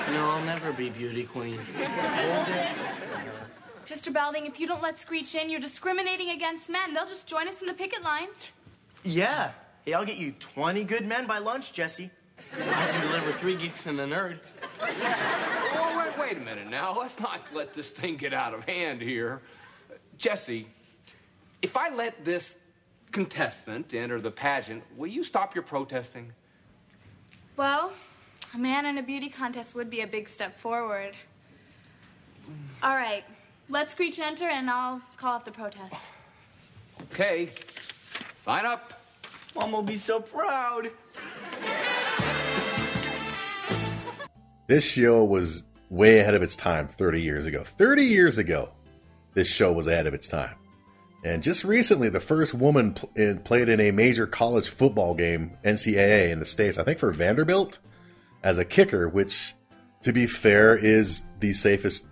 No, 0.09 0.31
I'll 0.31 0.45
never 0.45 0.73
be 0.73 0.91
beauty 0.91 1.23
queen. 1.23 1.57
Hold 1.59 2.49
it. 2.49 2.77
Mr. 3.89 4.13
Belding, 4.13 4.45
if 4.45 4.59
you 4.59 4.67
don't 4.67 4.83
let 4.83 4.99
Screech 4.99 5.37
in, 5.37 5.49
you're 5.49 5.61
discriminating 5.61 6.31
against 6.31 6.69
men. 6.69 6.95
They'll 6.95 7.07
just 7.07 7.29
join 7.29 7.47
us 7.47 7.61
in 7.61 7.69
the 7.69 7.75
picket 7.75 8.03
line. 8.03 8.27
Yeah. 9.05 9.53
Hey, 9.85 9.93
I'll 9.93 10.05
get 10.05 10.17
you 10.17 10.33
20 10.33 10.83
good 10.83 11.07
men 11.07 11.29
by 11.29 11.39
lunch, 11.39 11.73
Jesse. 11.73 12.11
I 12.57 12.89
can 12.91 13.03
deliver 13.03 13.31
three 13.31 13.55
geeks 13.55 13.87
and 13.87 14.01
a 14.01 14.05
nerd. 14.05 14.41
Oh, 14.81 16.05
wait, 16.05 16.19
wait 16.19 16.37
a 16.39 16.41
minute 16.41 16.69
now. 16.69 16.99
Let's 16.99 17.21
not 17.21 17.43
let 17.55 17.73
this 17.73 17.91
thing 17.91 18.17
get 18.17 18.35
out 18.35 18.53
of 18.53 18.65
hand 18.65 19.01
here. 19.01 19.43
Jesse, 20.19 20.67
if 21.63 21.77
I 21.77 21.95
let 21.95 22.25
this 22.25 22.57
contestant 23.13 23.95
enter 23.95 24.21
the 24.21 24.33
pageant, 24.33 24.83
will 24.97 25.07
you 25.07 25.23
stop 25.23 25.55
your 25.55 25.63
protesting? 25.63 26.33
Well, 27.63 27.93
a 28.55 28.59
man 28.59 28.87
in 28.87 28.99
a 28.99 29.05
beauty 29.05 29.29
contest 29.29 29.73
would 29.77 29.89
be 29.89 30.01
a 30.01 30.07
big 30.09 30.29
step 30.29 30.59
forward. 30.59 31.17
All 32.83 32.97
right, 32.97 33.23
let's 33.69 33.93
Screech 33.93 34.19
enter 34.19 34.47
and 34.47 34.69
I'll 34.69 35.01
call 35.17 35.35
off 35.35 35.45
the 35.45 35.53
protest. 35.53 36.09
Okay. 37.03 37.53
Sign 38.41 38.67
up. 38.67 39.01
Mom 39.55 39.71
will 39.71 39.85
be 39.85 39.97
so 39.97 40.19
proud. 40.19 40.91
This 44.67 44.83
show 44.83 45.23
was 45.23 45.63
way 45.89 46.19
ahead 46.19 46.35
of 46.35 46.43
its 46.43 46.57
time 46.57 46.89
30 46.89 47.23
years 47.23 47.47
ago. 47.47 47.63
30 47.63 48.03
years 48.03 48.39
ago, 48.39 48.71
this 49.35 49.47
show 49.47 49.71
was 49.71 49.87
ahead 49.87 50.09
of 50.09 50.15
its 50.15 50.27
time. 50.27 50.57
And 51.25 51.43
just 51.43 51.63
recently, 51.63 52.09
the 52.09 52.21
first 52.21 52.53
woman 52.53 52.95
pl- 52.95 53.11
in- 53.15 53.39
played 53.41 53.69
in 53.69 53.81
a 53.81 53.93
major 53.93 54.27
college 54.27 54.69
football 54.69 55.15
game, 55.15 55.57
NCAA, 55.65 56.31
in 56.31 56.41
the 56.41 56.45
States, 56.45 56.79
I 56.79 56.85
think 56.85 56.99
for 56.99 57.13
Vanderbilt, 57.13 57.79
as 58.43 58.59
a 58.59 58.65
kicker, 58.65 59.09
which, 59.09 59.55
to 60.03 60.13
be 60.13 60.27
fair, 60.27 60.77
is 60.77 61.25
the 61.39 61.53
safest 61.53 62.09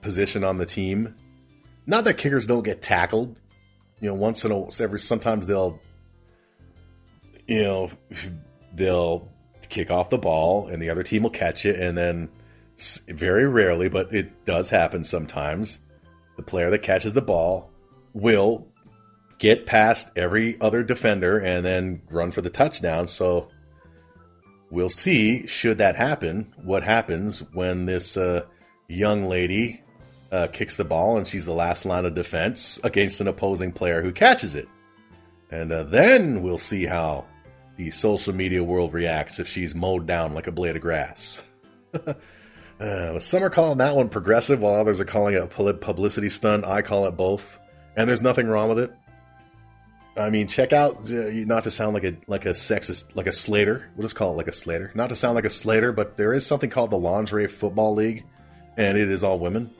position 0.00 0.42
on 0.42 0.58
the 0.58 0.66
team. 0.66 1.14
Not 1.86 2.04
that 2.04 2.18
kickers 2.18 2.46
don't 2.46 2.64
get 2.64 2.82
tackled. 2.82 3.36
You 4.00 4.08
know, 4.08 4.14
once 4.14 4.44
in 4.44 4.50
a 4.50 4.66
every 4.82 4.98
sometimes 4.98 5.46
they'll, 5.46 5.78
you 7.46 7.62
know, 7.62 7.90
they'll 8.74 9.28
kick 9.68 9.92
off 9.92 10.10
the 10.10 10.18
ball 10.18 10.66
and 10.66 10.82
the 10.82 10.90
other 10.90 11.04
team 11.04 11.22
will 11.22 11.30
catch 11.30 11.64
it, 11.64 11.78
and 11.78 11.96
then 11.96 12.28
very 13.06 13.46
rarely, 13.46 13.88
but 13.88 14.12
it 14.12 14.44
does 14.44 14.70
happen 14.70 15.04
sometimes. 15.04 15.78
The 16.36 16.42
player 16.42 16.70
that 16.70 16.82
catches 16.82 17.14
the 17.14 17.22
ball 17.22 17.69
will 18.12 18.66
get 19.38 19.66
past 19.66 20.10
every 20.16 20.60
other 20.60 20.82
defender 20.82 21.38
and 21.38 21.64
then 21.64 22.02
run 22.10 22.30
for 22.30 22.42
the 22.42 22.50
touchdown. 22.50 23.08
So 23.08 23.48
we'll 24.70 24.88
see, 24.88 25.46
should 25.46 25.78
that 25.78 25.96
happen, 25.96 26.52
what 26.62 26.82
happens 26.82 27.40
when 27.52 27.86
this 27.86 28.16
uh, 28.16 28.44
young 28.88 29.24
lady 29.24 29.82
uh, 30.30 30.48
kicks 30.48 30.76
the 30.76 30.84
ball 30.84 31.16
and 31.16 31.26
she's 31.26 31.46
the 31.46 31.52
last 31.52 31.84
line 31.84 32.04
of 32.04 32.14
defense 32.14 32.78
against 32.84 33.20
an 33.20 33.28
opposing 33.28 33.72
player 33.72 34.02
who 34.02 34.12
catches 34.12 34.54
it. 34.54 34.68
And 35.50 35.72
uh, 35.72 35.84
then 35.84 36.42
we'll 36.42 36.58
see 36.58 36.84
how 36.84 37.24
the 37.76 37.90
social 37.90 38.34
media 38.34 38.62
world 38.62 38.92
reacts 38.92 39.40
if 39.40 39.48
she's 39.48 39.74
mowed 39.74 40.06
down 40.06 40.34
like 40.34 40.46
a 40.46 40.52
blade 40.52 40.76
of 40.76 40.82
grass. 40.82 41.42
Uh, 42.80 43.18
some 43.18 43.44
are 43.44 43.50
calling 43.50 43.76
that 43.76 43.94
one 43.94 44.08
progressive, 44.08 44.60
while 44.60 44.74
others 44.74 45.02
are 45.02 45.04
calling 45.04 45.34
it 45.34 45.42
a 45.42 45.74
publicity 45.74 46.30
stunt. 46.30 46.64
I 46.64 46.80
call 46.80 47.04
it 47.06 47.10
both, 47.10 47.58
and 48.00 48.08
there's 48.08 48.22
nothing 48.22 48.48
wrong 48.48 48.70
with 48.70 48.78
it. 48.78 48.92
I 50.16 50.30
mean, 50.30 50.46
check 50.46 50.72
out 50.72 51.12
uh, 51.12 51.30
not 51.30 51.64
to 51.64 51.70
sound 51.70 51.92
like 51.92 52.04
a 52.04 52.16
like 52.26 52.46
a 52.46 52.50
sexist, 52.50 53.14
like 53.14 53.26
a 53.26 53.32
Slater. 53.32 53.90
We'll 53.94 54.04
just 54.04 54.16
call 54.16 54.32
it 54.32 54.36
like 54.36 54.48
a 54.48 54.52
Slater. 54.52 54.90
Not 54.94 55.10
to 55.10 55.16
sound 55.16 55.34
like 55.34 55.44
a 55.44 55.50
Slater, 55.50 55.92
but 55.92 56.16
there 56.16 56.32
is 56.32 56.46
something 56.46 56.70
called 56.70 56.90
the 56.90 56.98
Lingerie 56.98 57.46
Football 57.46 57.94
League, 57.94 58.24
and 58.76 58.96
it 58.96 59.10
is 59.10 59.22
all 59.22 59.38
women. 59.38 59.70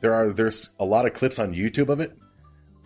There 0.00 0.12
are 0.12 0.30
there's 0.30 0.70
a 0.78 0.84
lot 0.84 1.06
of 1.06 1.14
clips 1.14 1.38
on 1.38 1.54
YouTube 1.54 1.88
of 1.88 2.00
it. 2.00 2.16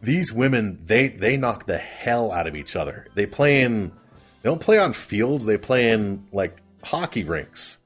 These 0.01 0.33
women, 0.33 0.81
they 0.85 1.09
they 1.09 1.37
knock 1.37 1.67
the 1.67 1.79
hell 1.79 2.31
out 2.31 2.47
of 2.47 2.55
each 2.55 2.77
other. 2.77 3.09
They 3.15 3.27
play 3.27 3.63
in, 3.63 3.89
they 3.89 4.49
don't 4.49 4.61
play 4.61 4.79
on 4.79 4.93
fields. 4.93 5.45
They 5.45 5.59
play 5.59 5.91
in 5.91 6.27
like 6.33 6.63
hockey 6.85 7.25
rinks, 7.25 7.79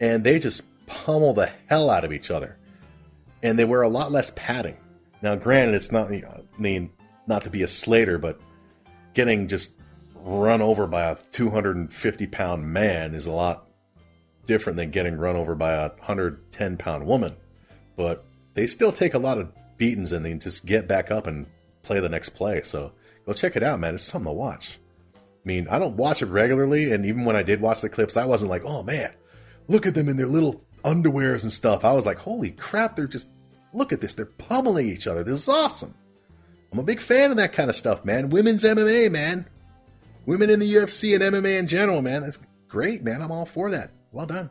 and 0.00 0.22
they 0.22 0.38
just 0.38 0.64
pummel 0.86 1.34
the 1.34 1.50
hell 1.68 1.90
out 1.90 2.04
of 2.04 2.12
each 2.12 2.30
other. 2.30 2.56
And 3.42 3.58
they 3.58 3.64
wear 3.64 3.82
a 3.82 3.88
lot 3.88 4.12
less 4.12 4.32
padding. 4.36 4.76
Now, 5.22 5.36
granted, 5.36 5.74
it's 5.74 5.92
not, 5.92 6.10
I 6.10 6.42
mean, 6.58 6.90
not 7.26 7.42
to 7.42 7.50
be 7.50 7.62
a 7.62 7.68
Slater, 7.68 8.18
but 8.18 8.40
getting 9.14 9.48
just 9.48 9.74
run 10.16 10.60
over 10.60 10.86
by 10.86 11.02
a 11.02 11.16
250 11.30 12.26
pound 12.26 12.66
man 12.66 13.14
is 13.14 13.26
a 13.26 13.32
lot 13.32 13.68
different 14.46 14.76
than 14.76 14.90
getting 14.90 15.16
run 15.16 15.36
over 15.36 15.54
by 15.54 15.72
a 15.72 15.88
110 15.88 16.76
pound 16.76 17.06
woman. 17.06 17.36
But 17.96 18.24
they 18.54 18.66
still 18.66 18.92
take 18.92 19.14
a 19.14 19.18
lot 19.18 19.38
of 19.38 19.52
beatings 19.78 20.12
and 20.12 20.24
they 20.24 20.34
just 20.34 20.66
get 20.66 20.88
back 20.88 21.10
up 21.10 21.26
and 21.26 21.46
play 21.82 22.00
the 22.00 22.08
next 22.08 22.30
play. 22.30 22.62
So 22.62 22.92
go 23.26 23.32
check 23.32 23.56
it 23.56 23.62
out, 23.62 23.80
man. 23.80 23.94
It's 23.94 24.04
something 24.04 24.30
to 24.30 24.32
watch. 24.32 24.78
I 25.16 25.18
mean, 25.44 25.66
I 25.68 25.78
don't 25.78 25.96
watch 25.96 26.22
it 26.22 26.26
regularly, 26.26 26.92
and 26.92 27.04
even 27.04 27.24
when 27.24 27.34
I 27.34 27.42
did 27.42 27.60
watch 27.60 27.80
the 27.80 27.88
clips, 27.88 28.16
I 28.16 28.24
wasn't 28.26 28.50
like, 28.50 28.62
oh 28.64 28.84
man, 28.84 29.12
look 29.66 29.86
at 29.86 29.94
them 29.94 30.08
in 30.08 30.16
their 30.16 30.28
little 30.28 30.64
underwears 30.84 31.42
and 31.42 31.52
stuff. 31.52 31.84
I 31.84 31.92
was 31.92 32.06
like, 32.06 32.18
holy 32.18 32.52
crap, 32.52 32.94
they're 32.94 33.08
just, 33.08 33.28
look 33.72 33.92
at 33.92 34.00
this. 34.00 34.14
They're 34.14 34.26
pummeling 34.26 34.88
each 34.88 35.06
other. 35.06 35.24
This 35.24 35.42
is 35.42 35.48
awesome. 35.48 35.94
I'm 36.72 36.78
a 36.78 36.82
big 36.82 37.00
fan 37.00 37.30
of 37.30 37.36
that 37.36 37.52
kind 37.52 37.68
of 37.68 37.76
stuff, 37.76 38.04
man. 38.04 38.30
Women's 38.30 38.64
MMA, 38.64 39.10
man. 39.10 39.46
Women 40.24 40.50
in 40.50 40.60
the 40.60 40.74
UFC 40.74 41.14
and 41.14 41.22
MMA 41.22 41.58
in 41.58 41.66
general, 41.66 42.00
man. 42.00 42.22
That's 42.22 42.38
great, 42.68 43.02
man. 43.02 43.20
I'm 43.20 43.30
all 43.30 43.44
for 43.44 43.70
that. 43.70 43.90
Well 44.10 44.26
done. 44.26 44.50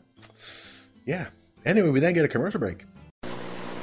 Yeah. 1.06 1.28
Anyway, 1.66 1.90
we 1.90 2.00
then 2.00 2.14
get 2.14 2.26
a 2.26 2.28
commercial 2.28 2.60
break. 2.60 2.86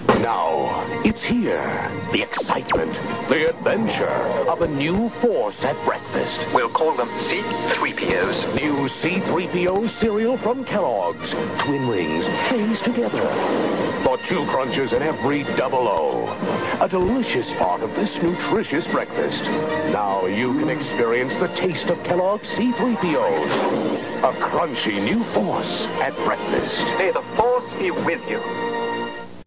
Now, 0.07 0.85
it's 1.05 1.23
here. 1.23 1.91
The 2.13 2.23
excitement, 2.23 2.93
the 3.29 3.51
adventure 3.51 4.07
of 4.49 4.63
a 4.63 4.69
new 4.69 5.11
force 5.21 5.63
at 5.65 5.77
breakfast. 5.85 6.41
We'll 6.53 6.71
call 6.71 6.97
them 6.97 7.09
C-3POs. 7.19 8.55
New 8.61 8.89
C-3PO 8.89 9.89
cereal 10.01 10.37
from 10.39 10.65
Kellogg's. 10.65 11.31
Twin 11.59 11.89
rings, 11.89 12.27
phase 12.49 12.81
together. 12.83 13.88
For 14.09 14.17
two 14.17 14.47
crunches 14.47 14.95
in 14.95 15.03
every 15.03 15.43
double 15.43 15.87
O. 15.87 16.79
A 16.81 16.89
delicious 16.89 17.53
part 17.59 17.83
of 17.83 17.95
this 17.95 18.17
nutritious 18.23 18.87
breakfast. 18.87 19.45
Now 19.93 20.25
you 20.25 20.59
can 20.59 20.71
experience 20.71 21.35
the 21.35 21.49
taste 21.49 21.91
of 21.91 22.03
Kellogg's 22.05 22.49
C-3POs. 22.49 24.23
A 24.23 24.33
crunchy 24.41 25.05
new 25.05 25.23
force 25.35 25.83
at 26.01 26.17
breakfast. 26.25 26.79
May 26.97 27.11
the 27.11 27.21
force 27.37 27.75
be 27.75 27.91
with 27.91 28.27
you. 28.27 28.39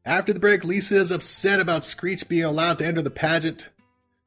After 0.05 0.32
the 0.32 0.39
break, 0.39 0.64
Lisa 0.64 0.93
is 0.93 1.09
upset 1.09 1.59
about 1.59 1.84
Screech 1.84 2.30
being 2.30 2.43
allowed 2.43 2.78
to 2.78 2.86
enter 2.86 3.01
the 3.01 3.09
pageant 3.09 3.72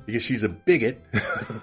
because 0.04 0.24
she's 0.24 0.42
a 0.42 0.48
bigot. 0.48 1.00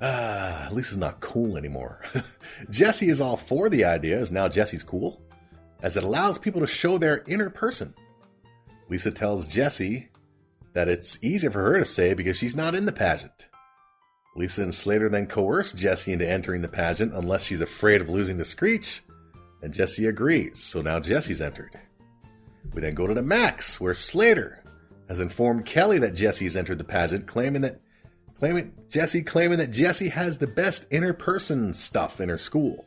ah, 0.00 0.68
Lisa's 0.70 0.96
not 0.96 1.18
cool 1.18 1.56
anymore. 1.56 2.02
Jesse 2.70 3.08
is 3.08 3.20
all 3.20 3.36
for 3.36 3.68
the 3.68 3.84
idea, 3.84 4.20
is 4.20 4.30
now 4.30 4.46
Jesse's 4.46 4.84
cool, 4.84 5.25
as 5.86 5.96
it 5.96 6.02
allows 6.02 6.36
people 6.36 6.60
to 6.60 6.66
show 6.66 6.98
their 6.98 7.22
inner 7.28 7.48
person. 7.48 7.94
Lisa 8.88 9.12
tells 9.12 9.46
Jesse 9.46 10.08
that 10.72 10.88
it's 10.88 11.16
easier 11.22 11.48
for 11.48 11.62
her 11.62 11.78
to 11.78 11.84
say 11.84 12.12
because 12.12 12.36
she's 12.36 12.56
not 12.56 12.74
in 12.74 12.86
the 12.86 12.92
pageant. 12.92 13.48
Lisa 14.34 14.64
and 14.64 14.74
Slater 14.74 15.08
then 15.08 15.28
coerce 15.28 15.72
Jesse 15.72 16.12
into 16.12 16.28
entering 16.28 16.60
the 16.60 16.66
pageant 16.66 17.14
unless 17.14 17.44
she's 17.44 17.60
afraid 17.60 18.00
of 18.00 18.08
losing 18.08 18.36
the 18.36 18.44
Screech, 18.44 19.04
and 19.62 19.72
Jesse 19.72 20.06
agrees, 20.06 20.58
so 20.58 20.82
now 20.82 20.98
Jesse's 20.98 21.40
entered. 21.40 21.78
We 22.74 22.80
then 22.80 22.94
go 22.94 23.06
to 23.06 23.14
the 23.14 23.22
Max, 23.22 23.80
where 23.80 23.94
Slater 23.94 24.64
has 25.06 25.20
informed 25.20 25.66
Kelly 25.66 26.00
that 26.00 26.16
Jesse's 26.16 26.56
entered 26.56 26.78
the 26.78 26.84
pageant, 26.84 27.28
claiming 27.28 27.62
that 27.62 27.80
claiming 28.36 28.72
Jesse 28.88 29.22
claiming 29.22 29.58
that 29.58 29.70
Jesse 29.70 30.08
has 30.08 30.38
the 30.38 30.48
best 30.48 30.88
inner 30.90 31.12
person 31.12 31.72
stuff 31.72 32.20
in 32.20 32.28
her 32.28 32.38
school. 32.38 32.84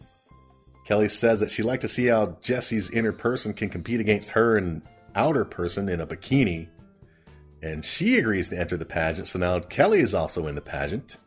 Kelly 0.89 1.07
says 1.07 1.39
that 1.39 1.51
she'd 1.51 1.65
like 1.65 1.81
to 1.81 1.87
see 1.87 2.07
how 2.07 2.35
Jesse's 2.41 2.89
inner 2.89 3.11
person 3.11 3.53
can 3.53 3.69
compete 3.69 3.99
against 3.99 4.31
her 4.31 4.57
and 4.57 4.81
outer 5.13 5.45
person 5.45 5.87
in 5.87 6.01
a 6.01 6.07
bikini. 6.07 6.67
And 7.61 7.85
she 7.85 8.17
agrees 8.17 8.49
to 8.49 8.57
enter 8.57 8.75
the 8.75 8.85
pageant, 8.85 9.27
so 9.27 9.37
now 9.37 9.59
Kelly 9.59 9.99
is 9.99 10.15
also 10.15 10.47
in 10.47 10.55
the 10.55 10.61
pageant. 10.61 11.17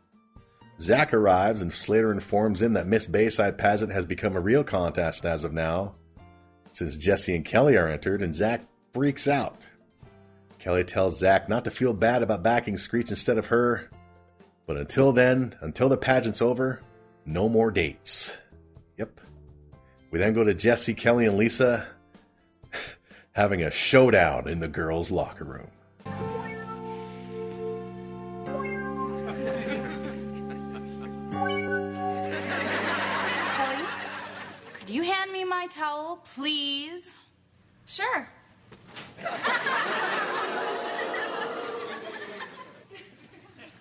Zach 0.81 1.13
arrives 1.13 1.61
and 1.61 1.71
Slater 1.71 2.11
informs 2.11 2.61
him 2.61 2.73
that 2.73 2.87
Miss 2.87 3.07
Bayside 3.07 3.57
pageant 3.57 3.93
has 3.93 4.05
become 4.05 4.35
a 4.35 4.41
real 4.41 4.65
contest 4.65 5.23
as 5.23 5.45
of 5.45 5.53
now, 5.53 5.95
since 6.73 6.97
Jesse 6.97 7.33
and 7.33 7.45
Kelly 7.45 7.77
are 7.77 7.87
entered, 7.87 8.21
and 8.21 8.35
Zach 8.35 8.63
freaks 8.93 9.29
out. 9.29 9.65
Kelly 10.59 10.83
tells 10.83 11.19
Zach 11.19 11.47
not 11.47 11.63
to 11.63 11.71
feel 11.71 11.93
bad 11.93 12.21
about 12.21 12.43
backing 12.43 12.75
Screech 12.75 13.11
instead 13.11 13.37
of 13.37 13.47
her. 13.47 13.89
But 14.67 14.75
until 14.75 15.13
then, 15.13 15.55
until 15.61 15.87
the 15.87 15.95
pageant's 15.95 16.41
over, 16.41 16.81
no 17.25 17.47
more 17.47 17.71
dates. 17.71 18.37
Yep. 18.97 19.21
We 20.13 20.19
then 20.19 20.33
go 20.33 20.43
to 20.43 20.53
Jesse, 20.53 20.93
Kelly, 20.93 21.25
and 21.25 21.35
Lisa 21.39 21.87
having 23.31 23.63
a 23.63 23.71
showdown 23.71 24.47
in 24.47 24.59
the 24.59 24.67
girls' 24.67 25.09
locker 25.09 25.43
room. 25.43 25.71
Kelly, 33.55 33.85
could 34.75 34.89
you 34.91 35.01
hand 35.01 35.31
me 35.31 35.43
my 35.45 35.65
towel, 35.65 36.17
please? 36.35 37.15
Sure. 37.87 38.29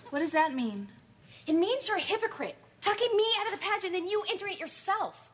What 0.09 0.21
does 0.21 0.33
that 0.33 0.55
mean? 0.55 0.89
It 1.47 1.53
means 1.53 1.89
you're 1.89 1.99
a 1.99 2.01
hypocrite. 2.01 2.57
Tucking 2.81 3.15
me 3.15 3.27
out 3.39 3.53
of 3.53 3.53
the 3.53 3.59
pageant, 3.59 3.93
then 3.93 4.07
you 4.07 4.25
enter 4.31 4.47
it 4.47 4.59
yourself. 4.59 5.32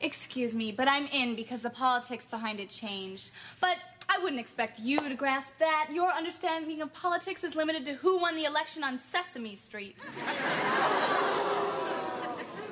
Excuse 0.00 0.54
me, 0.54 0.72
but 0.72 0.88
I'm 0.88 1.06
in 1.08 1.34
because 1.36 1.60
the 1.60 1.70
politics 1.70 2.26
behind 2.26 2.58
it 2.58 2.70
changed. 2.70 3.32
But 3.60 3.76
I 4.08 4.18
wouldn't 4.22 4.40
expect 4.40 4.80
you 4.80 4.98
to 4.98 5.14
grasp 5.14 5.58
that. 5.58 5.90
Your 5.92 6.10
understanding 6.10 6.80
of 6.80 6.92
politics 6.92 7.44
is 7.44 7.54
limited 7.54 7.84
to 7.84 7.92
who 7.94 8.18
won 8.18 8.34
the 8.34 8.44
election 8.44 8.82
on 8.82 8.98
Sesame 8.98 9.54
Street. 9.56 10.04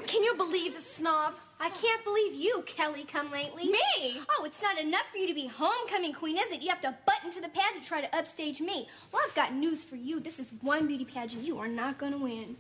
Can 0.07 0.25
you 0.25 0.35
believe 0.37 0.75
the 0.75 0.81
snob? 0.81 1.35
I 1.61 1.69
can't 1.71 2.03
believe 2.03 2.35
you, 2.35 2.63
Kelly, 2.67 3.05
come 3.05 3.31
lately. 3.31 3.65
Me? 3.65 4.21
Oh, 4.31 4.45
it's 4.45 4.63
not 4.63 4.79
enough 4.79 5.03
for 5.13 5.19
you 5.19 5.27
to 5.27 5.35
be 5.35 5.49
homecoming 5.49 6.15
queen, 6.15 6.39
is 6.39 6.51
it? 6.51 6.63
You 6.63 6.71
have 6.71 6.81
to 6.81 6.97
butt 7.05 7.19
into 7.25 7.41
the 7.43 7.49
pageant 7.49 7.83
to 7.83 7.89
try 7.89 8.01
to 8.01 8.17
upstage 8.17 8.61
me. 8.61 8.89
Well, 9.13 9.21
I've 9.27 9.35
got 9.35 9.53
news 9.53 9.85
for 9.85 9.97
you. 9.97 10.19
This 10.19 10.39
is 10.39 10.53
one 10.63 10.87
beauty 10.87 11.05
pageant 11.05 11.43
you 11.43 11.59
are 11.59 11.69
not 11.69 11.99
going 11.99 12.13
to 12.13 12.19
win. 12.19 12.57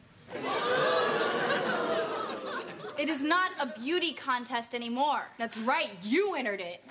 It 2.99 3.09
is 3.09 3.23
not 3.23 3.51
a 3.61 3.67
beauty 3.79 4.13
contest 4.13 4.75
anymore. 4.75 5.23
That's 5.39 5.57
right, 5.59 5.91
you 6.03 6.35
entered 6.35 6.61
it. 6.61 6.83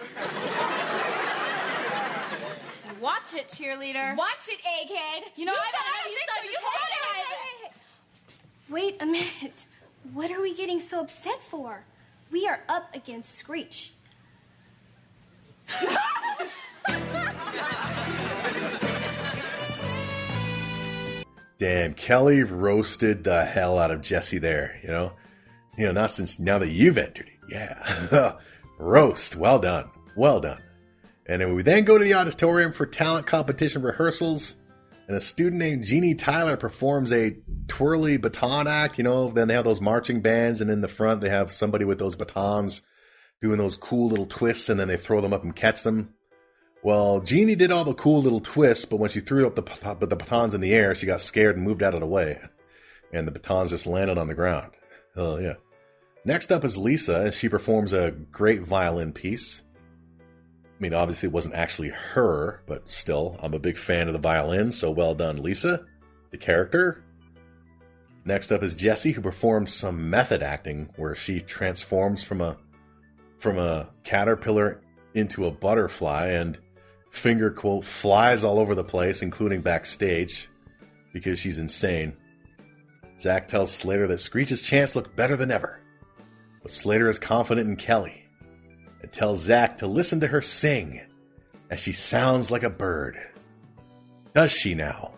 Watch 3.02 3.34
it, 3.36 3.50
cheerleader. 3.50 4.16
Watch 4.18 4.48
it, 4.48 4.60
egghead. 4.64 5.30
You 5.36 5.46
know, 5.46 5.52
You 5.52 5.60
I 5.60 5.66
said 5.72 5.78
don't 5.84 5.94
I 5.94 5.98
have 5.98 6.12
you 6.12 6.18
think 6.18 6.30
said 6.30 6.38
so. 6.38 6.44
you 6.44 6.50
You 6.50 6.58
said 6.60 6.72
said 7.20 7.68
it. 7.68 7.74
Wait 8.70 9.02
a 9.02 9.06
minute. 9.06 9.66
What 10.14 10.32
are 10.32 10.42
we 10.42 10.54
getting 10.56 10.80
so 10.80 11.02
upset 11.02 11.44
for? 11.44 11.84
We 12.32 12.48
are 12.48 12.62
up 12.70 12.96
against 12.96 13.36
Screech. 13.36 13.92
Damn, 21.58 21.96
Kelly 21.96 22.44
roasted 22.44 23.24
the 23.24 23.44
hell 23.46 23.80
out 23.80 23.90
of 23.92 24.02
Jesse 24.02 24.38
there, 24.38 24.80
you 24.84 24.90
know? 24.90 25.14
You 25.78 25.86
know, 25.86 25.92
not 25.92 26.12
since 26.12 26.40
now 26.40 26.58
that 26.58 26.70
you've 26.70 26.98
entered 26.98 27.28
it. 27.28 27.50
Yeah. 27.50 28.34
Roast. 28.80 29.36
Well 29.36 29.60
done. 29.60 29.90
Well 30.16 30.40
done. 30.40 30.62
And 31.28 31.42
then 31.42 31.56
we 31.56 31.62
then 31.62 31.84
go 31.84 31.98
to 31.98 32.04
the 32.04 32.14
auditorium 32.14 32.74
for 32.74 32.86
talent 32.86 33.28
competition 33.28 33.82
rehearsals. 33.82 34.56
And 35.08 35.16
a 35.16 35.22
student 35.22 35.60
named 35.60 35.86
Jeannie 35.86 36.16
Tyler 36.16 36.58
performs 36.58 37.14
a 37.14 37.38
twirly 37.68 38.18
baton 38.18 38.68
act. 38.68 38.98
You 38.98 39.04
know, 39.04 39.30
then 39.30 39.48
they 39.48 39.54
have 39.54 39.66
those 39.66 39.80
marching 39.80 40.22
bands, 40.22 40.60
and 40.60 40.70
in 40.70 40.82
the 40.82 40.88
front, 40.88 41.22
they 41.22 41.30
have 41.30 41.54
somebody 41.54 41.86
with 41.86 42.00
those 42.00 42.16
batons 42.16 42.82
doing 43.40 43.58
those 43.58 43.76
cool 43.76 44.10
little 44.10 44.26
twists, 44.26 44.68
and 44.68 44.80
then 44.80 44.88
they 44.88 44.98
throw 44.98 45.22
them 45.22 45.32
up 45.32 45.44
and 45.44 45.56
catch 45.56 45.84
them. 45.84 46.14
Well, 46.84 47.22
Jeannie 47.22 47.56
did 47.56 47.72
all 47.72 47.86
the 47.86 47.94
cool 47.94 48.22
little 48.22 48.40
twists, 48.40 48.86
but 48.86 48.98
when 48.98 49.10
she 49.10 49.20
threw 49.20 49.48
up 49.48 49.56
the, 49.56 50.06
the 50.06 50.16
batons 50.16 50.54
in 50.54 50.62
the 50.62 50.74
air, 50.74 50.94
she 50.96 51.06
got 51.06 51.22
scared 51.22 51.56
and 51.56 51.66
moved 51.66 51.84
out 51.84 51.94
of 51.94 52.02
the 52.02 52.08
way. 52.08 52.40
And 53.14 53.28
the 53.28 53.32
batons 53.32 53.70
just 53.70 53.88
landed 53.88 54.18
on 54.18 54.28
the 54.28 54.34
ground. 54.34 54.72
Oh, 55.16 55.38
yeah. 55.38 55.56
Next 56.28 56.52
up 56.52 56.66
is 56.66 56.78
Lisa, 56.78 57.22
and 57.22 57.34
she 57.34 57.48
performs 57.48 57.94
a 57.94 58.12
great 58.12 58.62
violin 58.62 59.14
piece. 59.14 59.64
I 60.20 60.82
mean, 60.82 60.94
obviously, 60.94 61.28
it 61.28 61.32
wasn't 61.32 61.56
actually 61.56 61.88
her, 61.88 62.64
but 62.68 62.90
still, 62.90 63.40
I'm 63.42 63.54
a 63.54 63.60
big 63.60 63.78
fan 63.78 64.10
of 64.10 64.14
the 64.14 64.20
violin, 64.20 64.74
so 64.74 64.92
well 64.92 65.16
done, 65.16 65.42
Lisa, 65.42 65.86
the 66.32 66.38
character. 66.38 67.02
Next 68.26 68.52
up 68.52 68.62
is 68.62 68.76
Jessie, 68.76 69.14
who 69.14 69.22
performs 69.22 69.74
some 69.74 70.10
method 70.10 70.44
acting 70.44 70.90
where 70.98 71.16
she 71.16 71.40
transforms 71.40 72.24
from 72.24 72.42
a 72.42 72.58
from 73.38 73.58
a 73.58 73.90
caterpillar 74.04 74.82
into 75.14 75.46
a 75.46 75.52
butterfly 75.52 76.28
and 76.28 76.60
finger 77.10 77.50
quote 77.52 77.86
flies 77.86 78.44
all 78.44 78.60
over 78.60 78.76
the 78.76 78.84
place, 78.84 79.22
including 79.22 79.62
backstage, 79.62 80.50
because 81.14 81.40
she's 81.40 81.58
insane. 81.58 82.18
Zach 83.22 83.48
tells 83.48 83.72
Slater 83.72 84.08
that 84.08 84.20
Screech's 84.20 84.62
chance 84.62 84.94
looked 84.94 85.16
better 85.16 85.38
than 85.38 85.52
ever, 85.52 85.80
but 86.68 86.74
Slater 86.74 87.08
is 87.08 87.18
confident 87.18 87.70
in 87.70 87.78
Kelly 87.78 88.26
and 89.02 89.10
tells 89.10 89.40
Zach 89.40 89.78
to 89.78 89.88
listen 89.88 90.20
to 90.20 90.28
her 90.28 90.42
sing 90.42 91.00
as 91.70 91.80
she 91.80 91.94
sounds 91.94 92.52
like 92.52 92.64
a 92.64 92.70
bird. 92.70 93.18
Does 94.34 94.52
she 94.52 94.76
now? 94.76 95.14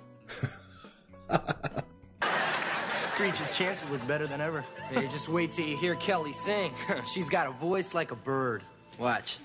Screech's 2.91 3.58
chances 3.58 3.89
look 3.89 4.06
better 4.08 4.28
than 4.28 4.41
ever. 4.41 4.64
Hey, 4.91 5.08
just 5.08 5.28
wait 5.28 5.52
till 5.52 5.66
you 5.66 5.76
hear 5.76 5.95
Kelly 5.95 6.34
sing. 6.34 6.72
She's 7.12 7.30
got 7.30 7.47
a 7.47 7.52
voice 7.52 7.95
like 7.95 8.12
a 8.12 8.16
bird. 8.16 8.62
Watch. 9.00 9.39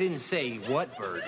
Didn't 0.00 0.18
say 0.18 0.56
what 0.56 0.96
bird. 0.96 1.22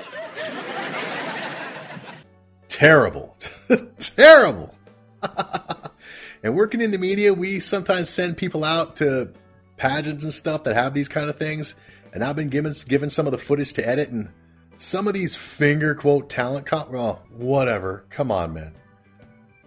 Terrible. 2.68 3.36
Terrible. 3.98 4.74
and 6.42 6.56
working 6.56 6.80
in 6.80 6.90
the 6.90 6.98
media, 6.98 7.32
we 7.32 7.60
sometimes 7.60 8.08
send 8.08 8.36
people 8.36 8.64
out 8.64 8.96
to 8.96 9.30
pageants 9.76 10.24
and 10.24 10.32
stuff 10.32 10.64
that 10.64 10.74
have 10.74 10.94
these 10.94 11.08
kind 11.08 11.28
of 11.28 11.36
things. 11.36 11.74
And 12.12 12.24
I've 12.24 12.36
been 12.36 12.48
given 12.48 12.72
given 12.88 13.10
some 13.10 13.26
of 13.26 13.32
the 13.32 13.38
footage 13.38 13.74
to 13.74 13.86
edit, 13.88 14.08
and 14.08 14.30
some 14.78 15.06
of 15.06 15.14
these 15.14 15.36
finger 15.36 15.94
quote 15.94 16.28
talent 16.28 16.66
comp. 16.66 16.90
Well, 16.90 17.22
whatever. 17.30 18.04
Come 18.10 18.30
on, 18.30 18.52
man. 18.52 18.74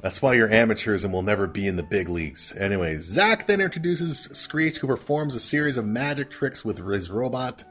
That's 0.01 0.21
why 0.21 0.33
you're 0.33 0.51
amateurs 0.51 1.03
and 1.03 1.13
will 1.13 1.23
never 1.23 1.47
be 1.47 1.67
in 1.67 1.77
the 1.77 1.83
big 1.83 2.09
leagues. 2.09 2.55
Anyways, 2.55 3.03
Zach 3.03 3.47
then 3.47 3.61
introduces 3.61 4.29
Screech, 4.33 4.77
who 4.77 4.87
performs 4.87 5.33
a 5.33 5.39
series 5.39 5.77
of 5.77 5.85
magic 5.85 6.29
tricks 6.29 6.63
with 6.63 6.77
his 6.77 7.09
robot. 7.09 7.63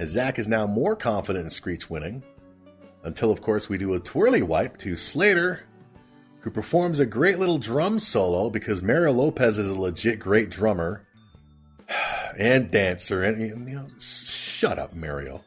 And 0.00 0.08
Zach 0.08 0.38
is 0.38 0.48
now 0.48 0.66
more 0.66 0.96
confident 0.96 1.44
in 1.44 1.50
Screech 1.50 1.90
winning. 1.90 2.22
Until, 3.02 3.30
of 3.30 3.42
course, 3.42 3.68
we 3.68 3.76
do 3.76 3.92
a 3.92 4.00
twirly 4.00 4.40
wipe 4.40 4.78
to 4.78 4.96
Slater, 4.96 5.60
who 6.40 6.50
performs 6.50 7.00
a 7.00 7.04
great 7.04 7.38
little 7.38 7.58
drum 7.58 7.98
solo 7.98 8.48
because 8.48 8.82
Mario 8.82 9.12
Lopez 9.12 9.58
is 9.58 9.68
a 9.68 9.78
legit 9.78 10.18
great 10.18 10.48
drummer 10.48 11.06
and 12.38 12.70
dancer. 12.70 13.22
And 13.22 13.42
you 13.42 13.74
know, 13.74 13.88
shut 13.98 14.78
up, 14.78 14.94
Mario. 14.94 15.44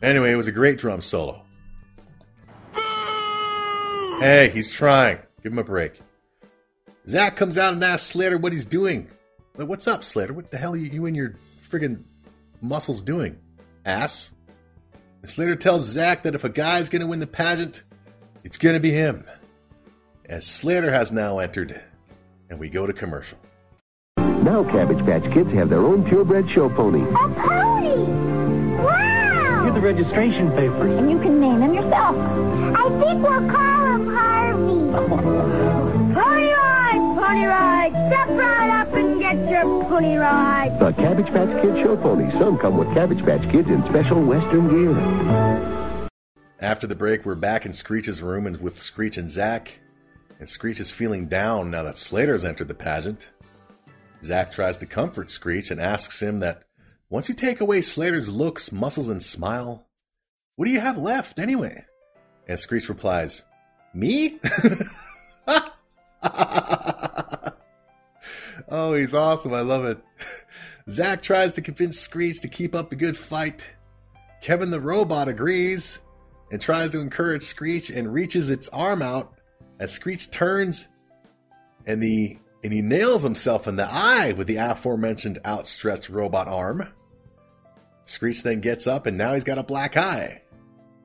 Anyway, 0.00 0.30
it 0.30 0.36
was 0.36 0.46
a 0.46 0.52
great 0.52 0.78
drum 0.78 1.00
solo. 1.00 1.42
Hey, 4.20 4.52
he's 4.54 4.70
trying. 4.70 5.18
Give 5.42 5.50
him 5.50 5.58
a 5.58 5.64
break. 5.64 6.00
Zach 7.08 7.34
comes 7.34 7.58
out 7.58 7.72
and 7.72 7.82
asks 7.82 8.06
Slater 8.06 8.38
what 8.38 8.52
he's 8.52 8.66
doing. 8.66 9.10
Like, 9.56 9.66
what's 9.66 9.88
up, 9.88 10.04
Slater? 10.04 10.32
What 10.32 10.52
the 10.52 10.58
hell 10.58 10.74
are 10.74 10.76
you, 10.76 10.92
you 10.92 11.06
and 11.06 11.16
your 11.16 11.34
friggin' 11.68 12.04
muscles 12.60 13.02
doing? 13.02 13.36
Ass. 13.84 14.32
And 15.22 15.30
Slater 15.30 15.56
tells 15.56 15.84
Zach 15.84 16.22
that 16.22 16.34
if 16.34 16.44
a 16.44 16.48
guy's 16.48 16.88
gonna 16.88 17.06
win 17.06 17.20
the 17.20 17.26
pageant, 17.26 17.82
it's 18.44 18.56
gonna 18.56 18.80
be 18.80 18.90
him. 18.90 19.24
As 20.26 20.46
Slater 20.46 20.90
has 20.90 21.12
now 21.12 21.38
entered, 21.38 21.80
and 22.48 22.58
we 22.58 22.68
go 22.68 22.86
to 22.86 22.92
commercial. 22.92 23.38
Now 24.16 24.64
Cabbage 24.64 25.04
Patch 25.04 25.30
Kids 25.32 25.52
have 25.52 25.68
their 25.68 25.80
own 25.80 26.04
purebred 26.04 26.50
show 26.50 26.68
pony. 26.68 27.02
A 27.02 27.28
pony! 27.34 27.96
Wow! 28.82 29.62
Here's 29.64 29.74
the 29.74 29.80
registration 29.80 30.50
papers. 30.52 30.98
And 30.98 31.10
you 31.10 31.18
can 31.20 31.40
name 31.40 31.60
him 31.60 31.74
yourself. 31.74 32.16
I 32.16 32.88
think 33.00 33.22
we'll 33.22 33.50
call 33.50 33.86
him 33.86 34.06
Harvey. 34.08 35.76
pony 37.30 37.46
ride. 37.46 37.92
Step 37.92 38.28
right 38.30 38.80
up 38.80 38.92
and 38.94 39.20
get 39.20 39.48
your 39.48 39.84
pony 39.84 40.16
ride. 40.16 40.76
The 40.80 40.92
Cabbage 40.92 41.26
Patch 41.26 41.62
Kids 41.62 41.78
show 41.78 41.96
pony. 41.96 42.30
Some 42.32 42.58
come 42.58 42.76
with 42.76 42.92
Cabbage 42.92 43.24
Patch 43.24 43.48
Kids 43.50 43.70
in 43.70 43.84
special 43.84 44.22
Western 44.22 44.68
gear. 44.68 46.08
After 46.58 46.86
the 46.86 46.96
break, 46.96 47.24
we're 47.24 47.36
back 47.36 47.64
in 47.64 47.72
Screech's 47.72 48.20
room 48.20 48.46
and 48.46 48.60
with 48.60 48.78
Screech 48.82 49.16
and 49.16 49.30
Zach. 49.30 49.78
and 50.40 50.48
Screech 50.48 50.80
is 50.80 50.90
feeling 50.90 51.26
down 51.26 51.70
now 51.70 51.84
that 51.84 51.98
Slater's 51.98 52.44
entered 52.44 52.68
the 52.68 52.74
pageant. 52.74 53.30
Zack 54.24 54.52
tries 54.52 54.76
to 54.78 54.86
comfort 54.86 55.30
Screech 55.30 55.70
and 55.70 55.80
asks 55.80 56.20
him 56.20 56.40
that 56.40 56.64
once 57.08 57.28
you 57.28 57.34
take 57.34 57.60
away 57.60 57.80
Slater's 57.80 58.30
looks, 58.30 58.72
muscles, 58.72 59.08
and 59.08 59.22
smile, 59.22 59.86
what 60.56 60.66
do 60.66 60.72
you 60.72 60.80
have 60.80 60.98
left 60.98 61.38
anyway? 61.38 61.84
And 62.48 62.58
Screech 62.58 62.88
replies, 62.88 63.44
Me? 63.94 64.40
oh, 68.70 68.94
he's 68.94 69.14
awesome. 69.14 69.52
I 69.52 69.60
love 69.60 69.84
it. 69.84 69.98
Zack 70.90 71.22
tries 71.22 71.52
to 71.54 71.62
convince 71.62 71.98
Screech 71.98 72.40
to 72.40 72.48
keep 72.48 72.74
up 72.74 72.90
the 72.90 72.96
good 72.96 73.16
fight. 73.16 73.66
Kevin 74.40 74.70
the 74.70 74.80
robot 74.80 75.28
agrees 75.28 76.00
and 76.50 76.60
tries 76.60 76.90
to 76.92 77.00
encourage 77.00 77.42
Screech 77.42 77.90
and 77.90 78.12
reaches 78.12 78.48
its 78.48 78.68
arm 78.70 79.02
out 79.02 79.34
as 79.78 79.92
Screech 79.92 80.30
turns 80.30 80.88
and 81.86 82.02
the 82.02 82.38
and 82.62 82.72
he 82.72 82.82
nails 82.82 83.22
himself 83.22 83.66
in 83.66 83.76
the 83.76 83.88
eye 83.90 84.32
with 84.32 84.46
the 84.46 84.56
aforementioned 84.56 85.38
outstretched 85.46 86.10
robot 86.10 86.46
arm. 86.46 86.88
Screech 88.04 88.42
then 88.42 88.60
gets 88.60 88.86
up 88.86 89.06
and 89.06 89.16
now 89.16 89.32
he's 89.32 89.44
got 89.44 89.58
a 89.58 89.62
black 89.62 89.96
eye. 89.96 90.42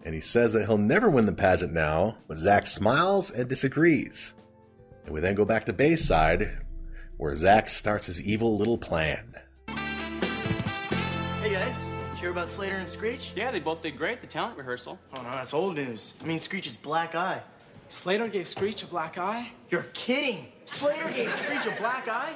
And 0.03 0.13
he 0.13 0.21
says 0.21 0.53
that 0.53 0.65
he'll 0.65 0.77
never 0.77 1.09
win 1.09 1.25
the 1.25 1.31
pageant 1.31 1.71
now, 1.71 2.17
but 2.27 2.37
Zack 2.37 2.67
smiles 2.67 3.31
and 3.31 3.47
disagrees. 3.47 4.33
And 5.05 5.13
we 5.13 5.21
then 5.21 5.35
go 5.35 5.45
back 5.45 5.65
to 5.65 5.73
Bayside, 5.73 6.64
where 7.17 7.35
Zack 7.35 7.69
starts 7.69 8.07
his 8.07 8.21
evil 8.21 8.57
little 8.57 8.77
plan. 8.77 9.35
Hey 9.67 11.51
guys, 11.51 11.77
did 11.77 12.11
you 12.11 12.15
hear 12.19 12.31
about 12.31 12.49
Slater 12.49 12.75
and 12.75 12.89
Screech? 12.89 13.33
Yeah, 13.35 13.51
they 13.51 13.59
both 13.59 13.81
did 13.81 13.97
great 13.97 14.13
at 14.13 14.21
the 14.21 14.27
talent 14.27 14.57
rehearsal. 14.57 14.99
Oh 15.13 15.21
no, 15.21 15.31
that's 15.31 15.53
old 15.53 15.75
news. 15.75 16.13
I 16.21 16.25
mean 16.25 16.39
Screech's 16.39 16.75
black 16.75 17.15
eye. 17.15 17.41
Slater 17.87 18.27
gave 18.27 18.47
Screech 18.47 18.81
a 18.83 18.87
black 18.87 19.17
eye? 19.17 19.51
You're 19.69 19.85
kidding! 19.93 20.47
Slater 20.65 21.09
gave 21.11 21.31
Screech 21.43 21.65
a 21.67 21.77
black 21.79 22.07
eye? 22.07 22.35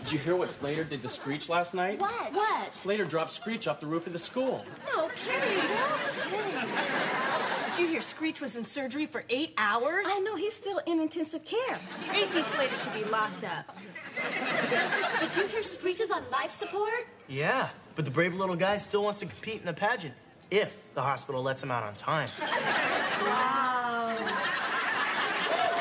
Did 0.00 0.12
you 0.12 0.18
hear 0.18 0.36
what 0.36 0.50
Slater 0.50 0.84
did 0.84 1.02
to 1.02 1.08
Screech 1.08 1.48
last 1.48 1.74
night? 1.74 2.00
What? 2.00 2.32
What? 2.32 2.74
Slater 2.74 3.04
dropped 3.04 3.32
Screech 3.32 3.68
off 3.68 3.78
the 3.80 3.86
roof 3.86 4.06
of 4.06 4.12
the 4.12 4.18
school. 4.18 4.64
No 4.94 5.08
kidding. 5.14 5.58
No 5.58 5.98
kidding. 6.30 6.54
Did 7.78 7.84
you 7.84 7.90
hear 7.92 8.00
Screech 8.00 8.40
was 8.40 8.56
in 8.56 8.64
surgery 8.64 9.06
for 9.06 9.22
eight 9.30 9.54
hours? 9.56 10.04
I 10.08 10.18
know 10.18 10.34
he's 10.34 10.52
still 10.52 10.80
in 10.88 10.98
intensive 10.98 11.44
care. 11.44 11.78
AC 12.12 12.42
Slater 12.42 12.74
should 12.74 12.92
be 12.92 13.04
locked 13.04 13.44
up. 13.44 13.78
Did 15.20 15.36
you 15.36 15.46
hear 15.46 15.62
Screech 15.62 16.00
is 16.00 16.10
on 16.10 16.24
life 16.32 16.50
support? 16.50 17.06
Yeah, 17.28 17.68
but 17.94 18.04
the 18.04 18.10
brave 18.10 18.34
little 18.34 18.56
guy 18.56 18.78
still 18.78 19.04
wants 19.04 19.20
to 19.20 19.26
compete 19.26 19.60
in 19.60 19.66
the 19.66 19.72
pageant 19.72 20.14
if 20.50 20.76
the 20.94 21.02
hospital 21.02 21.40
lets 21.40 21.62
him 21.62 21.70
out 21.70 21.84
on 21.84 21.94
time. 21.94 22.28
Wow. 23.20 24.16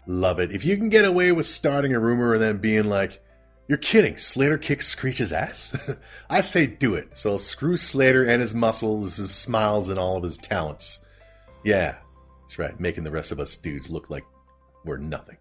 Love 0.05 0.39
it. 0.39 0.51
If 0.51 0.65
you 0.65 0.77
can 0.77 0.89
get 0.89 1.03
away 1.03 1.31
with 1.31 1.47
starting 1.47 1.95
a 1.95 1.99
rumor 1.99 2.33
and 2.33 2.43
then 2.43 2.57
being 2.59 2.89
like, 2.89 3.23
you're 3.67 3.79
kidding, 3.79 4.17
Slater 4.17 4.59
kicks 4.59 4.87
Screech's 4.87 5.31
ass? 5.31 5.75
I 6.29 6.41
say 6.41 6.67
do 6.67 6.93
it. 6.93 7.17
So 7.17 7.37
screw 7.37 7.75
Slater 7.75 8.23
and 8.23 8.39
his 8.39 8.53
muscles, 8.53 9.17
his 9.17 9.33
smiles, 9.33 9.89
and 9.89 9.97
all 9.97 10.17
of 10.17 10.23
his 10.23 10.37
talents. 10.37 10.99
Yeah, 11.67 11.97
that's 12.39 12.57
right, 12.57 12.79
making 12.79 13.03
the 13.03 13.11
rest 13.11 13.33
of 13.33 13.41
us 13.41 13.57
dudes 13.57 13.89
look 13.89 14.09
like 14.09 14.23
we're 14.85 14.95
nothing. 14.95 15.35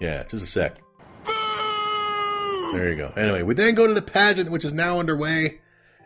Yeah, 0.00 0.22
just 0.22 0.42
a 0.42 0.46
sec. 0.46 0.78
There 1.26 2.88
you 2.88 2.96
go. 2.96 3.12
Anyway, 3.14 3.42
we 3.42 3.52
then 3.52 3.74
go 3.74 3.86
to 3.86 3.92
the 3.92 4.00
pageant, 4.00 4.50
which 4.50 4.64
is 4.64 4.72
now 4.72 4.98
underway, 4.98 5.60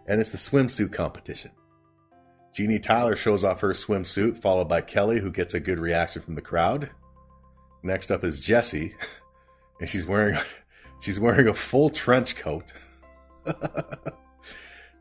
and 0.09 0.21
it's 0.21 0.31
the 0.31 0.39
swimsuit 0.39 0.93
competition. 0.93 1.53
Jeannie 2.53 2.81
Tyler 2.81 3.15
shows 3.15 3.45
off 3.45 3.61
her 3.61 3.75
swimsuit, 3.75 4.39
followed 4.39 4.69
by 4.69 4.81
Kelly, 4.81 5.21
who 5.21 5.31
gets 5.31 5.55
a 5.55 5.61
good 5.61 5.79
reaction 5.79 6.21
from 6.21 6.35
the 6.35 6.43
crowd. 6.43 6.91
Next 7.85 8.11
up 8.11 8.25
is 8.25 8.41
Jessie, 8.41 8.97
and 9.81 9.89
she's 9.89 10.05
wearing 10.05 10.37
she's 11.01 11.21
wearing 11.21 11.47
a 11.47 11.55
full 11.55 11.91
trench 11.91 12.35
coat. 12.35 12.73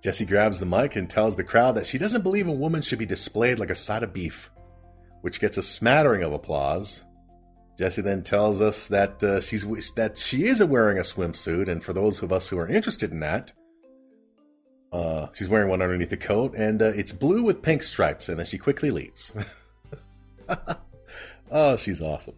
Jessie 0.02 0.26
grabs 0.26 0.60
the 0.60 0.66
mic 0.66 0.95
and 0.95 1.08
tells 1.08 1.36
the 1.36 1.43
crowd 1.43 1.76
that 1.76 1.86
she 1.86 1.99
doesn't 1.99 2.24
believe 2.24 2.47
a 2.47 2.52
woman 2.52 2.82
should 2.82 2.97
be 2.97 3.06
displayed 3.06 3.60
like 3.60 3.70
a 3.70 3.76
side 3.76 4.02
of 4.02 4.14
beef, 4.14 4.49
which 5.22 5.39
gets 5.39 5.58
a 5.58 5.62
smattering 5.62 6.24
of 6.24 6.34
applause. 6.34 7.06
Jessie 7.78 8.02
then 8.02 8.24
tells 8.24 8.62
us 8.62 8.88
that 8.88 9.24
uh, 9.24 9.39
she's 9.39 9.64
that 9.93 10.18
she 10.18 10.45
is 10.45 10.64
wearing 10.64 10.97
a 10.97 11.02
swimsuit, 11.02 11.70
and 11.70 11.84
for 11.84 11.93
those 11.93 12.24
of 12.24 12.32
us 12.32 12.49
who 12.49 12.58
are 12.58 12.68
interested 12.68 13.12
in 13.12 13.20
that, 13.20 13.54
uh, 14.91 15.28
she's 15.34 15.49
wearing 15.49 15.70
one 15.70 15.82
underneath 15.84 16.10
the 16.10 16.18
coat, 16.18 16.56
and 16.56 16.82
uh, 16.82 16.86
it's 16.86 17.14
blue 17.14 17.43
with 17.43 17.62
pink 17.62 17.84
stripes. 17.84 18.28
And 18.28 18.39
then 18.39 18.45
she 18.45 18.58
quickly 18.58 18.89
leaves. 18.89 19.32
oh, 21.52 21.78
she's 21.78 22.02
awesome. 22.02 22.36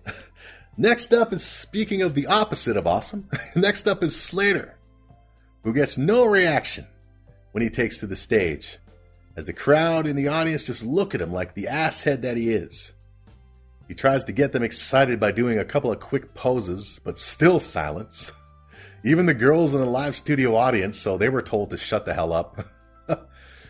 Next 0.77 1.13
up 1.13 1.31
is 1.31 1.43
speaking 1.43 2.01
of 2.01 2.13
the 2.13 2.27
opposite 2.27 2.75
of 2.75 2.87
awesome. 2.87 3.29
Next 3.55 3.87
up 3.87 4.03
is 4.03 4.19
Slater, 4.19 4.77
who 5.63 5.73
gets 5.73 5.97
no 5.97 6.25
reaction 6.25 6.87
when 7.53 7.63
he 7.63 7.69
takes 7.69 7.99
to 7.99 8.07
the 8.07 8.15
stage, 8.15 8.79
as 9.37 9.45
the 9.45 9.53
crowd 9.53 10.05
in 10.05 10.15
the 10.15 10.27
audience 10.27 10.63
just 10.63 10.85
look 10.85 11.15
at 11.15 11.21
him 11.21 11.31
like 11.31 11.53
the 11.53 11.67
asshead 11.67 12.21
that 12.23 12.35
he 12.35 12.51
is. 12.51 12.93
He 13.87 13.93
tries 13.93 14.23
to 14.25 14.31
get 14.31 14.51
them 14.51 14.63
excited 14.63 15.19
by 15.19 15.31
doing 15.31 15.59
a 15.59 15.65
couple 15.65 15.91
of 15.91 15.99
quick 15.99 16.33
poses, 16.33 16.99
but 17.03 17.19
still 17.19 17.59
silence. 17.59 18.31
Even 19.05 19.25
the 19.25 19.33
girls 19.33 19.73
in 19.73 19.79
the 19.79 19.85
live 19.85 20.15
studio 20.15 20.55
audience, 20.55 20.97
so 20.97 21.17
they 21.17 21.29
were 21.29 21.41
told 21.41 21.69
to 21.69 21.77
shut 21.77 22.05
the 22.05 22.13
hell 22.13 22.33
up. 22.33 22.65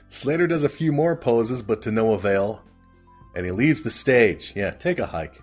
Slater 0.10 0.48
does 0.48 0.64
a 0.64 0.70
few 0.70 0.92
more 0.92 1.16
poses, 1.16 1.64
but 1.64 1.82
to 1.82 1.92
no 1.92 2.14
avail. 2.14 2.62
And 3.36 3.46
he 3.46 3.52
leaves 3.52 3.82
the 3.82 3.90
stage. 3.90 4.54
Yeah, 4.56 4.72
take 4.72 5.00
a 5.00 5.08
hike. 5.08 5.42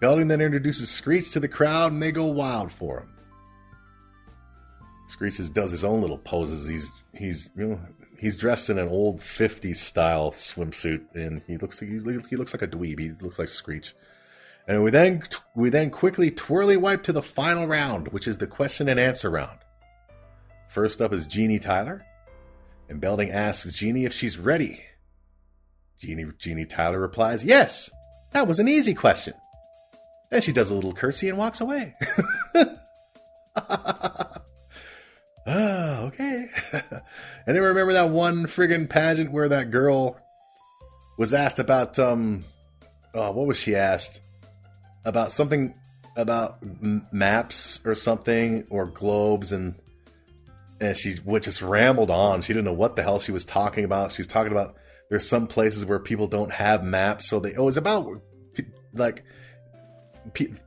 Belding 0.00 0.28
then 0.28 0.40
introduces 0.40 0.90
Screech 0.90 1.30
to 1.30 1.40
the 1.40 1.48
crowd, 1.48 1.92
and 1.92 2.02
they 2.02 2.10
go 2.10 2.24
wild 2.24 2.72
for 2.72 3.00
him. 3.00 3.14
Screech 5.06 5.38
does 5.52 5.70
his 5.70 5.84
own 5.84 6.00
little 6.00 6.18
poses. 6.18 6.66
He's 6.66 6.90
he's 7.14 7.50
you 7.56 7.66
know 7.66 7.80
he's 8.18 8.36
dressed 8.36 8.70
in 8.70 8.78
an 8.78 8.88
old 8.88 9.18
'50s 9.18 9.76
style 9.76 10.32
swimsuit, 10.32 11.14
and 11.14 11.42
he 11.46 11.56
looks 11.56 11.80
he's, 11.80 12.04
he 12.04 12.36
looks 12.36 12.54
like 12.54 12.62
a 12.62 12.68
dweeb. 12.68 12.98
He 13.00 13.10
looks 13.24 13.38
like 13.38 13.48
Screech. 13.48 13.94
And 14.66 14.84
we 14.84 14.90
then 14.90 15.22
we 15.54 15.70
then 15.70 15.90
quickly 15.90 16.30
twirly 16.30 16.76
wipe 16.76 17.02
to 17.04 17.12
the 17.12 17.22
final 17.22 17.66
round, 17.66 18.08
which 18.08 18.28
is 18.28 18.38
the 18.38 18.46
question 18.46 18.88
and 18.88 19.00
answer 19.00 19.30
round. 19.30 19.58
First 20.68 21.02
up 21.02 21.12
is 21.12 21.26
Jeannie 21.26 21.58
Tyler, 21.58 22.04
and 22.88 23.00
Belding 23.00 23.30
asks 23.30 23.74
Jeannie 23.74 24.04
if 24.04 24.12
she's 24.12 24.38
ready. 24.38 24.84
Jeannie 25.98 26.26
Jeannie 26.38 26.66
Tyler 26.66 27.00
replies, 27.00 27.44
"Yes, 27.44 27.90
that 28.32 28.46
was 28.46 28.60
an 28.60 28.68
easy 28.68 28.94
question." 28.94 29.34
Then 30.30 30.40
she 30.42 30.52
does 30.52 30.70
a 30.70 30.74
little 30.74 30.92
curtsy 30.92 31.28
and 31.28 31.36
walks 31.36 31.60
away. 31.60 31.96
Ah, 35.46 36.02
okay. 36.02 36.48
then 37.46 37.56
remember 37.56 37.92
that 37.94 38.10
one 38.10 38.44
friggin' 38.44 38.88
pageant 38.88 39.32
where 39.32 39.48
that 39.48 39.70
girl 39.70 40.18
was 41.18 41.34
asked 41.34 41.58
about 41.58 41.98
um, 41.98 42.44
oh, 43.14 43.32
what 43.32 43.46
was 43.46 43.58
she 43.58 43.74
asked 43.74 44.20
about 45.04 45.32
something 45.32 45.74
about 46.16 46.58
m- 46.62 47.06
maps 47.12 47.80
or 47.84 47.94
something 47.94 48.66
or 48.70 48.86
globes 48.86 49.52
and 49.52 49.74
and 50.80 50.96
she 50.96 51.12
just 51.40 51.60
rambled 51.60 52.10
on. 52.10 52.40
She 52.40 52.54
didn't 52.54 52.64
know 52.64 52.72
what 52.72 52.96
the 52.96 53.02
hell 53.02 53.18
she 53.18 53.32
was 53.32 53.44
talking 53.44 53.84
about. 53.84 54.12
She 54.12 54.20
was 54.20 54.26
talking 54.26 54.50
about 54.50 54.76
there's 55.10 55.28
some 55.28 55.46
places 55.46 55.84
where 55.84 55.98
people 55.98 56.26
don't 56.26 56.52
have 56.52 56.82
maps, 56.82 57.28
so 57.28 57.38
they 57.38 57.54
oh, 57.54 57.68
it's 57.68 57.76
about 57.76 58.08
like 58.94 59.24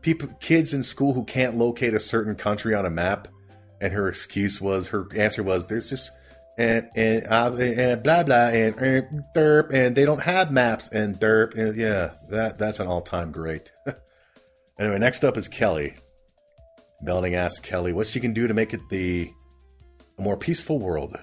people 0.02 0.30
kids 0.40 0.74
in 0.74 0.84
school 0.84 1.14
who 1.14 1.24
can't 1.24 1.58
locate 1.58 1.94
a 1.94 2.00
certain 2.00 2.36
country 2.36 2.74
on 2.76 2.86
a 2.86 2.90
map 2.90 3.28
and 3.84 3.92
her 3.92 4.08
excuse 4.08 4.62
was 4.62 4.88
her 4.88 5.06
answer 5.14 5.44
was 5.44 5.66
there's 5.66 5.90
just 5.90 6.10
and 6.58 6.90
and, 6.96 7.28
uh, 7.28 7.54
and 7.54 8.02
blah 8.02 8.24
blah 8.24 8.48
and, 8.48 8.78
and 8.78 9.24
derp 9.36 9.74
and 9.74 9.94
they 9.94 10.06
don't 10.06 10.22
have 10.22 10.52
maps 10.52 10.88
and 10.88 11.20
derp 11.20 11.54
and 11.58 11.76
yeah 11.76 12.12
that 12.30 12.58
that's 12.58 12.80
an 12.80 12.88
all-time 12.88 13.32
great. 13.32 13.72
Anyway 14.80 14.98
next 14.98 15.24
up 15.24 15.38
is 15.38 15.48
kelly. 15.48 15.94
Belding 17.04 17.36
asks 17.36 17.60
kelly 17.60 17.94
what 17.94 18.08
she 18.08 18.20
can 18.20 18.34
do 18.34 18.48
to 18.48 18.56
make 18.56 18.74
it 18.74 18.82
the 18.90 19.32
a 20.18 20.22
more 20.22 20.36
peaceful 20.36 20.80
world. 20.80 21.16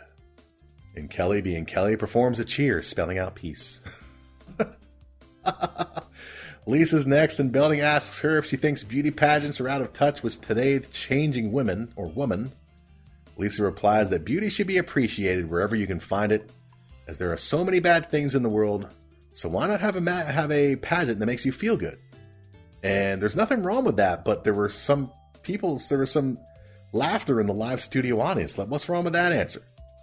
And 0.95 1.11
kelly 1.11 1.41
being 1.41 1.65
kelly 1.65 1.97
performs 1.97 2.39
a 2.39 2.45
cheer 2.45 2.81
spelling 2.81 3.19
out 3.19 3.35
peace 3.35 3.81
Lisa's 6.67 7.07
next, 7.07 7.39
and 7.39 7.53
Belding 7.53 7.81
asks 7.81 8.21
her 8.21 8.39
if 8.39 8.47
she 8.47 8.57
thinks 8.57 8.85
beauty 8.85 9.11
pageants 9.11 9.61
are 9.61 9.69
out 9.69 9.81
of 9.81 9.93
touch 9.93 10.23
with 10.23 10.41
today's 10.41 10.89
changing 10.91 11.53
women 11.53 11.93
or 11.97 12.07
woman. 12.07 12.53
Lisa 13.37 13.63
replies 13.63 14.11
that 14.11 14.25
beauty 14.25 14.51
should 14.51 14.67
be 14.67 14.77
appreciated 14.79 15.51
wherever 15.51 15.75
you 15.75 15.87
can 15.87 16.01
find 16.01 16.31
it, 16.31 16.53
as 17.09 17.19
there 17.19 17.33
are 17.33 17.39
so 17.39 17.65
many 17.65 17.81
bad 17.81 18.11
things 18.11 18.35
in 18.35 18.43
the 18.43 18.49
world. 18.49 18.95
So 19.33 19.49
why 19.49 19.67
not 19.67 19.81
have 19.81 19.97
a 19.97 20.01
ma- 20.01 20.25
have 20.25 20.53
a 20.53 20.77
pageant 20.77 21.19
that 21.19 21.27
makes 21.27 21.47
you 21.47 21.53
feel 21.53 21.77
good? 21.77 21.99
And 22.83 23.21
there's 23.21 23.37
nothing 23.37 23.63
wrong 23.63 23.85
with 23.85 23.97
that, 23.97 24.25
but 24.25 24.45
there 24.45 24.55
were 24.55 24.69
some 24.69 25.11
people, 25.43 25.81
there 25.89 25.99
was 25.99 26.11
some 26.11 26.39
laughter 26.93 27.41
in 27.41 27.47
the 27.47 27.55
live 27.55 27.81
studio 27.81 28.21
audience. 28.21 28.59
Like, 28.59 28.69
what's 28.69 28.89
wrong 28.89 29.05
with 29.05 29.15
that 29.15 29.33
answer? 29.33 29.63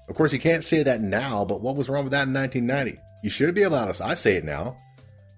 Of 0.10 0.16
course, 0.16 0.34
you 0.34 0.40
can't 0.40 0.64
say 0.64 0.84
that 0.84 1.02
now, 1.02 1.46
but 1.46 1.62
what 1.62 1.76
was 1.76 1.90
wrong 1.90 2.04
with 2.04 2.12
that 2.12 2.28
in 2.28 2.34
1990? 2.34 3.00
You 3.24 3.30
should 3.30 3.54
be 3.54 3.64
allowed 3.64 3.94
to. 3.94 4.06
I 4.06 4.16
say 4.16 4.36
it 4.36 4.46
now 4.46 4.78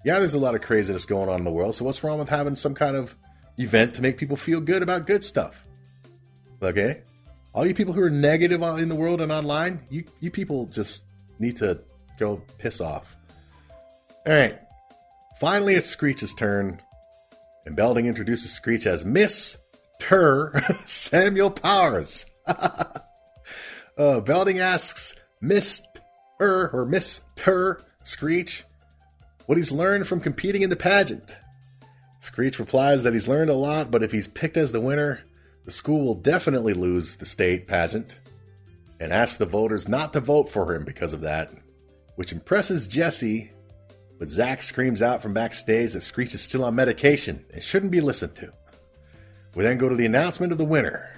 yeah, 0.03 0.19
there's 0.19 0.33
a 0.33 0.39
lot 0.39 0.55
of 0.55 0.61
craziness 0.61 1.05
going 1.05 1.29
on 1.29 1.39
in 1.39 1.43
the 1.43 1.51
world. 1.51 1.75
So 1.75 1.85
what's 1.85 2.03
wrong 2.03 2.19
with 2.19 2.29
having 2.29 2.55
some 2.55 2.73
kind 2.73 2.95
of 2.95 3.15
event 3.57 3.95
to 3.95 4.01
make 4.01 4.17
people 4.17 4.37
feel 4.37 4.61
good 4.61 4.81
about 4.81 5.05
good 5.05 5.23
stuff. 5.23 5.65
Okay? 6.61 7.01
All 7.53 7.65
you 7.65 7.73
people 7.73 7.93
who 7.93 8.01
are 8.01 8.09
negative 8.09 8.61
in 8.61 8.89
the 8.89 8.95
world 8.95 9.21
and 9.21 9.31
online, 9.31 9.81
you, 9.89 10.05
you 10.19 10.31
people 10.31 10.67
just 10.67 11.03
need 11.39 11.57
to 11.57 11.79
go 12.17 12.41
piss 12.57 12.79
off. 12.79 13.15
All 14.25 14.33
right. 14.33 14.59
Finally, 15.39 15.75
it's 15.75 15.89
Screech's 15.89 16.33
turn. 16.33 16.81
And 17.65 17.75
Belding 17.75 18.05
introduces 18.05 18.51
Screech 18.51 18.85
as 18.85 19.03
Miss 19.03 19.57
Ter 19.99 20.51
Samuel 20.85 21.51
Powers. 21.51 22.25
uh, 22.47 24.19
Belding 24.21 24.59
asks 24.59 25.15
Miss 25.41 25.81
Ter 26.39 26.69
or 26.71 26.85
Miss 26.85 27.21
Ter 27.35 27.79
Screech 28.03 28.63
what 29.49 29.57
he's 29.57 29.71
learned 29.71 30.07
from 30.07 30.21
competing 30.21 30.61
in 30.61 30.69
the 30.69 30.75
pageant. 30.75 31.35
Screech 32.19 32.59
replies 32.59 33.01
that 33.01 33.13
he's 33.13 33.27
learned 33.27 33.49
a 33.49 33.55
lot, 33.55 33.89
but 33.89 34.03
if 34.03 34.11
he's 34.11 34.27
picked 34.27 34.57
as 34.57 34.71
the 34.71 34.79
winner, 34.79 35.21
the 35.65 35.71
school 35.71 36.05
will 36.05 36.13
definitely 36.13 36.75
lose 36.75 37.15
the 37.15 37.25
state 37.25 37.65
pageant, 37.65 38.19
and 38.99 39.11
asks 39.11 39.37
the 39.37 39.47
voters 39.47 39.87
not 39.87 40.13
to 40.13 40.19
vote 40.19 40.49
for 40.49 40.75
him 40.75 40.85
because 40.85 41.13
of 41.13 41.21
that, 41.21 41.51
which 42.15 42.31
impresses 42.31 42.87
Jesse. 42.87 43.49
But 44.19 44.27
Zach 44.27 44.61
screams 44.61 45.01
out 45.01 45.19
from 45.19 45.33
backstage 45.33 45.93
that 45.93 46.01
Screech 46.01 46.35
is 46.35 46.43
still 46.43 46.63
on 46.63 46.75
medication 46.75 47.43
and 47.51 47.63
shouldn't 47.63 47.91
be 47.91 48.01
listened 48.01 48.35
to. 48.35 48.53
We 49.55 49.63
then 49.63 49.79
go 49.79 49.89
to 49.89 49.95
the 49.95 50.05
announcement 50.05 50.51
of 50.51 50.59
the 50.59 50.63
winner. 50.63 51.11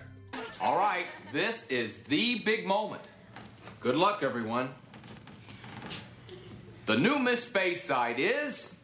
All 0.61 0.77
right, 0.77 1.07
this 1.33 1.67
is 1.67 2.03
the 2.03 2.39
big 2.39 2.65
moment. 2.65 3.01
Good 3.81 3.95
luck, 3.95 4.23
everyone. 4.23 4.69
The 6.91 6.97
new 6.97 7.19
Miss 7.19 7.49
Bayside 7.49 8.19
is 8.19 8.75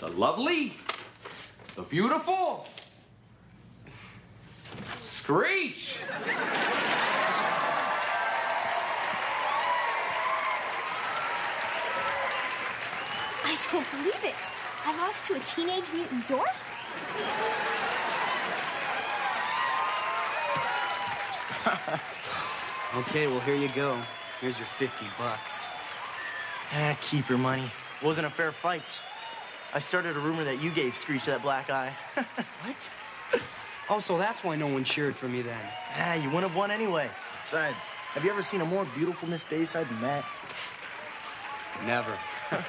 the 0.00 0.08
lovely, 0.08 0.74
the 1.76 1.80
beautiful 1.80 2.68
Screech. 5.00 5.98
I 13.44 13.56
don't 13.72 13.90
believe 13.92 14.24
it. 14.24 14.34
I 14.84 14.94
lost 14.98 15.24
to 15.24 15.34
a 15.34 15.38
teenage 15.38 15.90
mutant 15.94 16.28
dork? 16.28 16.46
Okay, 22.94 23.26
well, 23.26 23.40
here 23.40 23.56
you 23.56 23.70
go. 23.70 23.98
Here's 24.42 24.58
your 24.58 24.66
50 24.66 25.06
bucks. 25.16 25.71
Ah, 26.74 26.96
keep 27.00 27.28
your 27.28 27.38
money. 27.38 27.70
Wasn't 28.02 28.26
a 28.26 28.30
fair 28.30 28.50
fight. 28.50 29.00
I 29.74 29.78
started 29.78 30.16
a 30.16 30.20
rumor 30.20 30.44
that 30.44 30.62
you 30.62 30.70
gave 30.70 30.96
Screech 30.96 31.26
that 31.26 31.42
black 31.42 31.70
eye. 31.70 31.94
what? 32.14 32.90
Oh, 33.90 34.00
so 34.00 34.16
that's 34.16 34.42
why 34.42 34.56
no 34.56 34.66
one 34.66 34.84
cheered 34.84 35.14
for 35.14 35.28
me 35.28 35.42
then. 35.42 35.60
Ah, 35.96 36.14
you 36.14 36.28
wouldn't 36.30 36.48
have 36.48 36.56
won 36.56 36.70
anyway. 36.70 37.10
Besides, 37.40 37.82
have 38.14 38.24
you 38.24 38.30
ever 38.30 38.42
seen 38.42 38.60
a 38.60 38.64
more 38.64 38.86
beautiful 38.94 39.28
Miss 39.28 39.44
Bayside 39.44 39.88
than 39.88 40.00
that? 40.00 40.24
Never. 41.86 42.16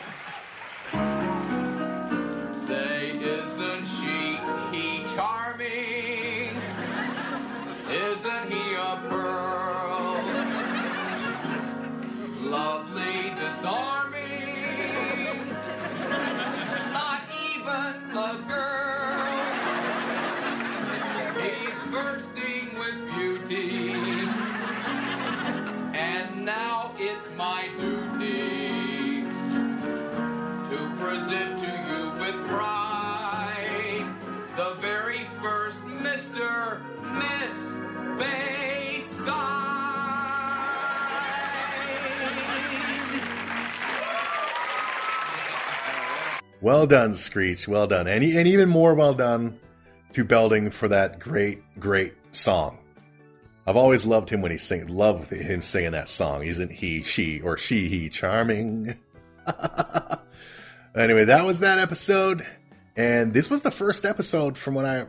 Well 46.64 46.88
done, 46.88 47.14
Screech. 47.14 47.68
Well 47.68 47.88
done. 47.88 48.08
And, 48.08 48.24
and 48.24 48.48
even 48.48 48.70
more 48.70 48.96
well 48.96 49.14
done 49.14 49.60
to 50.14 50.24
Belding 50.24 50.72
for 50.72 50.88
that 50.88 51.20
great, 51.20 51.60
great 51.78 52.14
song. 52.32 52.78
I've 53.68 53.76
always 53.76 54.06
loved 54.06 54.30
him 54.30 54.42
when 54.42 54.52
he 54.52 54.58
sing. 54.58 54.88
loved 54.88 55.30
him 55.30 55.62
singing 55.62 55.92
that 55.92 56.08
song. 56.08 56.46
Isn't 56.46 56.72
he, 56.72 57.04
she, 57.04 57.42
or 57.42 57.58
she, 57.58 57.90
he 57.90 58.08
charming? 58.08 58.96
anyway, 60.96 61.26
that 61.26 61.44
was 61.44 61.60
that 61.60 61.80
episode, 61.80 62.48
and 62.96 63.34
this 63.34 63.50
was 63.50 63.64
the 63.64 63.72
first 63.72 64.06
episode 64.06 64.58
from 64.58 64.74
what 64.74 64.86
I 64.86 65.08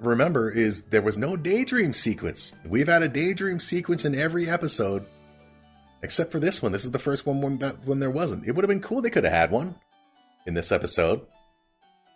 remember. 0.00 0.50
Is 0.50 0.84
there 0.84 1.02
was 1.02 1.18
no 1.18 1.36
daydream 1.36 1.92
sequence. 1.92 2.54
We've 2.64 2.88
had 2.88 3.02
a 3.02 3.08
daydream 3.08 3.60
sequence 3.60 4.06
in 4.06 4.14
every 4.14 4.48
episode, 4.48 5.04
except 6.02 6.32
for 6.32 6.40
this 6.40 6.62
one. 6.62 6.72
This 6.72 6.86
is 6.86 6.90
the 6.90 6.98
first 6.98 7.26
one 7.26 7.42
when 7.42 7.58
that 7.58 7.84
when 7.84 8.00
there 8.00 8.10
wasn't. 8.10 8.46
It 8.46 8.52
would 8.52 8.64
have 8.64 8.70
been 8.70 8.80
cool. 8.80 9.02
They 9.02 9.10
could 9.10 9.24
have 9.24 9.32
had 9.34 9.50
one 9.50 9.74
in 10.46 10.54
this 10.54 10.72
episode. 10.72 11.20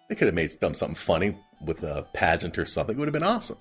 They 0.09 0.15
could 0.15 0.27
have 0.27 0.35
made 0.35 0.51
done 0.61 0.75
something 0.75 0.97
funny 0.97 1.37
with 1.65 1.83
a 1.83 2.07
pageant 2.15 2.59
or 2.59 2.65
something. 2.65 2.97
It 2.97 2.99
would 2.99 3.09
have 3.09 3.13
been 3.13 3.23
awesome. 3.23 3.59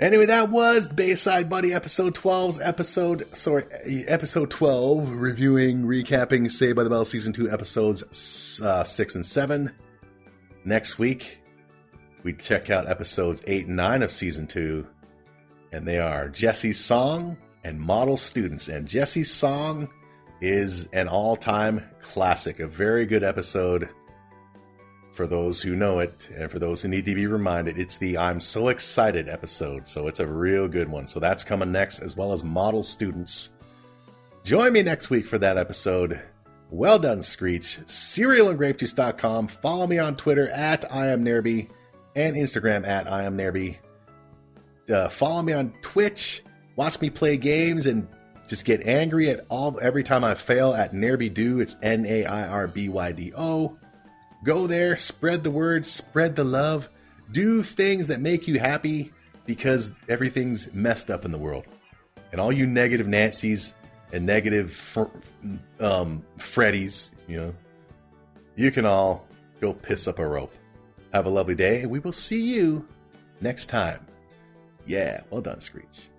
Anyway, 0.00 0.26
that 0.26 0.50
was 0.50 0.88
Bayside 0.88 1.48
Buddy 1.48 1.72
episode 1.72 2.16
12's 2.16 2.60
episode, 2.60 3.28
sorry, 3.30 3.64
episode 4.08 4.50
12, 4.50 5.10
reviewing, 5.10 5.84
recapping 5.84 6.50
Saved 6.50 6.74
by 6.74 6.82
the 6.82 6.90
Bell 6.90 7.04
season 7.04 7.32
2 7.32 7.48
episodes 7.48 8.60
uh, 8.60 8.82
6 8.82 9.14
and 9.14 9.24
7. 9.24 9.70
Next 10.64 10.98
week, 10.98 11.38
we 12.24 12.32
check 12.32 12.70
out 12.70 12.88
episodes 12.88 13.40
8 13.46 13.68
and 13.68 13.76
9 13.76 14.02
of 14.02 14.10
season 14.10 14.48
2, 14.48 14.84
and 15.70 15.86
they 15.86 16.00
are 16.00 16.28
Jesse's 16.28 16.84
Song 16.84 17.36
and 17.62 17.78
Model 17.78 18.16
Students. 18.16 18.68
And 18.68 18.88
Jesse's 18.88 19.32
Song 19.32 19.88
is 20.44 20.88
an 20.92 21.08
all 21.08 21.36
time 21.36 21.82
classic, 22.00 22.60
a 22.60 22.66
very 22.66 23.06
good 23.06 23.24
episode 23.24 23.88
for 25.14 25.26
those 25.26 25.62
who 25.62 25.74
know 25.76 26.00
it 26.00 26.28
and 26.34 26.50
for 26.50 26.58
those 26.58 26.82
who 26.82 26.88
need 26.88 27.06
to 27.06 27.14
be 27.14 27.26
reminded. 27.26 27.78
It's 27.78 27.98
the 27.98 28.18
i'm 28.18 28.40
so 28.40 28.68
excited 28.68 29.28
episode 29.28 29.88
so 29.88 30.08
it's 30.08 30.20
a 30.20 30.26
real 30.26 30.68
good 30.68 30.88
one. 30.88 31.06
So 31.06 31.20
that's 31.20 31.44
coming 31.44 31.72
next 31.72 32.00
as 32.00 32.16
well 32.16 32.32
as 32.32 32.42
model 32.44 32.82
students. 32.82 33.50
Join 34.42 34.72
me 34.72 34.82
next 34.82 35.08
week 35.10 35.26
for 35.26 35.38
that 35.38 35.56
episode. 35.56 36.20
Well 36.70 36.98
done 36.98 37.22
screech. 37.22 37.78
Cerealandgrapejuice.com 37.86 39.46
follow 39.48 39.86
me 39.86 39.98
on 39.98 40.16
twitter 40.16 40.48
at 40.48 40.92
i 40.92 41.06
am 41.06 41.24
Nairby 41.24 41.70
and 42.16 42.36
instagram 42.36 42.86
at 42.86 43.10
i 43.10 43.22
am 43.22 43.38
Nairby. 43.38 43.76
uh, 44.90 45.08
follow 45.08 45.42
me 45.42 45.52
on 45.52 45.72
twitch. 45.80 46.42
Watch 46.76 47.00
me 47.00 47.08
play 47.08 47.36
games 47.36 47.86
and 47.86 48.08
just 48.46 48.64
get 48.64 48.86
angry 48.86 49.30
at 49.30 49.44
all 49.48 49.78
every 49.80 50.02
time 50.02 50.22
i 50.24 50.34
fail 50.34 50.74
at 50.74 50.92
Nairby 50.92 51.32
Do. 51.32 51.60
it's 51.60 51.76
n-a-i-r-b-y-d-o 51.82 53.78
Go 54.44 54.66
there, 54.66 54.94
spread 54.94 55.42
the 55.42 55.50
word, 55.50 55.86
spread 55.86 56.36
the 56.36 56.44
love, 56.44 56.90
do 57.32 57.62
things 57.62 58.08
that 58.08 58.20
make 58.20 58.46
you 58.46 58.60
happy 58.60 59.10
because 59.46 59.94
everything's 60.06 60.72
messed 60.74 61.10
up 61.10 61.24
in 61.24 61.32
the 61.32 61.38
world. 61.38 61.64
And 62.30 62.38
all 62.40 62.52
you 62.52 62.66
negative 62.66 63.06
Nancy's 63.06 63.72
and 64.12 64.26
negative 64.26 64.70
fr- 64.70 65.04
um, 65.80 66.22
Freddies, 66.36 67.10
you 67.26 67.38
know, 67.38 67.54
you 68.54 68.70
can 68.70 68.84
all 68.84 69.26
go 69.62 69.72
piss 69.72 70.06
up 70.06 70.18
a 70.18 70.26
rope. 70.26 70.52
Have 71.14 71.24
a 71.24 71.30
lovely 71.30 71.54
day, 71.54 71.80
and 71.80 71.90
we 71.90 72.00
will 72.00 72.12
see 72.12 72.42
you 72.54 72.86
next 73.40 73.66
time. 73.66 74.04
Yeah, 74.84 75.22
well 75.30 75.40
done, 75.40 75.60
Screech. 75.60 76.10